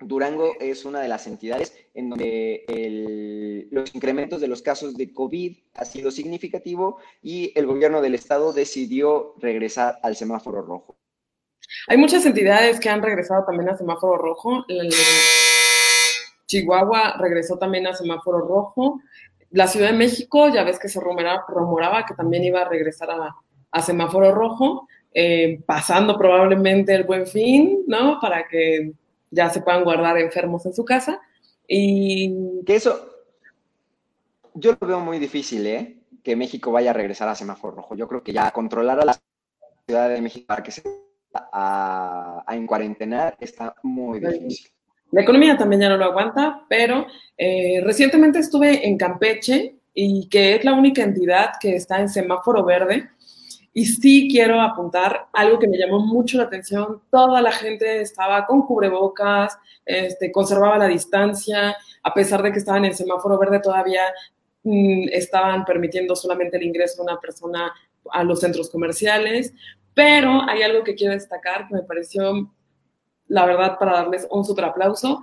Durango 0.00 0.52
es 0.60 0.84
una 0.84 1.00
de 1.00 1.08
las 1.08 1.26
entidades 1.26 1.74
en 1.94 2.08
donde 2.08 3.68
los 3.70 3.94
incrementos 3.94 4.40
de 4.40 4.48
los 4.48 4.62
casos 4.62 4.96
de 4.96 5.12
COVID 5.12 5.58
ha 5.74 5.84
sido 5.84 6.10
significativo 6.10 6.98
y 7.22 7.52
el 7.58 7.66
gobierno 7.66 8.00
del 8.00 8.14
estado 8.14 8.52
decidió 8.52 9.34
regresar 9.38 9.98
al 10.02 10.16
semáforo 10.16 10.62
rojo. 10.62 10.96
Hay 11.88 11.98
muchas 11.98 12.24
entidades 12.24 12.80
que 12.80 12.88
han 12.88 13.02
regresado 13.02 13.44
también 13.44 13.68
al 13.68 13.78
semáforo 13.78 14.16
rojo. 14.16 14.64
Chihuahua 16.46 17.16
regresó 17.18 17.58
también 17.58 17.86
a 17.86 17.94
semáforo 17.94 18.40
rojo. 18.40 19.00
La 19.50 19.66
Ciudad 19.66 19.90
de 19.90 19.96
México, 19.96 20.48
ya 20.48 20.64
ves 20.64 20.78
que 20.78 20.88
se 20.88 21.00
rumoraba, 21.00 22.06
que 22.06 22.14
también 22.14 22.44
iba 22.44 22.62
a 22.62 22.68
regresar 22.68 23.08
a, 23.10 23.82
semáforo 23.82 24.32
rojo, 24.32 24.88
eh, 25.12 25.60
pasando 25.66 26.16
probablemente 26.16 26.94
el 26.94 27.04
buen 27.04 27.26
fin, 27.26 27.84
¿no? 27.86 28.18
Para 28.20 28.46
que 28.48 28.92
ya 29.30 29.50
se 29.50 29.60
puedan 29.60 29.84
guardar 29.84 30.18
enfermos 30.18 30.66
en 30.66 30.74
su 30.74 30.84
casa. 30.84 31.20
Y 31.66 32.62
que 32.64 32.76
eso, 32.76 33.14
yo 34.54 34.76
lo 34.80 34.86
veo 34.86 35.00
muy 35.00 35.18
difícil, 35.18 35.66
¿eh? 35.66 35.96
Que 36.22 36.36
México 36.36 36.72
vaya 36.72 36.90
a 36.90 36.94
regresar 36.94 37.28
a 37.28 37.34
semáforo 37.34 37.76
rojo. 37.76 37.94
Yo 37.94 38.08
creo 38.08 38.22
que 38.22 38.32
ya 38.32 38.50
controlar 38.50 39.00
a 39.00 39.04
la 39.04 39.16
Ciudad 39.86 40.08
de 40.08 40.20
México 40.20 40.46
para 40.46 40.62
que 40.62 40.70
se 40.70 40.82
a, 41.32 42.44
a 42.46 42.56
en 42.56 42.68
está 43.40 43.74
muy 43.82 44.20
difícil. 44.20 44.70
La 45.12 45.22
economía 45.22 45.56
también 45.56 45.82
ya 45.82 45.88
no 45.88 45.96
lo 45.96 46.04
aguanta, 46.04 46.64
pero 46.68 47.06
eh, 47.36 47.80
recientemente 47.82 48.38
estuve 48.38 48.86
en 48.86 48.96
Campeche 48.96 49.76
y 49.92 50.28
que 50.28 50.54
es 50.54 50.64
la 50.64 50.74
única 50.74 51.02
entidad 51.02 51.52
que 51.60 51.74
está 51.74 52.00
en 52.00 52.08
semáforo 52.08 52.64
verde. 52.64 53.10
Y 53.72 53.86
sí 53.86 54.28
quiero 54.30 54.60
apuntar 54.60 55.28
algo 55.32 55.58
que 55.58 55.68
me 55.68 55.78
llamó 55.78 56.00
mucho 56.00 56.38
la 56.38 56.44
atención. 56.44 57.02
Toda 57.10 57.40
la 57.40 57.52
gente 57.52 58.00
estaba 58.00 58.46
con 58.46 58.62
cubrebocas, 58.62 59.58
este, 59.84 60.32
conservaba 60.32 60.78
la 60.78 60.86
distancia, 60.88 61.76
a 62.02 62.14
pesar 62.14 62.42
de 62.42 62.52
que 62.52 62.58
estaban 62.58 62.84
en 62.84 62.94
semáforo 62.94 63.38
verde, 63.38 63.60
todavía 63.60 64.02
mm, 64.64 65.08
estaban 65.12 65.64
permitiendo 65.64 66.16
solamente 66.16 66.56
el 66.56 66.64
ingreso 66.64 66.96
de 66.96 67.12
una 67.12 67.20
persona 67.20 67.72
a 68.12 68.24
los 68.24 68.40
centros 68.40 68.70
comerciales. 68.70 69.54
Pero 69.94 70.42
hay 70.48 70.62
algo 70.62 70.84
que 70.84 70.94
quiero 70.94 71.14
destacar 71.14 71.68
que 71.68 71.74
me 71.74 71.82
pareció 71.82 72.50
la 73.30 73.46
verdad, 73.46 73.78
para 73.78 73.92
darles 73.92 74.26
un 74.30 74.44
super 74.44 74.66
aplauso. 74.66 75.22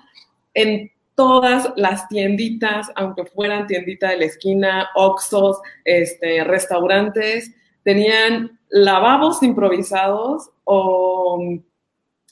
En 0.53 0.89
todas 1.13 1.71
las 1.75 2.07
tienditas, 2.07 2.89
aunque 2.95 3.25
fueran 3.25 3.67
tiendita 3.67 4.09
de 4.09 4.17
la 4.17 4.25
esquina, 4.25 4.89
oxos, 4.95 5.59
este, 5.83 6.43
restaurantes, 6.43 7.53
tenían 7.83 8.59
lavabos 8.69 9.43
improvisados 9.43 10.49
o 10.63 11.39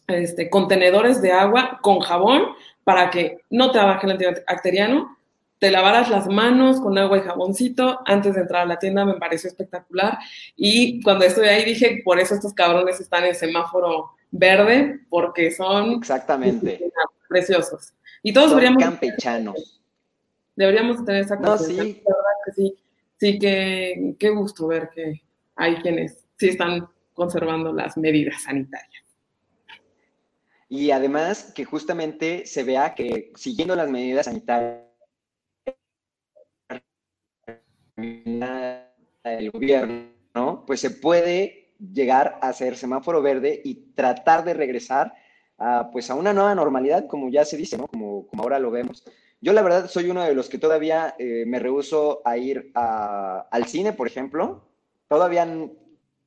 este, 0.07 0.49
contenedores 0.49 1.21
de 1.21 1.31
agua 1.31 1.79
con 1.81 1.99
jabón 1.99 2.43
para 2.83 3.09
que 3.09 3.39
no 3.49 3.71
te 3.71 3.79
baje 3.79 4.05
el 4.05 4.11
antibacteriano, 4.13 5.17
te 5.59 5.71
lavaras 5.71 6.09
las 6.09 6.27
manos 6.27 6.81
con 6.81 6.97
agua 6.97 7.17
y 7.17 7.21
jaboncito 7.21 8.01
antes 8.05 8.35
de 8.35 8.41
entrar 8.41 8.63
a 8.63 8.65
la 8.65 8.79
tienda, 8.79 9.05
me 9.05 9.15
pareció 9.15 9.49
espectacular. 9.49 10.17
Y 10.55 11.01
cuando 11.01 11.25
estuve 11.25 11.49
ahí 11.49 11.63
dije, 11.65 12.01
por 12.03 12.19
eso 12.19 12.35
estos 12.35 12.53
cabrones 12.53 12.99
están 12.99 13.25
en 13.25 13.35
semáforo 13.35 14.11
verde 14.31 15.01
porque 15.09 15.51
son 15.51 15.93
exactamente 15.93 16.91
preciosos. 17.29 17.93
Y 18.21 18.33
todos 18.33 18.49
deberíamos 18.49 18.83
campechanos. 18.83 19.81
Deberíamos 20.55 21.03
tener 21.05 21.21
esa 21.21 21.35
no, 21.37 21.57
sí. 21.57 22.01
que 22.45 22.51
sí, 22.53 22.75
sí 23.17 23.39
que 23.39 24.15
qué 24.19 24.29
gusto 24.29 24.67
ver 24.67 24.89
que 24.93 25.21
hay 25.55 25.75
quienes 25.77 26.25
sí 26.37 26.49
están 26.49 26.87
conservando 27.13 27.71
las 27.73 27.97
medidas 27.97 28.43
sanitarias. 28.43 29.03
Y 30.67 30.91
además 30.91 31.51
que 31.53 31.63
justamente 31.63 32.45
se 32.45 32.63
vea 32.63 32.95
que 32.95 33.31
siguiendo 33.35 33.75
las 33.75 33.89
medidas 33.89 34.25
sanitarias 34.25 34.84
el 37.97 39.51
gobierno, 39.51 40.63
pues 40.65 40.79
se 40.79 40.91
puede 40.91 41.73
llegar 41.79 42.39
a 42.41 42.53
ser 42.53 42.77
semáforo 42.77 43.21
verde 43.21 43.61
y 43.63 43.93
tratar 43.95 44.43
de 44.43 44.53
regresar 44.53 45.13
a, 45.57 45.89
pues 45.91 46.09
a 46.09 46.15
una 46.15 46.33
nueva 46.33 46.55
normalidad, 46.55 47.07
como 47.07 47.29
ya 47.29 47.45
se 47.45 47.57
dice. 47.57 47.77
Como, 47.77 48.27
como 48.27 48.43
ahora 48.43 48.59
lo 48.59 48.71
vemos. 48.71 49.03
Yo 49.41 49.53
la 49.53 49.61
verdad 49.61 49.87
soy 49.87 50.09
uno 50.09 50.23
de 50.23 50.33
los 50.33 50.49
que 50.49 50.57
todavía 50.57 51.15
eh, 51.19 51.43
me 51.45 51.59
rehuso 51.59 52.21
a 52.25 52.37
ir 52.37 52.71
al 52.73 53.65
cine, 53.67 53.93
por 53.93 54.07
ejemplo. 54.07 54.67
Todavía 55.07 55.47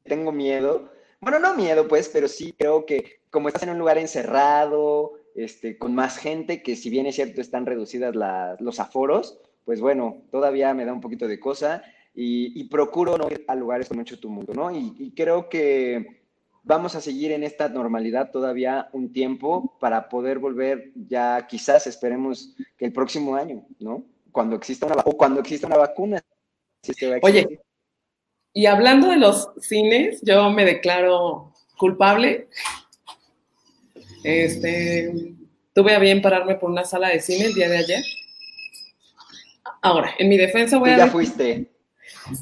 tengo 0.05 0.33
miedo 0.33 0.91
bueno, 1.21 1.41
no 1.41 1.55
miedo, 1.55 1.89
pues, 1.89 2.09
pero 2.09 2.29
sí 2.29 2.55
creo 2.57 2.87
que 2.87 3.21
como 3.31 3.49
estás 3.49 3.65
en 3.65 3.71
un 3.71 3.79
lugar 3.79 3.99
encerrado, 3.99 5.15
este, 5.35 5.77
con 5.77 5.95
más 5.95 6.17
gente, 6.17 6.63
que 6.63 6.77
si 6.77 6.91
bien 6.91 7.07
es 7.07 7.17
cierto 7.17 7.41
están 7.41 7.67
reducidas 7.67 8.15
los 8.61 8.81
aforos, 8.81 9.41
pues 9.69 9.83
bueno, 9.83 10.23
todavía 10.31 10.73
me 10.73 10.87
da 10.87 10.95
un 10.95 11.03
poquito 11.03 11.29
de 11.29 11.39
cosa 11.39 11.83
y, 12.15 12.65
procuro 12.71 13.19
no 13.19 13.29
ir 13.31 13.45
a 13.49 13.55
lugares 13.55 13.87
con 13.87 13.99
mucho 13.99 14.19
tumulto, 14.19 14.55
¿no? 14.55 14.71
y 14.73 15.13
creo 15.15 15.51
que 15.51 16.23
vamos 16.63 16.95
a 16.95 17.03
seguir 17.03 17.33
en 17.33 17.43
esta 17.45 17.69
normalidad 17.69 18.31
todavía 18.31 18.89
un 18.95 19.13
tiempo 19.13 19.77
para 19.79 20.09
poder 20.09 20.39
volver 20.39 20.93
ya 20.95 21.47
quizás 21.47 21.87
esperemos 21.87 22.55
que 22.79 22.87
el 22.87 22.95
próximo 22.95 23.37
año, 23.37 23.67
¿no? 23.79 24.05
Cuando 24.33 24.57
exista 24.57 24.87
una 24.87 25.03
o 25.05 25.13
cuando 25.19 25.41
exista 25.41 25.67
una 25.67 25.77
vacuna. 25.77 26.25
Oye, 27.21 27.61
y 28.55 28.65
hablando 28.65 29.09
de 29.09 29.19
los 29.19 29.51
cines, 29.61 30.21
yo 30.23 30.49
me 30.49 30.65
declaro 30.65 31.53
culpable. 31.77 32.49
Este, 34.25 35.35
tuve 35.75 35.95
a 35.95 35.99
bien 35.99 36.23
pararme 36.23 36.55
por 36.55 36.71
una 36.71 36.87
sala 36.87 37.11
de 37.11 37.21
cine 37.21 37.47
el 37.47 37.55
día 37.55 37.69
de 37.69 37.77
ayer. 37.77 38.03
Ahora, 39.83 40.15
en 40.19 40.29
mi 40.29 40.37
defensa 40.37 40.79
voy 40.79 40.91
a. 40.91 40.99
Ya 40.99 41.09
fuiste. 41.09 41.67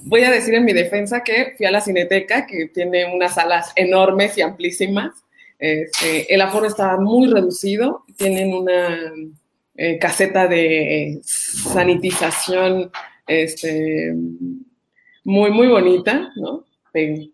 Voy 0.05 0.23
a 0.23 0.31
decir 0.31 0.55
en 0.55 0.65
mi 0.65 0.73
defensa 0.73 1.23
que 1.23 1.55
fui 1.57 1.67
a 1.67 1.71
la 1.71 1.81
Cineteca, 1.81 2.47
que 2.47 2.67
tiene 2.67 3.13
unas 3.13 3.35
salas 3.35 3.73
enormes 3.77 4.37
y 4.39 4.43
amplísimas. 4.43 5.13
Este, 5.59 6.33
el 6.33 6.41
aforo 6.41 6.67
está 6.67 6.97
muy 6.99 7.29
reducido, 7.29 8.05
tienen 8.17 8.53
una 8.55 9.13
eh, 9.77 9.99
caseta 9.99 10.47
de 10.47 11.21
sanitización 11.23 12.91
este, 13.27 14.15
muy, 15.25 15.51
muy 15.51 15.67
bonita, 15.67 16.33
¿no? 16.37 16.65
Te 16.93 17.31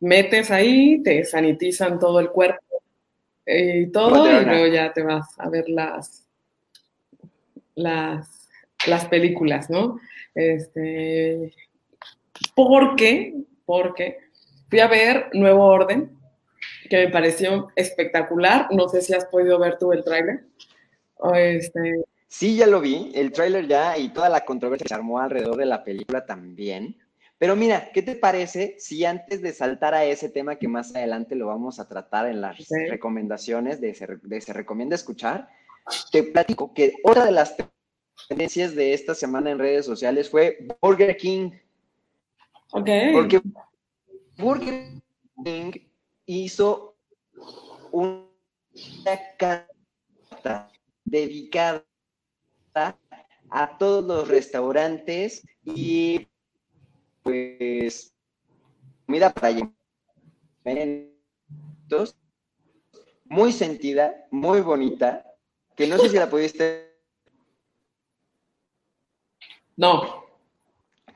metes 0.00 0.50
ahí, 0.50 1.02
te 1.02 1.24
sanitizan 1.24 1.98
todo 1.98 2.20
el 2.20 2.30
cuerpo 2.30 2.62
y 3.46 3.90
todo, 3.90 4.40
y 4.40 4.44
luego 4.44 4.66
ya 4.66 4.92
te 4.92 5.02
vas 5.02 5.26
a 5.38 5.48
ver 5.48 5.68
las, 5.68 6.24
las, 7.74 8.41
las 8.86 9.06
películas, 9.06 9.70
¿no? 9.70 9.98
Este, 10.34 11.52
porque, 12.54 13.34
porque 13.64 14.18
fui 14.68 14.80
a 14.80 14.88
ver 14.88 15.30
Nuevo 15.32 15.64
Orden, 15.64 16.10
que 16.88 17.06
me 17.06 17.08
pareció 17.08 17.68
espectacular. 17.76 18.68
No 18.70 18.88
sé 18.88 19.02
si 19.02 19.14
has 19.14 19.26
podido 19.26 19.58
ver 19.58 19.78
tú 19.78 19.92
el 19.92 20.04
tráiler. 20.04 20.44
Este... 21.34 22.04
Sí, 22.28 22.56
ya 22.56 22.66
lo 22.66 22.80
vi, 22.80 23.12
el 23.14 23.30
tráiler 23.30 23.68
ya 23.68 23.98
y 23.98 24.08
toda 24.08 24.28
la 24.28 24.44
controversia 24.44 24.84
que 24.84 24.88
se 24.88 24.94
armó 24.94 25.18
alrededor 25.18 25.56
de 25.56 25.66
la 25.66 25.84
película 25.84 26.24
también. 26.24 26.96
Pero 27.36 27.56
mira, 27.56 27.90
¿qué 27.92 28.02
te 28.02 28.14
parece 28.14 28.76
si 28.78 29.04
antes 29.04 29.42
de 29.42 29.52
saltar 29.52 29.94
a 29.94 30.04
ese 30.04 30.28
tema 30.28 30.56
que 30.56 30.68
más 30.68 30.94
adelante 30.94 31.34
lo 31.34 31.48
vamos 31.48 31.80
a 31.80 31.88
tratar 31.88 32.28
en 32.28 32.40
las 32.40 32.56
recomendaciones 32.88 33.80
de 33.80 33.94
se, 33.94 34.06
de 34.22 34.40
se 34.40 34.52
recomienda 34.52 34.94
escuchar, 34.94 35.48
te 36.12 36.22
platico 36.22 36.72
que 36.72 36.94
otra 37.02 37.24
de 37.24 37.32
las 37.32 37.56
tendencias 38.28 38.74
de 38.74 38.94
esta 38.94 39.14
semana 39.14 39.50
en 39.50 39.58
redes 39.58 39.86
sociales 39.86 40.30
fue 40.30 40.66
Burger 40.80 41.16
King. 41.16 41.50
Porque 43.12 43.40
Burger 44.36 45.02
King 45.44 45.72
hizo 46.26 46.96
una 47.90 48.26
carta 49.38 50.70
dedicada 51.04 51.84
a 52.74 53.78
todos 53.78 54.04
los 54.04 54.28
restaurantes 54.28 55.46
y 55.64 56.26
pues 57.22 58.14
comida 59.06 59.32
para 59.32 59.54
muy 63.24 63.52
sentida, 63.52 64.26
muy 64.30 64.60
bonita, 64.60 65.24
que 65.76 65.86
no 65.86 65.98
sé 65.98 66.10
si 66.10 66.16
la 66.16 66.28
pudiste. 66.28 66.91
No, 69.82 70.28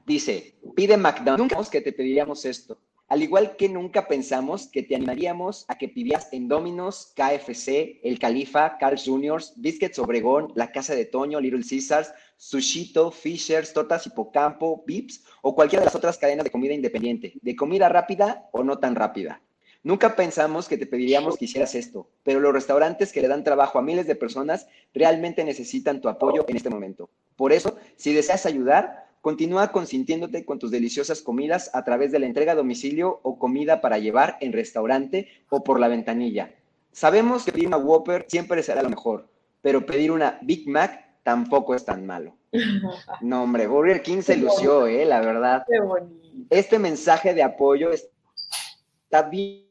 Dice, 0.06 0.56
pide 0.74 0.96
McDonald's. 0.96 1.38
Nunca 1.38 1.54
pensamos 1.54 1.70
que 1.70 1.80
te 1.80 1.92
pediríamos 1.92 2.44
esto. 2.44 2.76
Al 3.06 3.22
igual 3.22 3.54
que 3.54 3.68
nunca 3.68 4.08
pensamos 4.08 4.66
que 4.66 4.82
te 4.82 4.96
animaríamos 4.96 5.64
a 5.68 5.78
que 5.78 5.88
pidieras 5.88 6.32
en 6.32 6.48
Domino's, 6.48 7.12
KFC, 7.14 8.00
El 8.02 8.18
Califa, 8.18 8.76
Carl 8.78 8.98
Jr., 8.98 9.40
Biscuits 9.54 10.00
Obregón, 10.00 10.52
La 10.56 10.72
Casa 10.72 10.96
de 10.96 11.04
Toño, 11.04 11.40
Little 11.40 11.62
Caesars, 11.62 12.12
Sushito, 12.36 13.12
Fishers, 13.12 13.72
Tortas 13.72 14.04
Hipocampo, 14.08 14.82
Vips 14.84 15.22
o 15.42 15.54
cualquiera 15.54 15.82
de 15.82 15.86
las 15.86 15.94
otras 15.94 16.18
cadenas 16.18 16.42
de 16.42 16.50
comida 16.50 16.74
independiente, 16.74 17.34
de 17.40 17.54
comida 17.54 17.88
rápida 17.88 18.48
o 18.50 18.64
no 18.64 18.80
tan 18.80 18.96
rápida. 18.96 19.40
Nunca 19.86 20.16
pensamos 20.16 20.66
que 20.66 20.76
te 20.76 20.84
pediríamos 20.84 21.36
que 21.36 21.44
hicieras 21.44 21.76
esto, 21.76 22.08
pero 22.24 22.40
los 22.40 22.52
restaurantes 22.52 23.12
que 23.12 23.22
le 23.22 23.28
dan 23.28 23.44
trabajo 23.44 23.78
a 23.78 23.82
miles 23.82 24.08
de 24.08 24.16
personas 24.16 24.66
realmente 24.92 25.44
necesitan 25.44 26.00
tu 26.00 26.08
apoyo 26.08 26.44
en 26.48 26.56
este 26.56 26.70
momento. 26.70 27.08
Por 27.36 27.52
eso, 27.52 27.76
si 27.94 28.12
deseas 28.12 28.46
ayudar, 28.46 29.06
Continúa 29.26 29.72
consintiéndote 29.72 30.44
con 30.44 30.60
tus 30.60 30.70
deliciosas 30.70 31.20
comidas 31.20 31.70
a 31.74 31.82
través 31.82 32.12
de 32.12 32.20
la 32.20 32.26
entrega 32.26 32.52
a 32.52 32.54
domicilio 32.54 33.18
o 33.24 33.40
comida 33.40 33.80
para 33.80 33.98
llevar 33.98 34.36
en 34.40 34.52
restaurante 34.52 35.28
o 35.48 35.64
por 35.64 35.80
la 35.80 35.88
ventanilla. 35.88 36.54
Sabemos 36.92 37.44
que 37.44 37.50
pedir 37.50 37.66
una 37.66 37.76
Whopper 37.76 38.26
siempre 38.28 38.62
será 38.62 38.84
lo 38.84 38.88
mejor, 38.88 39.28
pero 39.62 39.84
pedir 39.84 40.12
una 40.12 40.38
Big 40.42 40.68
Mac 40.68 41.22
tampoco 41.24 41.74
es 41.74 41.84
tan 41.84 42.06
malo. 42.06 42.36
No, 43.20 43.42
hombre, 43.42 43.66
Burger 43.66 44.00
King 44.00 44.22
se 44.22 44.36
lució, 44.36 44.86
eh, 44.86 45.04
la 45.04 45.20
verdad. 45.20 45.64
Qué 45.68 45.80
bonito. 45.80 46.46
Este 46.48 46.78
mensaje 46.78 47.34
de 47.34 47.42
apoyo 47.42 47.90
está 47.90 49.22
bien 49.22 49.65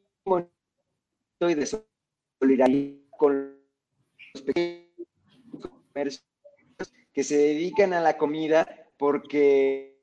y 1.40 1.54
de 1.54 3.00
con 3.16 3.56
los 4.34 4.42
pequeños 4.42 6.24
que 7.12 7.24
se 7.24 7.36
dedican 7.36 7.92
a 7.92 8.00
la 8.00 8.18
comida 8.18 8.66
porque 8.98 9.98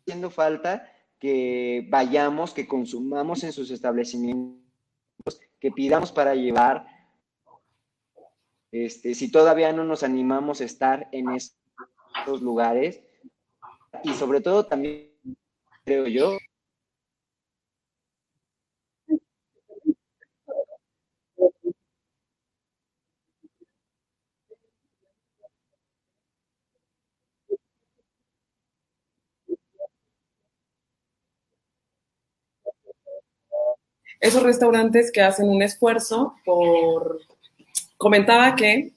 haciendo 0.00 0.30
falta 0.30 0.90
que 1.18 1.86
vayamos, 1.90 2.54
que 2.54 2.66
consumamos 2.66 3.44
en 3.44 3.52
sus 3.52 3.70
establecimientos, 3.70 4.62
que 5.58 5.70
pidamos 5.70 6.12
para 6.12 6.34
llevar. 6.34 6.86
Este, 8.72 9.14
si 9.14 9.30
todavía 9.30 9.72
no 9.72 9.84
nos 9.84 10.02
animamos 10.02 10.60
a 10.60 10.64
estar 10.64 11.08
en 11.12 11.30
estos 11.32 12.40
lugares, 12.40 13.02
y 14.04 14.14
sobre 14.14 14.40
todo 14.40 14.64
también, 14.64 15.10
creo 15.84 16.06
yo, 16.06 16.38
esos 34.20 34.42
restaurantes 34.42 35.10
que 35.10 35.22
hacen 35.22 35.48
un 35.48 35.62
esfuerzo 35.62 36.34
por... 36.44 37.20
Comentaba 37.96 38.54
que 38.54 38.92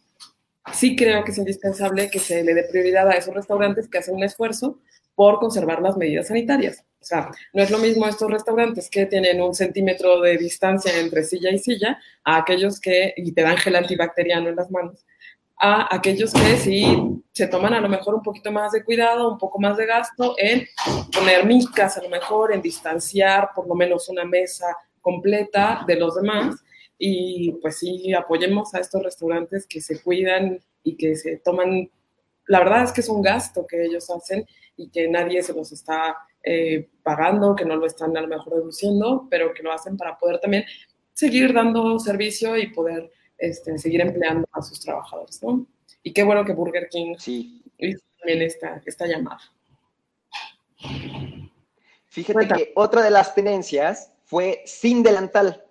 sí 0.74 0.96
creo 0.96 1.24
que 1.24 1.32
es 1.32 1.38
indispensable 1.38 2.10
que 2.10 2.20
se 2.20 2.44
le 2.44 2.54
dé 2.54 2.64
prioridad 2.64 3.10
a 3.10 3.14
esos 3.14 3.34
restaurantes 3.34 3.90
que 3.90 3.98
hacen 3.98 4.16
un 4.16 4.24
esfuerzo 4.24 4.80
por 5.16 5.40
conservar 5.40 5.82
las 5.82 5.98
medidas 5.98 6.28
sanitarias. 6.28 6.84
O 7.02 7.06
sea, 7.06 7.32
no 7.52 7.62
es 7.62 7.70
lo 7.70 7.80
mismo 7.80 8.08
estos 8.08 8.32
restaurantes 8.32 8.90
que 8.90 9.06
tienen 9.06 9.42
un 9.42 9.54
centímetro 9.54 10.22
de 10.22 10.38
distancia 10.38 10.98
entre 10.98 11.24
silla 11.24 11.52
y 11.52 11.60
silla 11.60 12.00
a 12.24 12.38
aquellos 12.38 12.80
que, 12.80 13.14
y 13.18 13.34
te 13.34 13.42
dan 13.42 13.58
gel 13.58 13.76
antibacteriano 13.76 14.50
en 14.50 14.56
las 14.56 14.72
manos, 14.72 15.06
a 15.58 15.94
aquellos 15.94 16.34
que 16.34 16.58
sí 16.58 16.98
se 17.32 17.48
toman 17.48 17.74
a 17.74 17.82
lo 17.82 17.90
mejor 17.90 18.16
un 18.16 18.24
poquito 18.24 18.52
más 18.52 18.72
de 18.72 18.84
cuidado, 18.84 19.32
un 19.32 19.38
poco 19.38 19.60
más 19.60 19.76
de 19.76 19.86
gasto 19.86 20.36
en 20.38 20.66
poner 21.14 21.46
micas, 21.46 21.98
a 21.98 22.04
lo 22.04 22.10
mejor 22.10 22.54
en 22.54 22.62
distanciar 22.62 23.50
por 23.54 23.68
lo 23.68 23.76
menos 23.76 24.08
una 24.08 24.24
mesa 24.24 24.66
completa 25.04 25.84
de 25.86 25.98
los 25.98 26.16
demás 26.16 26.64
y 26.98 27.52
pues 27.62 27.80
sí, 27.80 28.14
apoyemos 28.14 28.74
a 28.74 28.80
estos 28.80 29.04
restaurantes 29.04 29.68
que 29.68 29.82
se 29.82 30.02
cuidan 30.02 30.60
y 30.84 30.96
que 30.96 31.18
se 31.18 31.38
toman, 31.38 31.92
la 32.48 32.60
verdad 32.60 32.86
es 32.86 32.94
que 32.94 33.02
es 33.02 33.10
un 33.10 33.22
gasto 33.22 33.68
que 33.68 33.84
ellos 33.84 34.10
hacen 34.10 34.48
y 34.78 34.90
que 34.90 35.10
nadie 35.10 35.44
se 35.44 35.54
los 35.54 35.72
está 35.74 36.16
eh, 36.42 36.90
pagando, 37.04 37.56
que 37.56 37.66
no 37.66 37.76
lo 37.76 37.86
están 37.86 38.16
a 38.16 38.22
lo 38.22 38.28
mejor 38.30 38.54
reduciendo, 38.54 39.28
pero 39.30 39.54
que 39.54 39.64
lo 39.64 39.74
hacen 39.74 39.98
para 39.98 40.18
poder 40.18 40.40
también 40.40 40.64
seguir 41.14 41.54
dando 41.54 42.00
servicio 42.00 42.58
y 42.58 42.68
poder 42.68 43.12
este, 43.38 43.78
seguir 43.78 44.00
empleando 44.00 44.48
a 44.54 44.62
sus 44.62 44.80
trabajadores, 44.80 45.44
¿no? 45.44 45.68
Y 46.04 46.14
qué 46.14 46.24
bueno 46.24 46.46
que 46.46 46.54
Burger 46.54 46.88
King 46.90 47.16
sí. 47.18 47.62
hizo 47.78 48.00
también 48.18 48.44
esta, 48.44 48.82
esta 48.86 49.08
llamada. 49.08 49.42
Fíjate 52.08 52.48
que 52.48 52.72
otra 52.76 53.02
de 53.02 53.10
las 53.10 53.36
tenencias 53.36 54.13
fue 54.34 54.64
sin 54.66 55.04
delantal. 55.04 55.64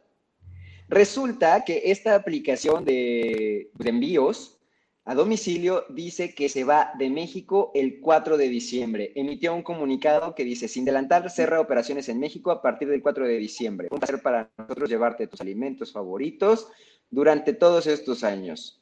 Resulta 0.87 1.65
que 1.65 1.83
esta 1.87 2.15
aplicación 2.15 2.85
de, 2.85 3.73
envíos 3.85 4.61
a 5.05 5.17
domicilio 5.17 5.85
dice 5.89 6.33
que 6.33 6.49
se 6.49 6.63
va 6.63 6.93
de 6.97 7.11
México 7.11 7.73
el 7.75 7.99
4 7.99 8.37
de 8.37 8.49
diciembre. 8.49 9.11
Emitió 9.17 9.53
un 9.53 9.65
comunicado 9.65 10.37
que 10.37 10.45
dice, 10.45 10.69
sin 10.69 10.85
delantar, 10.85 11.29
cerra 11.29 11.61
operaciones 11.61 12.09
en 12.09 12.21
México 12.21 12.53
a 12.53 12.63
partir 12.63 12.87
del 12.87 13.03
4 13.03 13.27
de 13.27 13.37
diciembre. 13.37 13.89
Un 13.91 13.99
placer 13.99 14.23
para 14.23 14.49
nosotros 14.57 14.89
llevarte 14.89 15.27
tus 15.27 15.41
alimentos 15.41 15.91
favoritos 15.91 16.69
durante 17.11 17.55
todos 17.55 17.89
estos 17.89 18.23
años. 18.23 18.81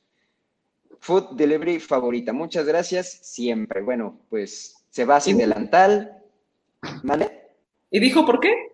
Food 0.99 1.37
Delivery 1.37 1.81
favorita. 1.81 2.35
Muchas 2.35 2.67
gracias 2.67 3.21
siempre. 3.23 3.81
Bueno, 3.81 4.21
pues 4.29 4.85
se 4.91 5.07
va 5.07 5.23
sin 5.23 5.39
delantal. 5.39 6.23
¿Vale? 7.03 7.31
¿Y 7.91 7.99
dijo 7.99 8.27
por 8.27 8.41
qué? 8.41 8.70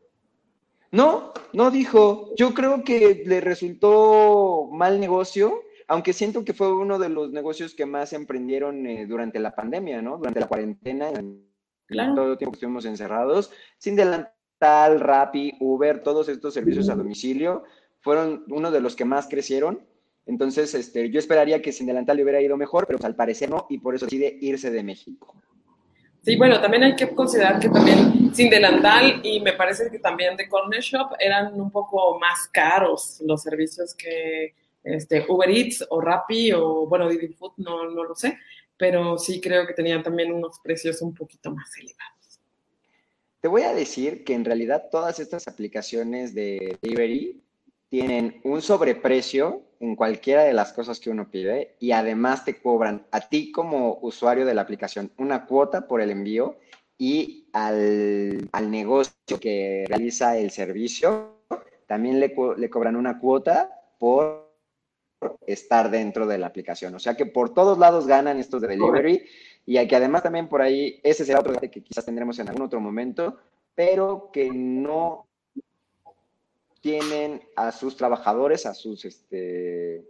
No, 0.92 1.32
no 1.52 1.70
dijo. 1.70 2.30
Yo 2.36 2.54
creo 2.54 2.84
que 2.84 3.22
le 3.26 3.40
resultó 3.40 4.68
mal 4.72 5.00
negocio 5.00 5.62
aunque 5.88 6.12
siento 6.12 6.44
que 6.44 6.52
fue 6.52 6.72
uno 6.72 6.98
de 6.98 7.08
los 7.08 7.30
negocios 7.32 7.74
que 7.74 7.86
más 7.86 8.12
emprendieron 8.12 8.86
eh, 8.86 9.06
durante 9.06 9.38
la 9.38 9.54
pandemia, 9.54 10.02
¿no? 10.02 10.18
Durante 10.18 10.40
la 10.40 10.48
cuarentena, 10.48 11.10
claro. 11.86 12.14
todo 12.14 12.32
el 12.32 12.38
tiempo 12.38 12.52
que 12.52 12.56
estuvimos 12.56 12.84
encerrados, 12.84 13.52
sin 13.78 13.94
delantal, 13.94 15.00
Rappi, 15.00 15.56
Uber, 15.60 16.02
todos 16.02 16.28
estos 16.28 16.54
servicios 16.54 16.88
a 16.88 16.96
domicilio, 16.96 17.64
fueron 18.00 18.44
uno 18.48 18.70
de 18.70 18.80
los 18.80 18.96
que 18.96 19.04
más 19.04 19.28
crecieron. 19.28 19.80
Entonces, 20.26 20.74
este, 20.74 21.08
yo 21.10 21.20
esperaría 21.20 21.62
que 21.62 21.72
sin 21.72 21.86
delantal 21.86 22.16
le 22.16 22.24
hubiera 22.24 22.40
ido 22.40 22.56
mejor, 22.56 22.86
pero 22.86 22.98
al 23.04 23.14
parecer 23.14 23.48
no, 23.48 23.66
y 23.68 23.78
por 23.78 23.94
eso 23.94 24.06
decide 24.06 24.36
irse 24.40 24.72
de 24.72 24.82
México. 24.82 25.34
Sí, 26.22 26.36
bueno, 26.36 26.60
también 26.60 26.82
hay 26.82 26.96
que 26.96 27.08
considerar 27.10 27.60
que 27.60 27.68
también 27.68 28.25
sin 28.36 28.50
delantal 28.50 29.20
y 29.22 29.40
me 29.40 29.54
parece 29.54 29.90
que 29.90 29.98
también 29.98 30.36
de 30.36 30.46
Corner 30.48 30.82
Shop 30.82 31.12
eran 31.18 31.58
un 31.58 31.70
poco 31.70 32.18
más 32.18 32.48
caros 32.52 33.22
los 33.24 33.42
servicios 33.42 33.94
que, 33.94 34.54
este, 34.84 35.24
Uber 35.26 35.50
Eats 35.50 35.86
o 35.88 36.00
Rappi 36.00 36.52
o, 36.52 36.86
bueno, 36.86 37.08
Didi 37.08 37.28
Food, 37.28 37.54
no, 37.56 37.90
no 37.90 38.04
lo 38.04 38.14
sé, 38.14 38.38
pero 38.76 39.16
sí 39.18 39.40
creo 39.40 39.66
que 39.66 39.72
tenían 39.72 40.02
también 40.02 40.30
unos 40.32 40.60
precios 40.60 41.00
un 41.00 41.14
poquito 41.14 41.50
más 41.50 41.70
elevados. 41.78 42.40
Te 43.40 43.48
voy 43.48 43.62
a 43.62 43.72
decir 43.72 44.22
que 44.22 44.34
en 44.34 44.44
realidad 44.44 44.88
todas 44.90 45.18
estas 45.18 45.48
aplicaciones 45.48 46.34
de 46.34 46.78
delivery 46.82 47.42
tienen 47.88 48.40
un 48.44 48.60
sobreprecio 48.60 49.62
en 49.80 49.96
cualquiera 49.96 50.44
de 50.44 50.52
las 50.52 50.72
cosas 50.72 51.00
que 51.00 51.10
uno 51.10 51.30
pide 51.30 51.76
y 51.80 51.92
además 51.92 52.44
te 52.44 52.60
cobran 52.60 53.06
a 53.12 53.28
ti 53.28 53.50
como 53.50 53.98
usuario 54.02 54.44
de 54.44 54.54
la 54.54 54.62
aplicación 54.62 55.12
una 55.16 55.46
cuota 55.46 55.86
por 55.86 56.00
el 56.00 56.10
envío 56.10 56.58
y 56.98 57.48
al, 57.52 58.48
al 58.52 58.70
negocio 58.70 59.38
que 59.40 59.84
realiza 59.88 60.38
el 60.38 60.50
servicio 60.50 61.36
también 61.86 62.20
le, 62.20 62.34
le 62.56 62.70
cobran 62.70 62.96
una 62.96 63.18
cuota 63.18 63.70
por 63.98 64.46
estar 65.46 65.90
dentro 65.90 66.26
de 66.26 66.38
la 66.38 66.46
aplicación. 66.46 66.94
O 66.94 66.98
sea 66.98 67.16
que 67.16 67.26
por 67.26 67.54
todos 67.54 67.78
lados 67.78 68.06
ganan 68.06 68.38
estos 68.38 68.60
de 68.60 68.68
delivery 68.68 69.24
y 69.64 69.78
hay 69.78 69.88
que 69.88 69.96
además 69.96 70.22
también 70.22 70.48
por 70.48 70.62
ahí, 70.62 71.00
ese 71.02 71.24
será 71.24 71.40
otro 71.40 71.52
debate 71.52 71.70
que 71.70 71.82
quizás 71.82 72.04
tendremos 72.04 72.38
en 72.38 72.48
algún 72.48 72.66
otro 72.66 72.80
momento, 72.80 73.38
pero 73.74 74.30
que 74.32 74.50
no 74.50 75.26
tienen 76.80 77.42
a 77.56 77.72
sus 77.72 77.96
trabajadores, 77.96 78.64
a 78.64 78.74
sus, 78.74 79.04
este, 79.04 80.04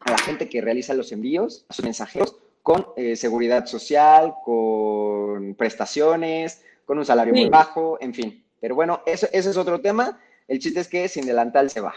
a 0.00 0.10
la 0.10 0.18
gente 0.18 0.48
que 0.48 0.60
realiza 0.60 0.94
los 0.94 1.12
envíos, 1.12 1.64
a 1.68 1.72
sus 1.72 1.84
mensajeros, 1.84 2.36
con 2.62 2.86
eh, 2.96 3.16
seguridad 3.16 3.66
social, 3.66 4.34
con 4.44 5.54
prestaciones, 5.54 6.62
con 6.84 6.98
un 6.98 7.04
salario 7.04 7.34
muy 7.34 7.48
bajo, 7.48 7.98
en 8.00 8.14
fin. 8.14 8.44
Pero 8.60 8.74
bueno, 8.74 9.02
eso, 9.04 9.26
ese 9.32 9.50
es 9.50 9.56
otro 9.56 9.80
tema. 9.80 10.20
El 10.46 10.58
chiste 10.58 10.80
es 10.80 10.88
que 10.88 11.08
sin 11.08 11.26
delantal 11.26 11.70
se 11.70 11.80
va. 11.80 11.94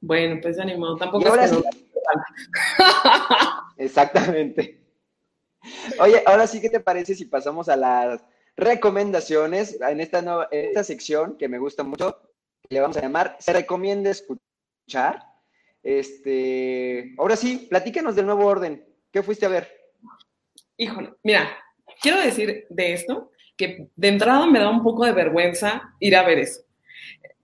Bueno, 0.00 0.38
pues 0.42 0.58
animado, 0.58 0.96
tampoco 0.96 1.28
ahora 1.28 1.48
sí. 1.48 1.56
Exactamente. 3.78 4.80
Oye, 6.00 6.22
ahora 6.26 6.46
sí, 6.46 6.60
¿qué 6.60 6.68
te 6.68 6.80
parece 6.80 7.14
si 7.14 7.24
pasamos 7.24 7.68
a 7.68 7.76
las 7.76 8.24
recomendaciones 8.56 9.80
en 9.80 10.00
esta, 10.00 10.20
nueva, 10.20 10.48
en 10.50 10.66
esta 10.66 10.84
sección 10.84 11.36
que 11.38 11.48
me 11.48 11.58
gusta 11.58 11.82
mucho? 11.82 12.20
Le 12.68 12.80
vamos 12.80 12.96
a 12.96 13.02
llamar 13.02 13.36
Se 13.38 13.52
recomienda 13.52 14.10
escuchar. 14.10 15.24
Este, 15.82 17.14
ahora 17.18 17.36
sí, 17.36 17.66
platícanos 17.70 18.14
del 18.16 18.26
nuevo 18.26 18.46
orden. 18.46 18.84
¿Qué 19.12 19.22
fuiste 19.22 19.46
a 19.46 19.50
ver? 19.50 19.68
Híjole, 20.76 21.12
mira, 21.22 21.56
quiero 22.00 22.20
decir 22.20 22.66
de 22.68 22.92
esto 22.94 23.30
que 23.56 23.88
de 23.94 24.08
entrada 24.08 24.46
me 24.46 24.58
da 24.58 24.70
un 24.70 24.82
poco 24.82 25.04
de 25.04 25.12
vergüenza 25.12 25.94
ir 26.00 26.16
a 26.16 26.22
ver 26.22 26.38
eso 26.40 26.62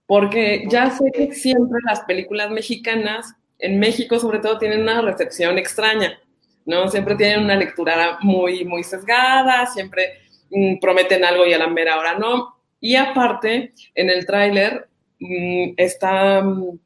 porque 0.09 0.65
ya 0.67 0.89
sé 0.89 1.11
que 1.13 1.31
siempre 1.33 1.77
las 1.85 2.01
películas 2.01 2.49
mexicanas, 2.49 3.31
en 3.59 3.79
México 3.79 4.17
sobre 4.17 4.39
todo, 4.39 4.57
tienen 4.57 4.81
una 4.81 5.03
recepción 5.03 5.59
extraña, 5.59 6.19
¿no? 6.65 6.87
Siempre 6.87 7.13
tienen 7.13 7.43
una 7.43 7.55
lectura 7.55 8.17
muy, 8.21 8.65
muy 8.65 8.83
sesgada, 8.83 9.67
siempre 9.67 10.13
mm, 10.49 10.79
prometen 10.79 11.23
algo 11.23 11.45
y 11.45 11.53
a 11.53 11.59
la 11.59 11.67
mera 11.67 11.99
hora 11.99 12.17
no. 12.17 12.55
Y 12.79 12.95
aparte, 12.95 13.71
en 13.93 14.09
el 14.09 14.25
tráiler 14.25 14.89
mm, 15.19 15.73
está 15.77 16.41
mm, 16.41 16.79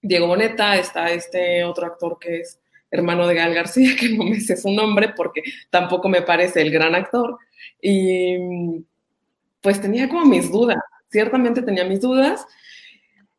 Diego 0.00 0.28
Boneta, 0.28 0.76
está 0.76 1.10
este 1.10 1.64
otro 1.64 1.86
actor 1.86 2.18
que 2.20 2.42
es 2.42 2.59
hermano 2.90 3.26
de 3.26 3.34
Gal 3.34 3.54
García, 3.54 3.94
que 3.98 4.10
no 4.10 4.24
me 4.24 4.40
sé 4.40 4.56
su 4.56 4.70
nombre 4.70 5.12
porque 5.16 5.42
tampoco 5.70 6.08
me 6.08 6.22
parece 6.22 6.62
el 6.62 6.70
gran 6.70 6.94
actor. 6.94 7.38
Y 7.80 8.84
pues 9.60 9.80
tenía 9.80 10.08
como 10.08 10.24
mis 10.24 10.50
dudas, 10.50 10.78
ciertamente 11.10 11.62
tenía 11.62 11.84
mis 11.84 12.00
dudas 12.00 12.46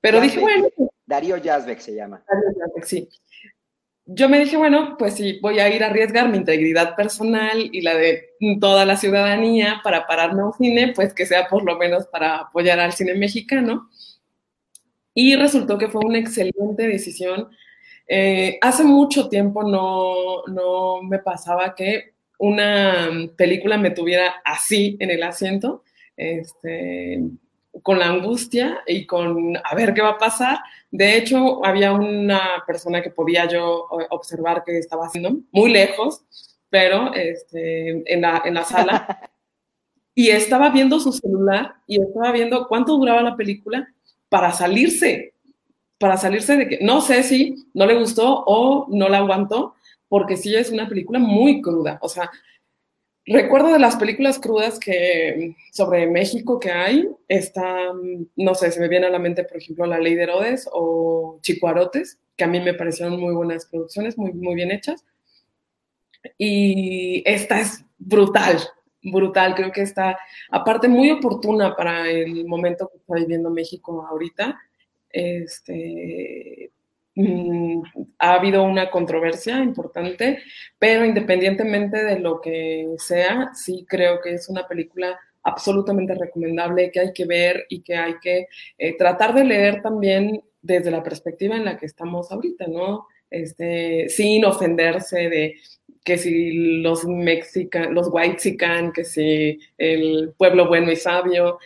pero 0.02 0.20
dije, 0.20 0.40
bueno. 0.40 0.68
Darío 1.06 1.38
Yazbek 1.38 1.80
se 1.80 1.94
llama. 1.94 2.24
Darío 2.28 2.60
Yazbek, 2.60 2.84
sí. 2.84 3.10
Yo 4.06 4.28
me 4.28 4.40
dije, 4.40 4.58
bueno, 4.58 4.96
pues 4.98 5.14
sí, 5.14 5.40
voy 5.42 5.60
a 5.60 5.74
ir 5.74 5.84
a 5.84 5.88
arriesgar 5.88 6.28
mi 6.28 6.38
integridad 6.38 6.96
personal 6.96 7.70
y 7.72 7.82
la 7.82 7.94
de 7.94 8.32
toda 8.60 8.84
la 8.84 8.98
ciudadanía 8.98 9.80
para 9.84 10.08
pararme 10.08 10.42
a 10.42 10.46
un 10.46 10.54
cine, 10.54 10.92
pues 10.94 11.14
que 11.14 11.26
sea 11.26 11.48
por 11.48 11.64
lo 11.64 11.78
menos 11.78 12.08
para 12.08 12.38
apoyar 12.38 12.80
al 12.80 12.94
cine 12.94 13.14
mexicano. 13.14 13.90
Y 15.14 15.36
resultó 15.36 15.78
que 15.78 15.88
fue 15.88 16.04
una 16.04 16.18
excelente 16.18 16.88
decisión. 16.88 17.50
Eh, 18.08 18.58
hace 18.62 18.84
mucho 18.84 19.30
tiempo 19.30 19.64
no, 19.64 20.44
no 20.48 21.02
me 21.04 21.20
pasaba 21.20 21.74
que 21.76 22.14
una 22.38 23.10
película 23.36 23.78
me 23.78 23.92
tuviera 23.92 24.42
así 24.44 24.98
en 25.00 25.12
el 25.12 25.24
asiento. 25.24 25.84
Este, 26.18 27.22
con 27.82 28.00
la 28.00 28.10
angustia 28.10 28.82
y 28.86 29.06
con 29.06 29.56
a 29.58 29.76
ver 29.76 29.94
qué 29.94 30.02
va 30.02 30.12
a 30.12 30.18
pasar. 30.18 30.60
De 30.90 31.18
hecho, 31.18 31.66
había 31.66 31.94
una 31.94 32.64
persona 32.68 33.02
que 33.02 33.10
podía 33.10 33.48
yo 33.48 33.88
observar 34.10 34.64
que 34.64 34.78
estaba 34.78 35.06
haciendo 35.06 35.38
muy 35.52 35.72
lejos, 35.72 36.26
pero 36.70 37.14
este, 37.14 38.14
en, 38.14 38.22
la, 38.22 38.42
en 38.46 38.54
la 38.56 38.66
sala, 38.66 39.30
y 40.16 40.30
estaba 40.30 40.70
viendo 40.70 41.00
su 41.00 41.12
celular 41.12 41.76
y 41.88 42.02
estaba 42.02 42.32
viendo 42.32 42.68
cuánto 42.68 42.98
duraba 42.98 43.22
la 43.22 43.38
película 43.38 43.88
para 44.30 44.52
salirse, 44.52 45.31
para 46.02 46.18
salirse 46.18 46.58
de 46.58 46.68
que 46.68 46.80
no 46.82 47.00
sé 47.00 47.24
si 47.24 47.56
no 47.74 47.86
le 47.86 47.98
gustó 47.98 48.44
o 48.46 48.88
no 48.90 49.08
la 49.08 49.20
aguantó, 49.20 49.76
porque 50.10 50.36
sí 50.36 50.54
es 50.54 50.70
una 50.70 50.90
película 50.90 51.20
muy 51.20 51.62
cruda. 51.62 51.98
O 52.02 52.10
sea, 52.10 52.30
Recuerdo 53.26 53.72
de 53.72 53.80
las 53.80 53.98
películas 53.98 54.40
crudas 54.40 54.80
que 54.80 55.56
sobre 55.72 56.08
México 56.08 56.60
que 56.60 56.72
hay, 56.72 57.08
está, 57.28 57.92
no 58.36 58.56
sé, 58.56 58.72
se 58.72 58.80
me 58.80 58.88
viene 58.88 59.06
a 59.06 59.12
la 59.12 59.20
mente, 59.20 59.44
por 59.44 59.58
ejemplo, 59.58 59.86
La 59.86 60.00
Ley 60.00 60.16
de 60.16 60.24
Herodes 60.24 60.68
o 60.74 61.40
Chicuarotes, 61.42 62.20
que 62.36 62.46
a 62.46 62.48
mí 62.48 62.60
me 62.60 62.74
parecieron 62.74 63.20
muy 63.20 63.36
buenas 63.36 63.68
producciones, 63.68 64.18
muy, 64.18 64.34
muy 64.34 64.56
bien 64.56 64.72
hechas. 64.72 65.06
Y 66.38 67.22
esta 67.26 67.62
es 67.62 67.86
brutal, 68.00 68.58
brutal, 69.04 69.54
creo 69.54 69.72
que 69.72 69.82
está, 69.82 70.18
aparte, 70.50 70.88
muy 70.88 71.12
oportuna 71.12 71.76
para 71.76 72.10
el 72.10 72.46
momento 72.48 72.90
que 72.90 72.98
está 72.98 73.16
viviendo 73.16 73.52
México 73.52 74.06
ahorita. 74.10 74.60
Este, 75.14 76.72
Mm, 77.16 77.82
ha 78.20 78.34
habido 78.36 78.64
una 78.64 78.90
controversia 78.90 79.58
importante, 79.60 80.40
pero 80.80 81.04
independientemente 81.06 82.04
de 82.06 82.20
lo 82.20 82.40
que 82.40 82.88
sea, 82.98 83.52
sí 83.54 83.86
creo 83.88 84.22
que 84.22 84.34
es 84.36 84.48
una 84.48 84.66
película 84.68 85.20
absolutamente 85.44 86.16
recomendable 86.16 86.90
que 86.92 87.00
hay 87.02 87.14
que 87.14 87.26
ver 87.26 87.66
y 87.70 87.82
que 87.82 87.96
hay 87.96 88.16
que 88.22 88.48
eh, 88.78 88.98
tratar 88.98 89.34
de 89.34 89.44
leer 89.44 89.82
también 89.82 90.42
desde 90.62 90.92
la 90.92 91.04
perspectiva 91.04 91.58
en 91.58 91.66
la 91.66 91.78
que 91.78 91.88
estamos 91.88 92.32
ahorita, 92.32 92.68
¿no? 92.68 93.08
Este, 93.30 94.08
sin 94.10 94.46
ofenderse 94.46 95.30
de 95.30 95.56
que 96.04 96.18
si 96.18 96.82
los 96.82 97.06
mexicanos, 97.06 97.94
los 97.94 98.10
white 98.12 98.58
que 98.94 99.04
si 99.04 99.60
el 99.78 100.34
pueblo 100.38 100.68
bueno 100.68 100.92
y 100.92 100.96
sabio, 100.96 101.60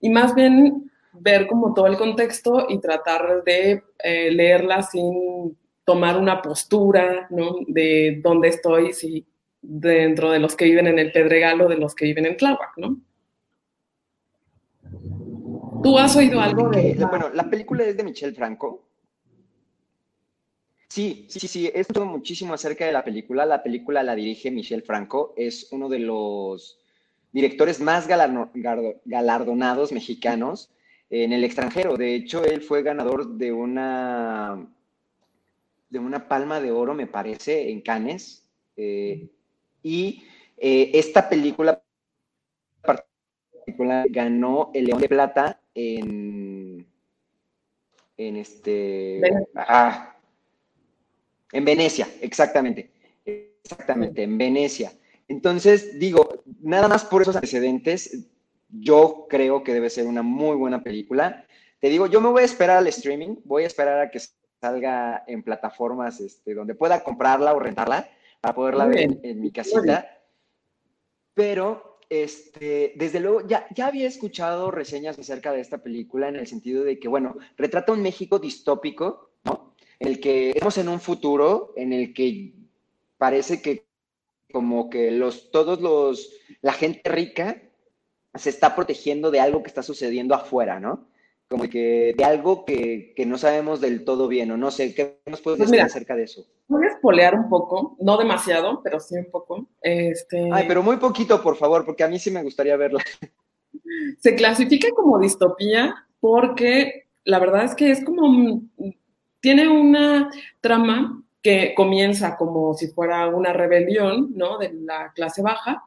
y 0.00 0.10
más 0.10 0.34
bien 0.34 0.89
ver 1.12 1.46
como 1.46 1.74
todo 1.74 1.86
el 1.86 1.96
contexto 1.96 2.66
y 2.68 2.78
tratar 2.78 3.42
de 3.44 3.82
eh, 3.98 4.30
leerla 4.30 4.82
sin 4.82 5.56
tomar 5.84 6.16
una 6.16 6.40
postura, 6.40 7.26
¿no? 7.30 7.56
De 7.66 8.20
dónde 8.22 8.48
estoy, 8.48 8.92
si 8.92 9.26
dentro 9.60 10.30
de 10.30 10.38
los 10.38 10.56
que 10.56 10.66
viven 10.66 10.86
en 10.86 10.98
el 10.98 11.12
Pedregal 11.12 11.60
o 11.60 11.68
de 11.68 11.76
los 11.76 11.94
que 11.94 12.06
viven 12.06 12.26
en 12.26 12.36
Tláhuac, 12.36 12.76
¿no? 12.76 13.00
¿Tú 15.82 15.98
has 15.98 16.14
oído 16.16 16.40
algo 16.40 16.68
de...? 16.68 16.94
Bueno, 17.08 17.30
la 17.30 17.48
película 17.48 17.84
es 17.84 17.96
de 17.96 18.04
Michelle 18.04 18.34
Franco. 18.34 18.86
Sí, 20.88 21.26
sí, 21.28 21.46
sí, 21.46 21.70
esto 21.72 22.04
muchísimo 22.04 22.52
acerca 22.52 22.84
de 22.84 22.92
la 22.92 23.04
película. 23.04 23.46
La 23.46 23.62
película 23.62 24.02
la 24.02 24.14
dirige 24.14 24.50
Michel 24.50 24.82
Franco, 24.82 25.34
es 25.36 25.68
uno 25.72 25.88
de 25.88 26.00
los 26.00 26.80
directores 27.32 27.80
más 27.80 28.08
galardonados 28.08 29.92
mexicanos 29.92 30.70
en 31.10 31.32
el 31.32 31.44
extranjero. 31.44 31.96
De 31.96 32.14
hecho, 32.14 32.44
él 32.44 32.62
fue 32.62 32.82
ganador 32.82 33.26
de 33.34 33.52
una, 33.52 34.66
de 35.90 35.98
una 35.98 36.28
palma 36.28 36.60
de 36.60 36.70
oro, 36.70 36.94
me 36.94 37.08
parece, 37.08 37.70
en 37.70 37.80
Cannes. 37.80 38.46
Eh, 38.76 39.28
y 39.82 40.22
eh, 40.56 40.92
esta 40.94 41.28
película 41.28 41.82
ganó 44.08 44.70
el 44.72 44.86
León 44.86 45.00
de 45.00 45.08
Plata 45.08 45.60
en, 45.74 46.86
en 48.16 48.36
este... 48.36 49.20
Ah, 49.54 50.16
en 51.52 51.64
Venecia, 51.64 52.08
exactamente. 52.20 52.90
Exactamente, 53.24 54.22
en 54.22 54.38
Venecia. 54.38 54.92
Entonces, 55.28 55.98
digo, 55.98 56.42
nada 56.60 56.88
más 56.88 57.04
por 57.04 57.22
esos 57.22 57.36
antecedentes, 57.36 58.28
yo 58.72 59.26
creo 59.28 59.62
que 59.62 59.74
debe 59.74 59.90
ser 59.90 60.06
una 60.06 60.22
muy 60.22 60.56
buena 60.56 60.82
película. 60.82 61.44
Te 61.78 61.88
digo, 61.88 62.06
yo 62.06 62.20
me 62.20 62.28
voy 62.28 62.42
a 62.42 62.46
esperar 62.46 62.78
al 62.78 62.86
streaming, 62.88 63.36
voy 63.44 63.64
a 63.64 63.66
esperar 63.66 64.00
a 64.00 64.10
que 64.10 64.20
salga 64.60 65.24
en 65.26 65.42
plataformas 65.42 66.20
este, 66.20 66.54
donde 66.54 66.74
pueda 66.74 67.02
comprarla 67.02 67.54
o 67.54 67.58
rentarla 67.58 68.08
para 68.40 68.54
poderla 68.54 68.86
ver 68.86 69.18
en, 69.22 69.40
mi 69.40 69.50
casita. 69.50 70.18
Pero, 71.34 71.98
este, 72.08 72.92
desde 72.96 73.20
luego, 73.20 73.46
ya, 73.46 73.66
ya 73.74 73.86
había 73.86 74.08
escuchado 74.08 74.70
reseñas 74.70 75.18
acerca 75.18 75.52
de 75.52 75.60
esta 75.60 75.78
película 75.78 76.28
en 76.28 76.36
el 76.36 76.46
sentido 76.46 76.84
de 76.84 76.98
que, 76.98 77.08
bueno, 77.08 77.36
retrata 77.56 77.92
un 77.92 78.02
México 78.02 78.38
distópico, 78.38 79.30
¿no? 79.44 79.74
el 79.98 80.20
que 80.20 80.50
estamos 80.50 80.78
en 80.78 80.88
un 80.88 81.00
futuro 81.00 81.72
en 81.76 81.92
el 81.92 82.12
que 82.12 82.54
parece 83.18 83.62
que 83.62 83.86
como 84.50 84.90
que 84.90 85.10
los, 85.10 85.50
todos 85.50 85.80
los, 85.80 86.32
la 86.60 86.72
gente 86.72 87.08
rica 87.08 87.69
se 88.34 88.50
está 88.50 88.74
protegiendo 88.74 89.30
de 89.30 89.40
algo 89.40 89.62
que 89.62 89.68
está 89.68 89.82
sucediendo 89.82 90.34
afuera, 90.34 90.80
¿no? 90.80 91.08
Como 91.48 91.68
que 91.68 92.14
de 92.16 92.24
algo 92.24 92.64
que, 92.64 93.12
no 93.26 93.36
sabemos 93.36 93.80
del 93.80 94.04
todo 94.04 94.28
bien, 94.28 94.52
o 94.52 94.56
no 94.56 94.70
sé, 94.70 94.94
¿qué 94.94 95.20
nos 95.26 95.40
puedes 95.40 95.58
pues 95.58 95.70
decir 95.70 95.84
acerca 95.84 96.14
de 96.14 96.24
eso? 96.24 96.46
Voy 96.68 96.84
a 96.86 96.90
espolear 96.90 97.34
un 97.34 97.48
poco, 97.48 97.96
no 97.98 98.16
demasiado, 98.16 98.80
pero 98.84 99.00
sí 99.00 99.16
un 99.16 99.30
poco. 99.30 99.66
Este... 99.82 100.48
Ay, 100.52 100.66
pero 100.68 100.82
muy 100.82 100.98
poquito, 100.98 101.42
por 101.42 101.56
favor, 101.56 101.84
porque 101.84 102.04
a 102.04 102.08
mí 102.08 102.20
sí 102.20 102.30
me 102.30 102.42
gustaría 102.42 102.76
verla. 102.76 103.02
Se 104.20 104.36
clasifica 104.36 104.88
como 104.94 105.18
distopía 105.18 105.94
porque 106.20 107.08
la 107.24 107.38
verdad 107.38 107.64
es 107.64 107.74
que 107.74 107.90
es 107.90 108.04
como 108.04 108.62
tiene 109.40 109.68
una 109.68 110.30
trama 110.60 111.24
que 111.42 111.74
comienza 111.74 112.36
como 112.36 112.74
si 112.74 112.88
fuera 112.88 113.28
una 113.28 113.52
rebelión, 113.52 114.32
¿no? 114.34 114.58
De 114.58 114.72
la 114.72 115.12
clase 115.14 115.42
baja, 115.42 115.82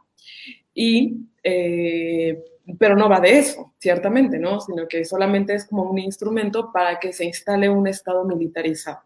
y, 0.74 1.28
eh, 1.43 2.43
pero 2.80 2.95
no 2.95 3.09
va 3.09 3.19
de 3.19 3.38
eso, 3.38 3.74
ciertamente, 3.78 4.39
¿no? 4.39 4.59
Sino 4.59 4.88
que 4.88 5.05
solamente 5.05 5.53
es 5.53 5.65
como 5.65 5.84
un 5.84 5.99
instrumento 5.99 6.71
para 6.71 6.99
que 6.99 7.13
se 7.13 7.26
instale 7.26 7.69
un 7.69 7.88
Estado 7.88 8.24
militarizado. 8.26 9.01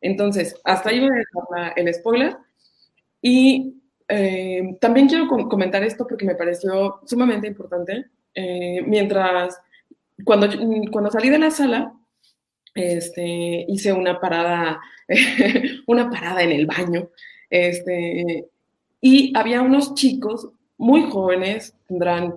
Entonces, 0.00 0.60
hasta 0.64 0.90
ahí 0.90 1.00
voy 1.00 1.10
a 1.10 1.12
dejar 1.14 1.78
el 1.78 1.94
spoiler. 1.94 2.36
Y 3.22 3.80
eh, 4.08 4.76
también 4.80 5.08
quiero 5.08 5.28
comentar 5.28 5.82
esto 5.84 6.06
porque 6.06 6.26
me 6.26 6.34
pareció 6.34 7.00
sumamente 7.06 7.46
importante. 7.46 8.06
Eh, 8.34 8.82
mientras, 8.86 9.58
cuando, 10.24 10.48
cuando 10.90 11.10
salí 11.10 11.30
de 11.30 11.38
la 11.38 11.50
sala, 11.50 11.94
este, 12.74 13.64
hice 13.68 13.92
una 13.92 14.20
parada, 14.20 14.80
una 15.86 16.10
parada 16.10 16.42
en 16.42 16.52
el 16.52 16.66
baño, 16.66 17.10
este, 17.50 18.46
y 19.00 19.32
había 19.36 19.62
unos 19.62 19.94
chicos 19.94 20.48
muy 20.82 21.08
jóvenes, 21.08 21.76
tendrán 21.86 22.36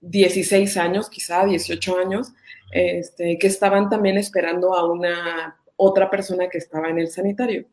16 0.00 0.76
eh, 0.76 0.80
años, 0.80 1.10
quizá 1.10 1.44
18 1.44 1.98
años, 1.98 2.32
este, 2.72 3.36
que 3.38 3.46
estaban 3.46 3.90
también 3.90 4.16
esperando 4.16 4.74
a 4.74 4.90
una 4.90 5.58
otra 5.76 6.08
persona 6.08 6.48
que 6.48 6.56
estaba 6.56 6.88
en 6.88 6.98
el 6.98 7.08
sanitario. 7.08 7.66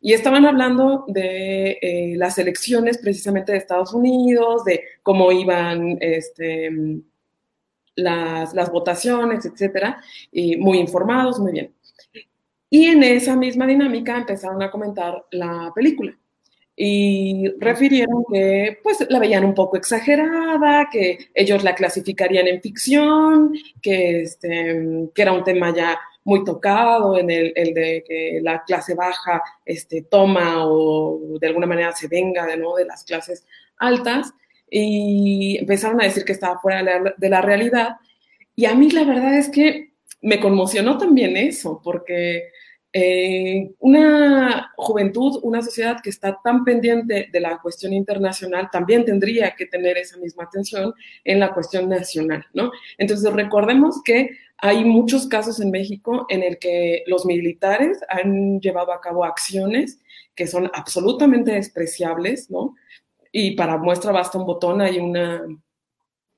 Y 0.00 0.12
estaban 0.12 0.46
hablando 0.46 1.04
de 1.08 1.78
eh, 1.82 2.14
las 2.16 2.38
elecciones 2.38 2.98
precisamente 2.98 3.50
de 3.50 3.58
Estados 3.58 3.92
Unidos, 3.92 4.64
de 4.64 4.84
cómo 5.02 5.32
iban 5.32 5.98
este, 6.00 6.70
las, 7.96 8.70
votaciones, 8.70 9.46
etcétera, 9.46 10.00
y 10.30 10.56
muy 10.58 10.78
informados, 10.78 11.40
muy 11.40 11.50
bien. 11.50 11.74
Y 12.70 12.86
en 12.86 13.02
esa 13.02 13.34
misma 13.34 13.66
dinámica 13.66 14.16
empezaron 14.16 14.62
a 14.62 14.70
comentar 14.70 15.24
la 15.32 15.72
película 15.74 16.16
y 16.82 17.46
refirieron 17.58 18.24
que 18.32 18.78
pues 18.82 19.04
la 19.10 19.18
veían 19.18 19.44
un 19.44 19.52
poco 19.52 19.76
exagerada, 19.76 20.88
que 20.90 21.28
ellos 21.34 21.62
la 21.62 21.74
clasificarían 21.74 22.48
en 22.48 22.62
ficción, 22.62 23.52
que, 23.82 24.22
este, 24.22 25.10
que 25.14 25.20
era 25.20 25.34
un 25.34 25.44
tema 25.44 25.74
ya 25.76 26.00
muy 26.24 26.42
tocado 26.42 27.18
en 27.18 27.28
el, 27.28 27.52
el, 27.54 27.74
de 27.74 28.02
que 28.08 28.40
la 28.42 28.64
clase 28.64 28.94
baja 28.94 29.42
este, 29.62 30.00
toma 30.10 30.66
o 30.66 31.36
de 31.38 31.48
alguna 31.48 31.66
manera 31.66 31.92
se 31.92 32.08
venga 32.08 32.46
de, 32.46 32.56
¿no? 32.56 32.74
de 32.74 32.86
las 32.86 33.04
clases 33.04 33.44
altas 33.76 34.32
y 34.70 35.58
empezaron 35.58 36.00
a 36.00 36.04
decir 36.04 36.24
que 36.24 36.32
estaba 36.32 36.60
fuera 36.60 37.12
de 37.14 37.28
la, 37.28 37.42
realidad. 37.42 37.96
Y 38.56 38.64
a 38.64 38.74
mí 38.74 38.90
la 38.90 39.04
verdad 39.04 39.34
es 39.34 39.50
que 39.50 39.92
me 40.22 40.40
conmocionó 40.40 40.96
también 40.96 41.36
eso, 41.36 41.82
porque 41.84 42.44
eh, 42.92 43.70
una 43.78 44.72
juventud, 44.76 45.38
una 45.42 45.62
sociedad 45.62 45.98
que 46.02 46.10
está 46.10 46.40
tan 46.42 46.64
pendiente 46.64 47.28
de 47.32 47.40
la 47.40 47.58
cuestión 47.58 47.92
internacional, 47.92 48.68
también 48.72 49.04
tendría 49.04 49.54
que 49.54 49.66
tener 49.66 49.96
esa 49.96 50.18
misma 50.18 50.44
atención 50.44 50.92
en 51.24 51.38
la 51.38 51.54
cuestión 51.54 51.88
nacional, 51.88 52.44
¿no? 52.52 52.72
Entonces, 52.98 53.32
recordemos 53.32 54.02
que 54.02 54.30
hay 54.58 54.84
muchos 54.84 55.28
casos 55.28 55.60
en 55.60 55.70
México 55.70 56.26
en 56.28 56.42
el 56.42 56.58
que 56.58 57.04
los 57.06 57.24
militares 57.24 58.00
han 58.08 58.60
llevado 58.60 58.92
a 58.92 59.00
cabo 59.00 59.24
acciones 59.24 60.00
que 60.34 60.46
son 60.46 60.70
absolutamente 60.74 61.52
despreciables, 61.52 62.50
¿no? 62.50 62.74
Y 63.30 63.52
para 63.52 63.76
muestra 63.76 64.10
basta 64.10 64.38
un 64.38 64.46
botón, 64.46 64.80
hay 64.80 64.98
una, 64.98 65.46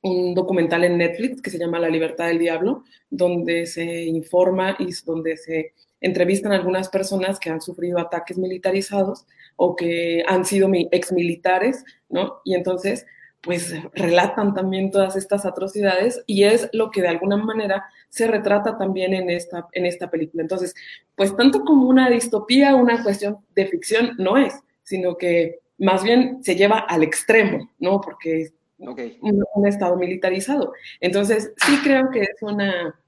un 0.03 0.34
documental 0.34 0.84
en 0.84 0.98
Netflix 0.98 1.40
que 1.40 1.50
se 1.50 1.59
llama 1.59 1.78
La 1.78 1.88
libertad 1.88 2.26
del 2.26 2.38
diablo, 2.38 2.84
donde 3.09 3.64
se 3.66 4.05
informa 4.05 4.76
y 4.78 4.92
donde 5.05 5.36
se 5.36 5.72
entrevistan 6.03 6.53
algunas 6.53 6.88
personas 6.88 7.40
que 7.40 7.48
han 7.48 7.61
sufrido 7.61 7.98
ataques 7.98 8.36
militarizados 8.36 9.24
o 9.57 9.74
que 9.76 10.22
han 10.26 10.44
sido 10.44 10.68
exmilitares, 10.90 11.84
¿no? 12.11 12.40
Y 12.44 12.55
entonces, 12.55 13.07
pues 13.40 13.74
relatan 13.94 14.55
también 14.55 14.90
todas 14.90 15.16
estas 15.16 15.46
atrocidades 15.46 16.22
y 16.26 16.44
es 16.44 16.68
lo 16.72 16.90
que 16.90 17.03
de 17.03 17.09
alguna 17.09 17.36
manera 17.36 17.84
se 18.09 18.26
retrata 18.26 18.76
también 18.76 19.14
en 19.14 19.30
esta, 19.30 19.68
en 19.72 19.86
esta 19.86 20.11
película. 20.11 20.42
Entonces, 20.42 20.74
pues 21.16 21.34
tanto 21.36 21.64
como 21.64 21.88
una 21.88 22.11
distopía, 22.11 22.74
una 22.74 23.03
cuestión 23.03 23.38
de 23.55 23.66
ficción 23.66 24.12
no 24.18 24.36
es, 24.36 24.55
sino 24.82 25.16
que 25.16 25.61
más 25.78 26.05
bien 26.05 26.42
se 26.42 26.55
lleva 26.55 26.78
al 26.80 27.03
extremo, 27.03 27.70
¿no? 27.78 28.00
Porque 28.00 28.42
es 28.42 28.53
un, 28.78 29.66
Estado 29.66 29.96
militarizado. 29.96 30.72
Entonces, 31.00 31.53
sí 31.64 31.78
creo 31.82 32.11
que 32.11 32.20
es 32.20 32.42
una, 32.42 32.98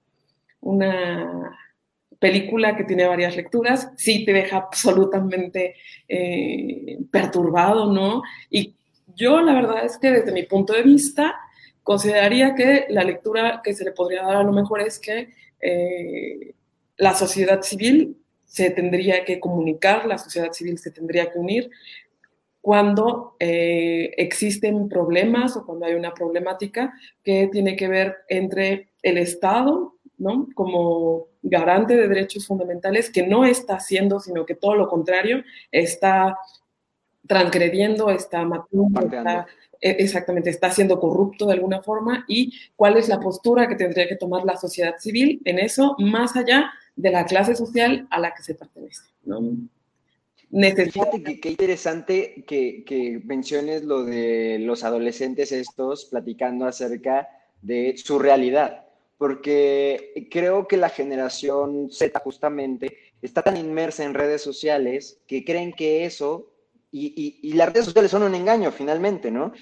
una 0.60 1.58
película 2.24 2.74
que 2.74 2.84
tiene 2.84 3.06
varias 3.06 3.36
lecturas, 3.36 3.90
sí 3.98 4.24
te 4.24 4.32
deja 4.32 4.56
absolutamente 4.56 5.74
eh, 6.08 6.96
perturbado, 7.10 7.92
¿no? 7.92 8.22
Y 8.48 8.74
yo 9.14 9.42
la 9.42 9.52
verdad 9.52 9.84
es 9.84 9.98
que 9.98 10.10
desde 10.10 10.32
mi 10.32 10.44
punto 10.44 10.72
de 10.72 10.84
vista 10.84 11.34
consideraría 11.82 12.54
que 12.54 12.86
la 12.88 13.04
lectura 13.04 13.60
que 13.62 13.74
se 13.74 13.84
le 13.84 13.92
podría 13.92 14.22
dar 14.22 14.36
a 14.36 14.42
lo 14.42 14.52
mejor 14.52 14.80
es 14.80 14.98
que 14.98 15.34
eh, 15.60 16.54
la 16.96 17.12
sociedad 17.12 17.60
civil 17.60 18.16
se 18.46 18.70
tendría 18.70 19.22
que 19.26 19.38
comunicar, 19.38 20.06
la 20.06 20.16
sociedad 20.16 20.52
civil 20.52 20.78
se 20.78 20.92
tendría 20.92 21.30
que 21.30 21.38
unir, 21.38 21.70
cuando 22.62 23.36
eh, 23.38 24.14
existen 24.16 24.88
problemas 24.88 25.58
o 25.58 25.66
cuando 25.66 25.84
hay 25.84 25.92
una 25.92 26.14
problemática 26.14 26.94
que 27.22 27.50
tiene 27.52 27.76
que 27.76 27.88
ver 27.88 28.16
entre 28.30 28.88
el 29.02 29.18
Estado, 29.18 29.96
¿no? 30.16 30.48
Como 30.54 31.33
garante 31.44 31.96
de 31.96 32.08
derechos 32.08 32.46
fundamentales, 32.46 33.10
que 33.10 33.26
no 33.26 33.44
está 33.44 33.76
haciendo, 33.76 34.18
sino 34.18 34.44
que 34.44 34.54
todo 34.54 34.74
lo 34.74 34.88
contrario, 34.88 35.44
está 35.70 36.36
transgrediendo, 37.26 38.10
está 38.10 38.44
matando, 38.44 39.46
e, 39.80 39.90
exactamente, 39.90 40.50
está 40.50 40.70
siendo 40.70 40.98
corrupto 40.98 41.46
de 41.46 41.52
alguna 41.52 41.82
forma. 41.82 42.24
Y 42.26 42.52
cuál 42.74 42.96
es 42.96 43.08
la 43.08 43.20
postura 43.20 43.68
que 43.68 43.76
tendría 43.76 44.08
que 44.08 44.16
tomar 44.16 44.44
la 44.44 44.56
sociedad 44.56 44.94
civil 44.98 45.40
en 45.44 45.58
eso, 45.58 45.94
más 45.98 46.34
allá 46.36 46.72
de 46.96 47.10
la 47.10 47.24
clase 47.26 47.54
social 47.54 48.06
a 48.10 48.20
la 48.20 48.34
que 48.34 48.42
se 48.42 48.54
pertenece, 48.54 49.02
¿no? 49.24 49.40
Fíjate 50.50 51.22
que 51.24 51.40
qué 51.40 51.50
interesante 51.50 52.44
que, 52.46 53.20
menciones 53.24 53.82
lo 53.82 54.04
de 54.04 54.58
los 54.60 54.84
adolescentes 54.84 55.50
estos 55.50 56.04
platicando 56.04 56.66
acerca 56.66 57.28
de 57.60 57.96
su 57.96 58.20
realidad, 58.20 58.83
porque 59.18 60.28
creo 60.30 60.66
que 60.66 60.76
la 60.76 60.88
generación 60.88 61.90
Z 61.90 62.18
justamente 62.20 62.98
está 63.22 63.42
tan 63.42 63.56
inmersa 63.56 64.04
en 64.04 64.14
redes 64.14 64.42
sociales 64.42 65.20
que 65.26 65.44
creen 65.44 65.72
que 65.72 66.04
eso, 66.04 66.50
y, 66.90 67.52
las 67.54 67.72
redes 67.72 67.86
sociales 67.86 68.10
son 68.10 68.22
un 68.22 68.34
engaño 68.34 68.70
finalmente, 68.70 69.30
¿no? 69.30 69.52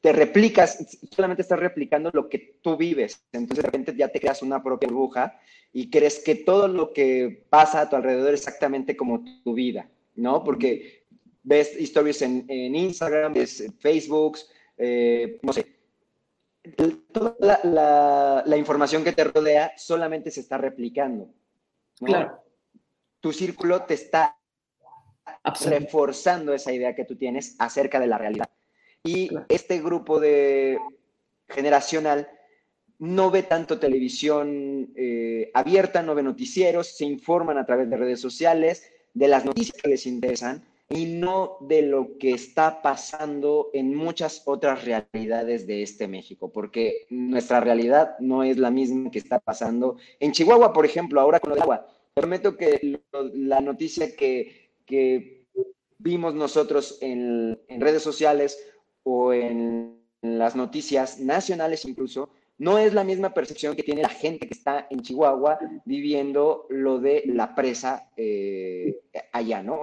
Te 0.00 0.12
replicas, 0.12 0.98
solamente 1.10 1.42
estás 1.42 1.58
replicando 1.58 2.10
lo 2.12 2.28
que 2.28 2.58
tú 2.60 2.76
vives, 2.76 3.24
entonces 3.32 3.62
de 3.64 3.70
repente 3.70 3.94
ya 3.96 4.08
te 4.08 4.20
creas 4.20 4.42
una 4.42 4.62
propia 4.62 4.88
burbuja 4.88 5.40
y 5.72 5.88
crees 5.88 6.20
que 6.20 6.34
todo 6.34 6.68
lo 6.68 6.92
que 6.92 7.46
pasa 7.48 7.80
a 7.80 7.88
tu 7.88 7.96
alrededor 7.96 8.34
es 8.34 8.40
exactamente 8.40 8.96
como 8.96 9.24
tu 9.42 9.54
vida, 9.54 9.88
¿no? 10.14 10.44
Porque 10.44 11.04
ves 11.42 11.78
historias 11.80 12.22
en, 12.22 12.44
Instagram, 12.48 13.34
ves 13.34 13.64
Facebook, 13.78 14.38
eh, 14.76 15.38
no 15.42 15.52
sé, 15.52 15.73
toda 17.12 17.60
la, 18.46 18.56
información 18.56 19.04
que 19.04 19.12
te 19.12 19.24
rodea 19.24 19.72
solamente 19.76 20.30
se 20.30 20.40
está 20.40 20.58
replicando. 20.58 21.30
Claro. 21.98 22.42
Tu 23.20 23.32
círculo 23.32 23.82
te 23.82 23.94
está 23.94 24.38
reforzando 25.66 26.52
esa 26.52 26.72
idea 26.72 26.94
que 26.94 27.04
tú 27.04 27.16
tienes 27.16 27.56
acerca 27.58 28.00
de 28.00 28.06
la 28.06 28.18
realidad. 28.18 28.48
Y 29.02 29.30
este 29.48 29.80
grupo 29.80 30.18
de 30.18 30.78
generacional 31.48 32.28
no 32.98 33.30
ve 33.30 33.42
tanto 33.42 33.78
televisión 33.78 34.92
eh, 34.96 35.50
abierta, 35.52 36.02
no 36.02 36.14
ve 36.14 36.22
noticieros, 36.22 36.96
se 36.96 37.04
informan 37.04 37.58
a 37.58 37.66
través 37.66 37.90
de 37.90 37.96
redes 37.96 38.20
sociales, 38.20 38.90
de 39.12 39.28
las 39.28 39.44
noticias 39.44 39.80
que 39.80 39.90
les 39.90 40.06
interesan 40.06 40.64
y 40.94 41.06
no 41.06 41.56
de 41.60 41.82
lo 41.82 42.18
que 42.18 42.30
está 42.30 42.80
pasando 42.80 43.70
en 43.72 43.96
muchas 43.96 44.42
otras 44.44 44.84
realidades 44.84 45.66
de 45.66 45.82
este 45.82 46.06
México, 46.06 46.52
porque 46.52 47.06
nuestra 47.10 47.58
realidad 47.58 48.16
no 48.20 48.44
es 48.44 48.58
la 48.58 48.70
misma 48.70 49.10
que 49.10 49.18
está 49.18 49.40
pasando 49.40 49.96
en 50.20 50.30
Chihuahua, 50.30 50.72
por 50.72 50.86
ejemplo, 50.86 51.20
ahora 51.20 51.40
con 51.40 51.52
de 51.52 51.60
agua. 51.60 51.84
Prometo 52.14 52.56
que 52.56 53.00
la 53.34 53.60
noticia 53.60 54.14
que, 54.14 54.70
vimos 55.98 56.34
nosotros 56.34 56.98
en, 57.00 57.58
redes 57.68 58.02
sociales 58.02 58.56
o 59.02 59.32
en, 59.32 60.00
las 60.22 60.54
noticias 60.54 61.18
nacionales 61.18 61.84
incluso, 61.84 62.30
no 62.56 62.78
es 62.78 62.94
la 62.94 63.02
misma 63.02 63.34
percepción 63.34 63.74
que 63.74 63.82
tiene 63.82 64.02
la 64.02 64.08
gente 64.08 64.46
que 64.46 64.54
está 64.54 64.86
en 64.88 65.02
Chihuahua 65.02 65.58
viviendo 65.84 66.66
lo 66.70 67.00
de 67.00 67.24
la 67.26 67.54
presa 67.54 68.08
eh, 68.16 69.00
allá, 69.32 69.60
¿no? 69.62 69.82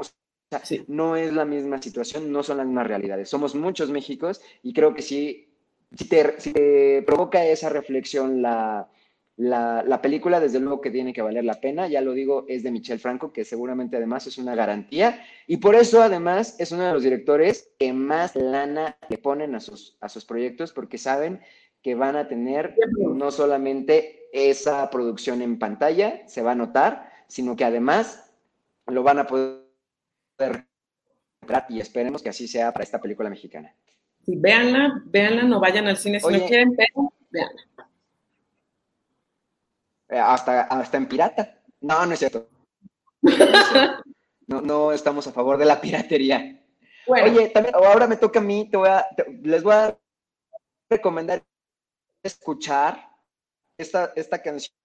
No 0.88 1.16
es 1.16 1.34
la 1.34 1.46
misma 1.46 1.82
situación, 1.82 2.32
no 2.32 2.44
son 2.44 2.58
las 2.58 2.66
mismas 2.66 2.88
realidades. 2.88 3.30
Somos 3.30 3.56
muchos 3.56 3.90
Méxicos 3.90 4.42
y 4.64 4.74
creo 4.74 4.94
que 4.94 5.02
sí, 5.02 5.50
si 5.96 6.06
te, 6.06 7.04
provoca 7.06 7.46
esa 7.46 7.70
reflexión 7.70 8.42
la, 8.42 8.90
la, 9.38 10.02
película, 10.02 10.40
desde 10.40 10.60
luego 10.60 10.82
que 10.82 10.92
tiene 10.92 11.14
que 11.14 11.22
valer 11.22 11.46
la 11.46 11.62
pena. 11.62 11.88
Ya 11.88 12.02
lo 12.02 12.14
digo, 12.14 12.46
es 12.48 12.64
de 12.64 12.72
Michel 12.72 13.00
Franco, 13.00 13.32
que 13.32 13.46
seguramente 13.46 13.98
además 13.98 14.28
es 14.28 14.38
una 14.38 14.56
garantía. 14.56 15.24
Y 15.48 15.58
por 15.58 15.76
eso 15.76 16.02
además 16.02 16.60
es 16.60 16.72
uno 16.72 16.84
de 16.84 16.94
los 16.94 17.04
directores 17.04 17.72
que 17.80 17.94
más 17.94 18.36
lana 18.36 18.98
le 19.10 19.18
ponen 19.18 19.56
a 19.56 19.60
sus, 19.60 19.98
a 20.02 20.10
sus 20.10 20.26
proyectos, 20.26 20.74
porque 20.74 20.98
saben 20.98 21.42
que 21.82 21.96
van 21.96 22.16
a 22.16 22.28
tener 22.28 22.76
no 23.00 23.32
solamente 23.32 24.28
esa 24.34 24.90
producción 24.90 25.42
en 25.42 25.58
pantalla, 25.60 26.28
se 26.28 26.42
va 26.42 26.52
a 26.52 26.56
notar, 26.56 27.10
sino 27.28 27.56
que 27.56 27.66
además 27.66 28.32
lo 28.86 29.04
van 29.04 29.20
a 29.20 29.28
poder 29.28 29.71
y 31.70 31.80
esperemos 31.80 32.22
que 32.22 32.30
así 32.30 32.48
sea 32.48 32.72
para 32.72 32.84
esta 32.84 33.02
película 33.02 33.30
mexicana. 33.30 33.76
Sí, 34.26 34.36
véanla, 34.38 35.02
véanla, 35.06 35.44
no 35.44 35.60
vayan 35.60 35.88
al 35.88 35.98
cine 35.98 36.20
si 36.20 36.28
no 36.28 36.46
quieren, 36.48 36.76
pero 36.76 37.14
véanla. 37.30 37.62
Eh, 40.10 40.20
hasta, 40.20 40.64
hasta 40.64 40.98
en 40.98 41.08
pirata. 41.08 41.62
No, 41.80 42.06
no 42.06 42.14
es 42.14 42.20
cierto. 42.20 42.50
No, 44.48 44.60
no 44.60 44.92
estamos 44.92 45.26
a 45.28 45.32
favor 45.32 45.58
de 45.58 45.64
la 45.64 45.80
piratería. 45.80 46.62
Oye, 47.08 47.48
también, 47.50 47.74
ahora 47.74 48.06
me 48.06 48.18
toca 48.18 48.40
a 48.40 48.44
mí, 48.44 48.68
te 48.70 48.76
voy 48.76 48.90
a, 48.90 49.08
les 49.44 49.64
voy 49.64 49.74
a 49.74 49.98
recomendar 50.90 51.42
escuchar 52.22 53.08
esta, 53.78 54.12
esta 54.14 54.42
canción 54.42 54.76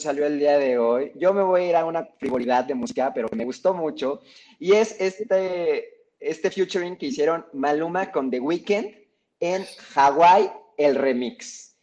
salió 0.00 0.26
el 0.26 0.38
día 0.38 0.58
de 0.58 0.78
hoy. 0.78 1.12
Yo 1.14 1.32
me 1.32 1.42
voy 1.42 1.62
a 1.62 1.68
ir 1.68 1.76
a 1.76 1.84
una 1.84 2.08
frivolidad 2.18 2.64
de 2.64 2.74
música, 2.74 3.12
pero 3.14 3.28
me 3.32 3.44
gustó 3.44 3.72
mucho. 3.72 4.20
Y 4.58 4.72
es 4.72 4.96
este, 5.00 6.08
este 6.18 6.50
featuring 6.50 6.96
que 6.96 7.06
hicieron 7.06 7.46
Maluma 7.52 8.10
con 8.10 8.30
The 8.30 8.40
Weeknd 8.40 8.94
en 9.40 9.64
Hawaii, 9.94 10.50
el 10.76 10.96
remix. 10.96 11.76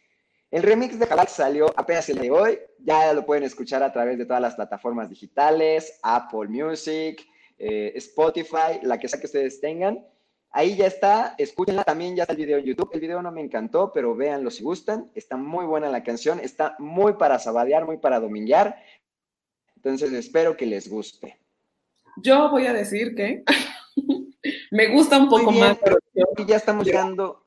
El 0.50 0.62
remix 0.62 0.98
de 0.98 1.06
Hawaii 1.06 1.26
salió 1.28 1.66
apenas 1.76 2.08
el 2.10 2.18
de 2.18 2.30
hoy. 2.30 2.58
Ya 2.78 3.12
lo 3.14 3.24
pueden 3.24 3.44
escuchar 3.44 3.82
a 3.82 3.92
través 3.92 4.18
de 4.18 4.26
todas 4.26 4.42
las 4.42 4.54
plataformas 4.54 5.08
digitales, 5.08 5.98
Apple 6.02 6.48
Music, 6.48 7.26
eh, 7.58 7.92
Spotify, 7.96 8.80
la 8.82 8.98
que 8.98 9.08
sea 9.08 9.18
que 9.18 9.26
ustedes 9.26 9.60
tengan. 9.60 10.06
Ahí 10.56 10.76
ya 10.76 10.86
está, 10.86 11.34
escúchenla, 11.36 11.82
también 11.82 12.14
ya 12.14 12.22
está 12.22 12.32
el 12.32 12.38
video 12.38 12.58
en 12.58 12.64
YouTube. 12.64 12.90
El 12.92 13.00
video 13.00 13.20
no 13.20 13.32
me 13.32 13.40
encantó, 13.40 13.92
pero 13.92 14.14
véanlo 14.14 14.50
si 14.50 14.62
gustan. 14.62 15.10
Está 15.14 15.36
muy 15.36 15.66
buena 15.66 15.88
la 15.88 16.04
canción, 16.04 16.38
está 16.38 16.76
muy 16.78 17.14
para 17.14 17.40
sabadear, 17.40 17.84
muy 17.84 17.96
para 17.96 18.20
dominguear. 18.20 18.76
Entonces 19.74 20.12
espero 20.12 20.56
que 20.56 20.66
les 20.66 20.88
guste. 20.88 21.38
Yo 22.18 22.50
voy 22.50 22.66
a 22.66 22.72
decir 22.72 23.16
que 23.16 23.42
me 24.70 24.86
gusta 24.92 25.18
un 25.18 25.28
poco 25.28 25.50
más. 25.50 25.76
Pero 25.82 25.98
ya 26.46 26.56
estamos 26.56 26.86
llegando. 26.86 27.44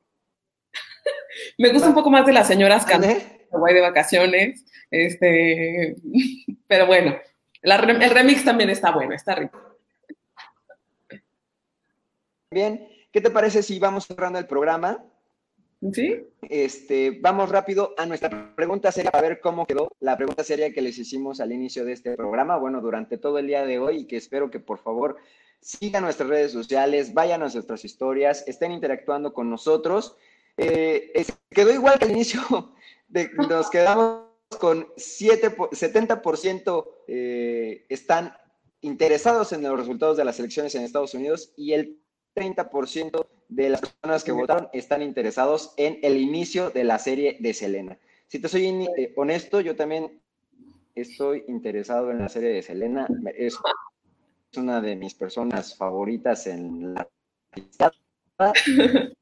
me 1.58 1.72
gusta 1.72 1.88
un 1.88 1.94
poco 1.94 2.10
más 2.10 2.26
de 2.26 2.34
las 2.34 2.46
señoras 2.46 2.84
cantando 2.84 3.38
voy 3.56 3.74
de 3.74 3.80
vacaciones. 3.80 4.64
Este, 4.90 5.96
pero 6.66 6.86
bueno, 6.86 7.16
el 7.62 8.10
remix 8.10 8.44
también 8.44 8.70
está 8.70 8.90
bueno, 8.90 9.14
está 9.14 9.34
rico. 9.34 9.58
Bien, 12.50 12.88
¿Qué 13.12 13.20
te 13.20 13.30
parece 13.30 13.62
si 13.62 13.78
vamos 13.78 14.06
cerrando 14.06 14.38
el 14.38 14.46
programa? 14.46 15.04
Sí. 15.92 16.26
Este, 16.42 17.18
vamos 17.20 17.50
rápido 17.50 17.94
a 17.96 18.04
nuestra 18.04 18.54
pregunta 18.56 18.90
seria 18.90 19.12
para 19.12 19.28
ver 19.28 19.40
cómo 19.40 19.64
quedó 19.64 19.88
la 20.00 20.16
pregunta 20.16 20.42
seria 20.42 20.72
que 20.72 20.82
les 20.82 20.98
hicimos 20.98 21.40
al 21.40 21.52
inicio 21.52 21.84
de 21.84 21.92
este 21.92 22.16
programa, 22.16 22.56
bueno, 22.56 22.80
durante 22.80 23.16
todo 23.16 23.38
el 23.38 23.46
día 23.46 23.64
de 23.64 23.78
hoy 23.78 23.98
y 23.98 24.04
que 24.06 24.16
espero 24.16 24.50
que 24.50 24.58
por 24.58 24.78
favor 24.78 25.16
sigan 25.60 26.02
nuestras 26.02 26.28
redes 26.28 26.52
sociales, 26.52 27.14
vayan 27.14 27.42
a 27.42 27.48
nuestras 27.48 27.84
historias, 27.84 28.44
estén 28.46 28.72
interactuando 28.72 29.32
con 29.32 29.50
nosotros. 29.50 30.16
Eh, 30.56 31.24
quedó 31.50 31.72
igual 31.72 31.98
que 31.98 32.06
al 32.06 32.10
inicio, 32.10 32.40
de, 33.08 33.30
nos 33.48 33.70
quedamos 33.70 34.24
con 34.58 34.88
7, 34.96 35.56
70% 35.56 36.88
eh, 37.06 37.84
están 37.88 38.34
interesados 38.80 39.52
en 39.52 39.62
los 39.62 39.78
resultados 39.78 40.16
de 40.16 40.24
las 40.24 40.38
elecciones 40.38 40.74
en 40.74 40.82
Estados 40.82 41.14
Unidos 41.14 41.52
y 41.56 41.72
el 41.72 41.98
30% 42.38 43.26
de 43.48 43.70
las 43.70 43.80
personas 43.80 44.24
que 44.24 44.32
votaron 44.32 44.68
están 44.72 45.02
interesados 45.02 45.74
en 45.76 45.98
el 46.02 46.16
inicio 46.16 46.70
de 46.70 46.84
la 46.84 46.98
serie 46.98 47.36
de 47.40 47.54
Selena. 47.54 47.98
Si 48.26 48.38
te 48.38 48.48
soy 48.48 48.66
eh, 48.66 49.12
honesto, 49.16 49.60
yo 49.60 49.74
también 49.74 50.20
estoy 50.94 51.44
interesado 51.48 52.10
en 52.10 52.18
la 52.18 52.28
serie 52.28 52.50
de 52.50 52.62
Selena. 52.62 53.06
Es 53.36 53.58
una 54.56 54.80
de 54.80 54.96
mis 54.96 55.14
personas 55.14 55.76
favoritas 55.76 56.46
en 56.46 56.94
la 56.94 57.08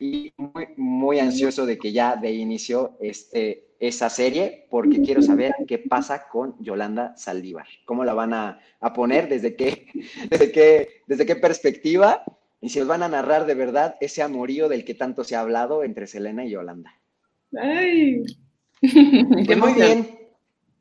y 0.00 0.32
muy, 0.36 0.68
muy 0.76 1.18
ansioso 1.20 1.64
de 1.64 1.78
que 1.78 1.92
ya 1.92 2.16
de 2.16 2.32
inicio 2.32 2.96
este, 3.00 3.71
esa 3.82 4.08
serie 4.08 4.66
porque 4.70 5.02
quiero 5.02 5.22
saber 5.22 5.52
qué 5.66 5.76
pasa 5.76 6.28
con 6.28 6.54
Yolanda 6.60 7.16
Saldívar, 7.16 7.66
cómo 7.84 8.04
la 8.04 8.14
van 8.14 8.32
a, 8.32 8.60
a 8.80 8.92
poner, 8.92 9.28
desde 9.28 9.56
qué, 9.56 9.88
desde, 10.30 10.52
qué, 10.52 11.02
desde 11.08 11.26
qué 11.26 11.34
perspectiva 11.34 12.22
y 12.60 12.68
si 12.68 12.80
os 12.80 12.86
van 12.86 13.02
a 13.02 13.08
narrar 13.08 13.44
de 13.44 13.56
verdad 13.56 13.96
ese 14.00 14.22
amorío 14.22 14.68
del 14.68 14.84
que 14.84 14.94
tanto 14.94 15.24
se 15.24 15.34
ha 15.34 15.40
hablado 15.40 15.82
entre 15.82 16.06
Selena 16.06 16.44
y 16.44 16.50
Yolanda. 16.50 16.94
¡Ay! 17.60 18.22
Pues 18.82 19.58
muy 19.58 19.74
bien. 19.74 20.18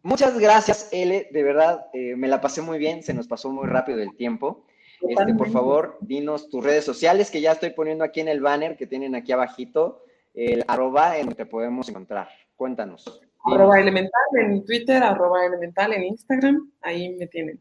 Muchas 0.01 0.39
gracias, 0.39 0.89
Ele. 0.91 1.27
De 1.31 1.43
verdad, 1.43 1.85
eh, 1.93 2.15
me 2.15 2.27
la 2.27 2.41
pasé 2.41 2.63
muy 2.63 2.79
bien. 2.79 3.03
Se 3.03 3.13
nos 3.13 3.27
pasó 3.27 3.51
muy 3.51 3.67
rápido 3.67 3.99
el 3.99 4.15
tiempo. 4.15 4.65
Este, 5.07 5.35
por 5.35 5.51
favor, 5.51 5.99
dinos 6.01 6.49
tus 6.49 6.63
redes 6.63 6.83
sociales 6.83 7.29
que 7.29 7.41
ya 7.41 7.51
estoy 7.51 7.71
poniendo 7.71 8.03
aquí 8.03 8.19
en 8.19 8.27
el 8.27 8.41
banner 8.41 8.75
que 8.75 8.87
tienen 8.87 9.13
aquí 9.13 9.31
abajito, 9.31 10.03
el 10.33 10.63
arroba 10.67 11.19
en 11.19 11.27
donde 11.27 11.45
podemos 11.45 11.89
encontrar. 11.89 12.29
Cuéntanos. 12.61 13.19
Arroba 13.43 13.79
elemental 13.79 14.21
en 14.39 14.63
Twitter, 14.63 15.01
arroba 15.01 15.43
elemental 15.43 15.93
en 15.93 16.03
Instagram, 16.03 16.71
ahí 16.81 17.09
me 17.17 17.25
tienen. 17.25 17.59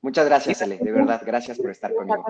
Muchas 0.00 0.26
gracias, 0.26 0.60
Ele, 0.60 0.76
de 0.76 0.90
verdad, 0.90 1.22
gracias 1.24 1.56
por 1.56 1.70
estar 1.70 1.94
conmigo. 1.94 2.24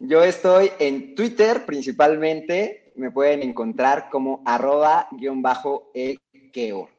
Yo 0.00 0.24
estoy 0.24 0.72
en 0.80 1.14
Twitter 1.14 1.64
principalmente, 1.66 2.92
me 2.96 3.12
pueden 3.12 3.44
encontrar 3.44 4.10
como 4.10 4.42
arroba 4.44 5.06
guion 5.12 5.40
bajo 5.40 5.92
e 5.94 6.16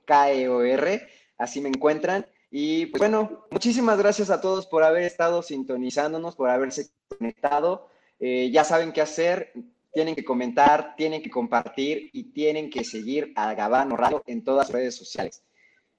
K-E-O-R, 0.05 1.07
así 1.39 1.59
me 1.59 1.67
encuentran. 1.67 2.25
Y 2.49 2.85
pues 2.85 2.99
bueno, 2.99 3.47
muchísimas 3.51 3.97
gracias 3.97 4.29
a 4.29 4.39
todos 4.39 4.65
por 4.65 4.85
haber 4.85 5.03
estado 5.03 5.41
sintonizándonos, 5.41 6.37
por 6.37 6.49
haberse 6.49 6.87
conectado. 7.09 7.89
Eh, 8.21 8.49
ya 8.49 8.63
saben 8.63 8.93
qué 8.93 9.01
hacer. 9.01 9.51
Tienen 9.91 10.15
que 10.15 10.23
comentar, 10.23 10.95
tienen 10.95 11.21
que 11.21 11.29
compartir 11.29 12.09
y 12.13 12.31
tienen 12.31 12.69
que 12.69 12.83
seguir 12.83 13.33
a 13.35 13.53
Gabano 13.53 13.97
Radio 13.97 14.23
en 14.25 14.43
todas 14.43 14.67
las 14.67 14.73
redes 14.73 14.95
sociales. 14.95 15.43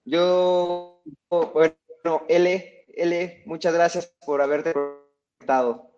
Yo, 0.05 1.03
bueno, 1.29 2.25
L, 2.29 2.85
L, 2.95 3.43
muchas 3.47 3.75
gracias 3.75 4.13
por 4.25 4.41
haberte 4.41 4.73
conectado. 4.73 5.91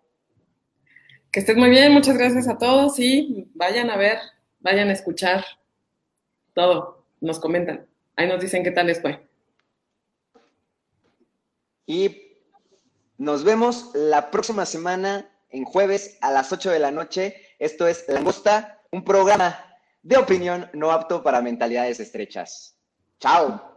Que 1.30 1.40
estés 1.40 1.56
muy 1.56 1.70
bien, 1.70 1.92
muchas 1.92 2.16
gracias 2.16 2.48
a 2.48 2.58
todos 2.58 2.98
y 2.98 3.50
vayan 3.54 3.90
a 3.90 3.96
ver, 3.96 4.18
vayan 4.60 4.88
a 4.88 4.92
escuchar 4.92 5.44
todo, 6.52 7.06
nos 7.20 7.40
comentan. 7.40 7.86
Ahí 8.16 8.28
nos 8.28 8.40
dicen 8.40 8.62
qué 8.62 8.70
tal 8.70 8.86
les 8.86 9.00
fue. 9.00 9.26
Y 11.86 12.38
nos 13.18 13.44
vemos 13.44 13.90
la 13.94 14.30
próxima 14.30 14.66
semana 14.66 15.30
en 15.50 15.64
jueves 15.64 16.18
a 16.20 16.30
las 16.30 16.52
8 16.52 16.70
de 16.70 16.78
la 16.78 16.90
noche. 16.90 17.43
Esto 17.58 17.86
es 17.86 18.04
Langosta, 18.08 18.82
un 18.90 19.04
programa 19.04 19.58
de 20.02 20.16
opinión 20.16 20.68
no 20.74 20.90
apto 20.90 21.22
para 21.22 21.40
mentalidades 21.40 22.00
estrechas. 22.00 22.78
Chao. 23.18 23.73